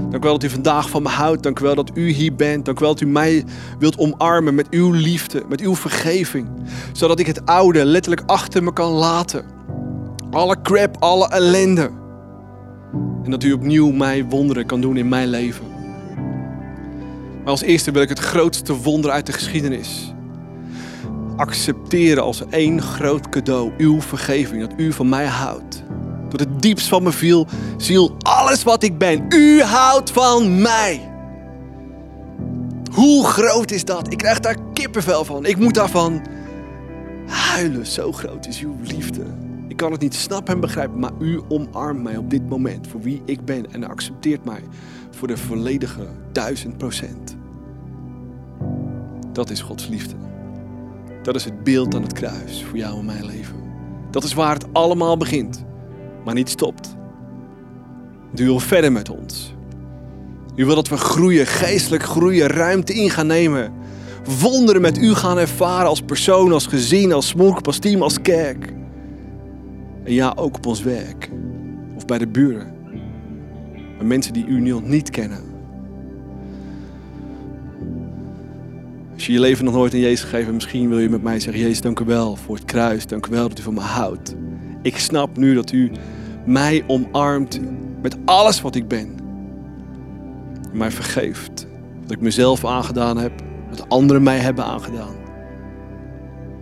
Dank 0.00 0.14
u 0.14 0.18
wel 0.18 0.38
dat 0.38 0.42
u 0.42 0.48
vandaag 0.48 0.90
van 0.90 1.02
me 1.02 1.08
houdt. 1.08 1.42
Dank 1.42 1.60
u 1.60 1.62
wel 1.62 1.74
dat 1.74 1.90
u 1.94 2.08
hier 2.08 2.34
bent. 2.34 2.64
Dank 2.64 2.78
u 2.78 2.80
wel 2.80 2.92
dat 2.92 3.02
u 3.02 3.06
mij 3.06 3.44
wilt 3.78 3.98
omarmen 3.98 4.54
met 4.54 4.66
uw 4.70 4.90
liefde, 4.90 5.42
met 5.48 5.60
uw 5.60 5.76
vergeving. 5.76 6.48
Zodat 6.92 7.18
ik 7.18 7.26
het 7.26 7.46
oude 7.46 7.84
letterlijk 7.84 8.30
achter 8.30 8.62
me 8.62 8.72
kan 8.72 8.90
laten. 8.90 9.44
Alle 10.30 10.56
crap, 10.62 10.96
alle 10.98 11.28
ellende. 11.28 11.90
En 13.24 13.30
dat 13.30 13.42
u 13.42 13.52
opnieuw 13.52 13.90
mij 13.90 14.24
wonderen 14.24 14.66
kan 14.66 14.80
doen 14.80 14.96
in 14.96 15.08
mijn 15.08 15.28
leven. 15.28 15.66
Maar 17.38 17.50
als 17.50 17.62
eerste 17.62 17.90
wil 17.90 18.02
ik 18.02 18.08
het 18.08 18.18
grootste 18.18 18.76
wonder 18.76 19.10
uit 19.10 19.26
de 19.26 19.32
geschiedenis 19.32 20.12
accepteren 21.38 22.22
als 22.22 22.42
één 22.50 22.82
groot 22.82 23.28
cadeau. 23.28 23.72
Uw 23.78 24.00
vergeving, 24.00 24.60
dat 24.60 24.72
u 24.76 24.92
van 24.92 25.08
mij 25.08 25.26
houdt. 25.26 25.82
Tot 26.28 26.40
het 26.40 26.62
diepst 26.62 26.88
van 26.88 27.02
mijn 27.02 27.14
viel, 27.14 27.46
ziel, 27.76 28.16
alles 28.18 28.62
wat 28.62 28.82
ik 28.82 28.98
ben. 28.98 29.24
U 29.28 29.62
houdt 29.62 30.10
van 30.10 30.60
mij. 30.60 31.10
Hoe 32.92 33.26
groot 33.26 33.70
is 33.70 33.84
dat? 33.84 34.12
Ik 34.12 34.18
krijg 34.18 34.40
daar 34.40 34.56
kippenvel 34.72 35.24
van. 35.24 35.46
Ik 35.46 35.56
moet 35.56 35.74
daarvan 35.74 36.22
huilen. 37.26 37.86
Zo 37.86 38.12
groot 38.12 38.46
is 38.46 38.60
uw 38.60 38.76
liefde. 38.82 39.22
Ik 39.68 39.76
kan 39.76 39.92
het 39.92 40.00
niet 40.00 40.14
snappen 40.14 40.54
en 40.54 40.60
begrijpen, 40.60 40.98
maar 40.98 41.12
u 41.18 41.40
omarmt 41.48 42.02
mij 42.02 42.16
op 42.16 42.30
dit 42.30 42.48
moment 42.48 42.86
voor 42.86 43.00
wie 43.00 43.22
ik 43.24 43.44
ben 43.44 43.72
en 43.72 43.84
accepteert 43.84 44.44
mij 44.44 44.62
voor 45.10 45.28
de 45.28 45.36
volledige 45.36 46.06
duizend 46.32 46.78
procent. 46.78 47.36
Dat 49.32 49.50
is 49.50 49.60
Gods 49.60 49.88
liefde. 49.88 50.14
Dat 51.22 51.34
is 51.34 51.44
het 51.44 51.64
beeld 51.64 51.94
aan 51.94 52.02
het 52.02 52.12
kruis 52.12 52.64
voor 52.64 52.76
jou 52.76 52.98
en 52.98 53.04
mijn 53.04 53.26
leven. 53.26 53.56
Dat 54.10 54.24
is 54.24 54.32
waar 54.32 54.54
het 54.54 54.66
allemaal 54.72 55.16
begint 55.16 55.66
maar 56.28 56.36
niet 56.36 56.48
stopt. 56.48 56.96
U 58.36 58.44
wil 58.44 58.58
verder 58.58 58.92
met 58.92 59.10
ons. 59.10 59.54
U 60.56 60.64
wil 60.64 60.74
dat 60.74 60.88
we 60.88 60.96
groeien, 60.96 61.46
geestelijk 61.46 62.02
groeien, 62.02 62.46
ruimte 62.46 62.94
in 62.94 63.10
gaan 63.10 63.26
nemen. 63.26 63.72
Wonderen 64.40 64.80
met 64.80 64.98
u 64.98 65.14
gaan 65.14 65.38
ervaren 65.38 65.88
als 65.88 66.00
persoon, 66.00 66.52
als 66.52 66.66
gezin, 66.66 67.12
als 67.12 67.28
smoek, 67.28 67.66
als 67.66 67.78
team, 67.78 68.02
als 68.02 68.22
kerk. 68.22 68.72
En 70.04 70.12
ja, 70.12 70.32
ook 70.36 70.56
op 70.56 70.66
ons 70.66 70.82
werk. 70.82 71.30
Of 71.96 72.04
bij 72.04 72.18
de 72.18 72.26
buren. 72.26 72.74
Met 73.98 74.06
mensen 74.06 74.32
die 74.32 74.46
u 74.46 74.60
nog 74.60 74.82
niet 74.82 75.10
kennen. 75.10 75.42
Als 79.14 79.26
je 79.26 79.32
je 79.32 79.40
leven 79.40 79.64
nog 79.64 79.74
nooit 79.74 79.92
aan 79.92 80.00
Jezus 80.00 80.22
gegeven, 80.22 80.54
misschien 80.54 80.88
wil 80.88 80.98
je 80.98 81.08
met 81.08 81.22
mij 81.22 81.40
zeggen: 81.40 81.62
Jezus, 81.62 81.80
dank 81.80 82.00
u 82.00 82.04
wel 82.04 82.36
voor 82.36 82.54
het 82.54 82.64
kruis. 82.64 83.06
Dank 83.06 83.26
u 83.26 83.30
wel 83.30 83.48
dat 83.48 83.58
u 83.58 83.62
van 83.62 83.74
me 83.74 83.80
houdt. 83.80 84.34
Ik 84.82 84.98
snap 84.98 85.36
nu 85.36 85.54
dat 85.54 85.72
u 85.72 85.90
mij 86.48 86.84
omarmt 86.86 87.60
met 88.02 88.16
alles 88.24 88.60
wat 88.60 88.74
ik 88.74 88.88
ben. 88.88 89.16
Mij 90.72 90.90
vergeeft. 90.90 91.66
Dat 92.02 92.10
ik 92.10 92.20
mezelf 92.20 92.64
aangedaan 92.64 93.18
heb. 93.18 93.32
Wat 93.70 93.88
anderen 93.88 94.22
mij 94.22 94.38
hebben 94.38 94.64
aangedaan. 94.64 95.14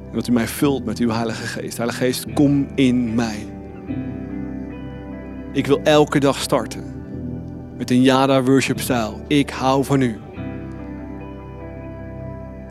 En 0.08 0.12
dat 0.12 0.26
u 0.26 0.32
mij 0.32 0.46
vult 0.46 0.84
met 0.84 0.98
uw 0.98 1.10
Heilige 1.10 1.46
Geest. 1.46 1.76
Heilige 1.76 2.04
Geest, 2.04 2.32
kom 2.32 2.66
in 2.74 3.14
mij. 3.14 3.46
Ik 5.52 5.66
wil 5.66 5.80
elke 5.82 6.20
dag 6.20 6.40
starten 6.40 6.84
met 7.76 7.90
een 7.90 8.02
Yada 8.02 8.42
worship 8.42 8.80
stijl. 8.80 9.20
Ik 9.26 9.50
hou 9.50 9.84
van 9.84 10.00
u. 10.00 10.18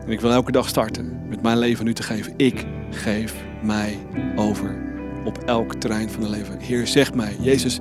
En 0.04 0.12
ik 0.12 0.20
wil 0.20 0.32
elke 0.32 0.52
dag 0.52 0.68
starten 0.68 1.20
met 1.28 1.42
mijn 1.42 1.58
leven 1.58 1.80
aan 1.80 1.86
u 1.86 1.94
te 1.94 2.02
geven. 2.02 2.32
Ik 2.36 2.66
geef 2.90 3.34
mij 3.62 3.98
over 4.36 4.85
op 5.26 5.38
elk 5.38 5.74
terrein 5.74 6.10
van 6.10 6.22
het 6.22 6.30
leven. 6.30 6.58
Heer, 6.58 6.86
zeg 6.86 7.14
mij, 7.14 7.36
Jezus, 7.40 7.78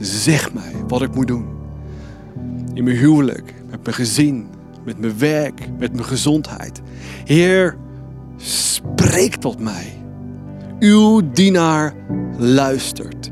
zeg 0.00 0.52
mij 0.52 0.72
wat 0.88 1.02
ik 1.02 1.14
moet 1.14 1.26
doen. 1.26 1.46
In 2.74 2.84
mijn 2.84 2.96
huwelijk, 2.96 3.54
met 3.70 3.82
mijn 3.82 3.94
gezin, 3.94 4.46
met 4.84 4.98
mijn 4.98 5.18
werk, 5.18 5.68
met 5.78 5.92
mijn 5.92 6.04
gezondheid. 6.04 6.80
Heer, 7.24 7.76
spreek 8.36 9.34
tot 9.34 9.60
mij. 9.60 9.96
Uw 10.78 11.32
dienaar 11.32 11.94
luistert. 12.38 13.30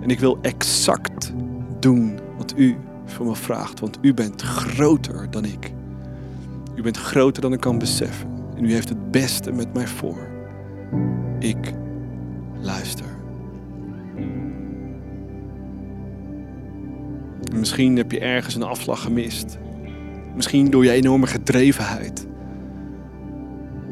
En 0.00 0.10
ik 0.10 0.20
wil 0.20 0.38
exact 0.42 1.32
doen 1.80 2.18
wat 2.36 2.54
u 2.56 2.76
van 3.04 3.26
me 3.26 3.36
vraagt, 3.36 3.80
want 3.80 3.98
u 4.00 4.14
bent 4.14 4.42
groter 4.42 5.30
dan 5.30 5.44
ik. 5.44 5.72
U 6.74 6.82
bent 6.82 6.96
groter 6.96 7.42
dan 7.42 7.52
ik 7.52 7.60
kan 7.60 7.78
beseffen. 7.78 8.28
En 8.56 8.64
u 8.64 8.72
heeft 8.72 8.88
het 8.88 9.10
beste 9.10 9.52
met 9.52 9.74
mij 9.74 9.86
voor. 9.86 10.28
Ik 11.38 11.72
luister. 12.64 13.14
misschien 17.64 17.96
heb 17.96 18.12
je 18.12 18.20
ergens 18.20 18.54
een 18.54 18.62
afslag 18.62 19.02
gemist. 19.02 19.58
Misschien 20.34 20.70
door 20.70 20.84
je 20.84 20.90
enorme 20.90 21.26
gedrevenheid. 21.26 22.26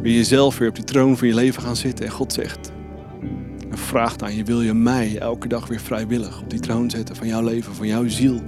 Wil 0.03 0.12
je 0.12 0.25
zelf 0.25 0.59
weer 0.59 0.68
op 0.68 0.75
die 0.75 0.85
troon 0.85 1.16
van 1.16 1.29
je 1.29 1.35
leven 1.35 1.62
gaan 1.62 1.77
zitten 1.77 2.05
en 2.05 2.12
God 2.12 2.33
zegt 2.33 2.73
en 3.70 3.79
vraagt 3.79 4.23
aan 4.23 4.35
je, 4.37 4.45
wil 4.45 4.62
je 4.62 4.75
mij 4.75 5.18
elke 5.18 5.49
dag 5.49 5.66
weer 5.66 5.81
vrijwillig 5.81 6.41
op 6.41 6.51
die 6.51 6.61
troon 6.61 6.91
zetten 6.91 7.16
van 7.16 7.27
jouw 7.27 7.43
leven, 7.43 7.75
van 7.75 7.87
jouw 7.87 8.09
ziel? 8.09 8.41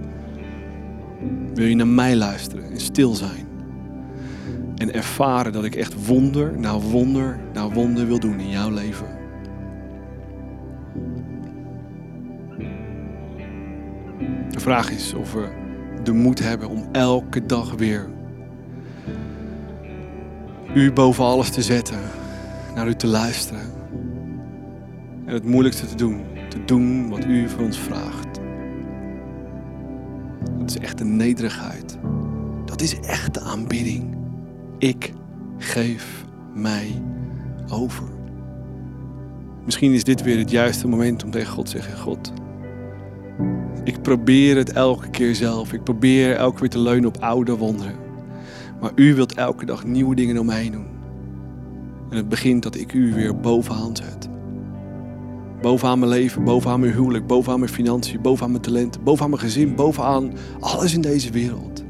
Wil 1.54 1.66
je 1.66 1.74
naar 1.74 1.86
mij 1.86 2.16
luisteren 2.16 2.70
en 2.70 2.80
stil 2.80 3.14
zijn? 3.14 3.46
En 4.76 4.94
ervaren 4.94 5.52
dat 5.52 5.64
ik 5.64 5.74
echt 5.74 6.06
wonder 6.06 6.58
na 6.58 6.78
wonder 6.78 7.38
na 7.52 7.70
wonder 7.70 8.06
wil 8.06 8.18
doen 8.18 8.40
in 8.40 8.50
jouw 8.50 8.70
leven. 8.70 9.23
Vraag 14.64 14.90
is 14.90 15.14
of 15.14 15.32
we 15.32 15.48
de 16.02 16.12
moed 16.12 16.38
hebben 16.38 16.68
om 16.68 16.88
elke 16.92 17.46
dag 17.46 17.74
weer 17.74 18.08
u 20.74 20.92
boven 20.92 21.24
alles 21.24 21.50
te 21.50 21.62
zetten, 21.62 21.98
naar 22.74 22.88
u 22.88 22.94
te 22.94 23.06
luisteren. 23.06 23.72
En 25.24 25.34
het 25.34 25.44
moeilijkste 25.44 25.86
te 25.86 25.94
doen, 25.94 26.20
te 26.48 26.64
doen 26.64 27.08
wat 27.08 27.24
u 27.24 27.48
van 27.48 27.64
ons 27.64 27.78
vraagt. 27.78 28.40
Dat 30.58 30.70
is 30.70 30.78
echt 30.78 30.98
de 30.98 31.04
nederigheid. 31.04 31.98
Dat 32.64 32.80
is 32.80 33.00
echt 33.00 33.34
de 33.34 33.40
aanbidding. 33.40 34.16
Ik 34.78 35.12
geef 35.58 36.24
mij 36.54 37.02
over. 37.68 38.08
Misschien 39.64 39.92
is 39.92 40.04
dit 40.04 40.22
weer 40.22 40.38
het 40.38 40.50
juiste 40.50 40.88
moment 40.88 41.24
om 41.24 41.30
tegen 41.30 41.52
God 41.52 41.64
te 41.64 41.70
zeggen: 41.70 41.98
God, 41.98 42.32
ik 43.84 44.02
probeer 44.02 44.56
het 44.56 44.72
elke 44.72 45.08
keer 45.08 45.34
zelf. 45.34 45.72
Ik 45.72 45.82
probeer 45.82 46.36
elke 46.36 46.58
keer 46.58 46.68
te 46.68 46.78
leunen 46.78 47.08
op 47.08 47.16
oude 47.20 47.56
wonderen. 47.56 47.94
Maar 48.80 48.92
u 48.94 49.14
wilt 49.14 49.34
elke 49.34 49.64
dag 49.64 49.84
nieuwe 49.84 50.14
dingen 50.14 50.38
om 50.38 50.46
mij 50.46 50.70
doen. 50.70 50.86
En 52.10 52.16
het 52.16 52.28
begint 52.28 52.62
dat 52.62 52.76
ik 52.76 52.92
u 52.92 53.14
weer 53.14 53.40
bovenaan 53.40 53.96
zet. 53.96 54.28
Bovenaan 55.60 55.98
mijn 55.98 56.10
leven, 56.10 56.44
bovenaan 56.44 56.80
mijn 56.80 56.92
huwelijk, 56.92 57.26
bovenaan 57.26 57.58
mijn 57.58 57.72
financiën, 57.72 58.20
bovenaan 58.20 58.50
mijn 58.50 58.62
talenten, 58.62 59.02
bovenaan 59.02 59.30
mijn 59.30 59.42
gezin, 59.42 59.74
bovenaan 59.74 60.32
alles 60.60 60.94
in 60.94 61.00
deze 61.00 61.30
wereld. 61.30 61.84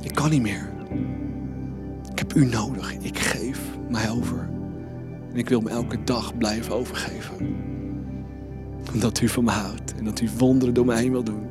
Ik 0.00 0.14
kan 0.14 0.30
niet 0.30 0.42
meer. 0.42 0.68
Ik 2.10 2.18
heb 2.18 2.34
u 2.34 2.44
nodig. 2.44 2.96
Ik 2.96 3.18
geef 3.18 3.60
mij 3.88 4.10
over. 4.10 4.48
En 5.32 5.38
ik 5.38 5.48
wil 5.48 5.60
me 5.60 5.70
elke 5.70 6.04
dag 6.04 6.38
blijven 6.38 6.74
overgeven. 6.74 7.34
Omdat 8.96 9.20
u 9.20 9.28
van 9.28 9.44
me 9.44 9.50
houdt 9.50 9.94
en 9.94 10.04
dat 10.04 10.20
u 10.20 10.28
wonderen 10.38 10.74
door 10.74 10.86
mij 10.86 11.00
heen 11.00 11.10
wil 11.10 11.24
doen. 11.24 11.46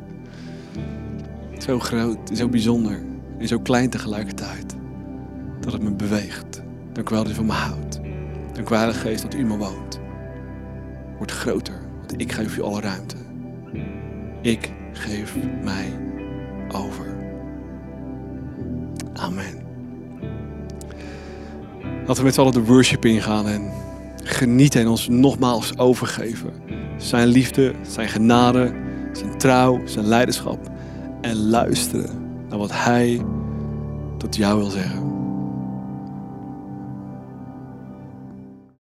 Zo 1.60 1.80
groot 1.80 2.18
zo 2.34 2.50
bijzonder 2.50 3.04
en 3.40 3.48
zo 3.48 3.60
klein 3.60 3.90
tegelijkertijd. 3.90 4.76
Dat 5.60 5.74
het 5.74 5.82
me 5.82 5.92
beweegt. 5.92 6.62
Dank 6.94 7.10
u 7.10 7.14
wel 7.14 7.24
dat 7.24 7.32
u 7.32 7.36
van 7.36 7.46
me 7.46 7.52
houdt. 7.52 8.00
Dank 8.54 8.70
u 8.70 8.70
wel, 8.70 8.94
Geest, 8.94 9.22
dat 9.22 9.34
u 9.34 9.44
me 9.44 9.58
woont. 9.58 10.00
Word 11.18 11.32
groter, 11.32 11.82
want 11.98 12.22
ik 12.22 12.32
geef 12.32 12.58
u 12.58 12.62
alle 12.62 12.82
ruimte. 12.82 13.16
Ik 14.42 14.72
geef 14.92 15.36
mij 15.64 16.00
over. 16.68 17.18
Amen. 19.14 19.64
Laten 21.98 22.16
we 22.16 22.24
met 22.24 22.34
z'n 22.34 22.42
allen 22.42 22.54
de 22.54 22.64
worship 22.64 23.06
ingaan 23.06 23.48
en 23.48 23.72
genieten 24.28 24.82
en 24.82 24.88
ons 24.88 25.08
nogmaals 25.08 25.78
overgeven. 25.78 26.54
Zijn 26.98 27.28
liefde, 27.28 27.74
zijn 27.88 28.08
genade, 28.08 28.74
zijn 29.14 29.38
trouw, 29.38 29.82
zijn 29.86 30.06
leiderschap. 30.06 30.72
En 31.22 31.50
luisteren 31.50 32.10
naar 32.50 32.58
wat 32.58 32.72
Hij 32.72 33.22
tot 34.18 34.36
jou 34.36 34.58
wil 34.58 34.70
zeggen. 34.70 35.05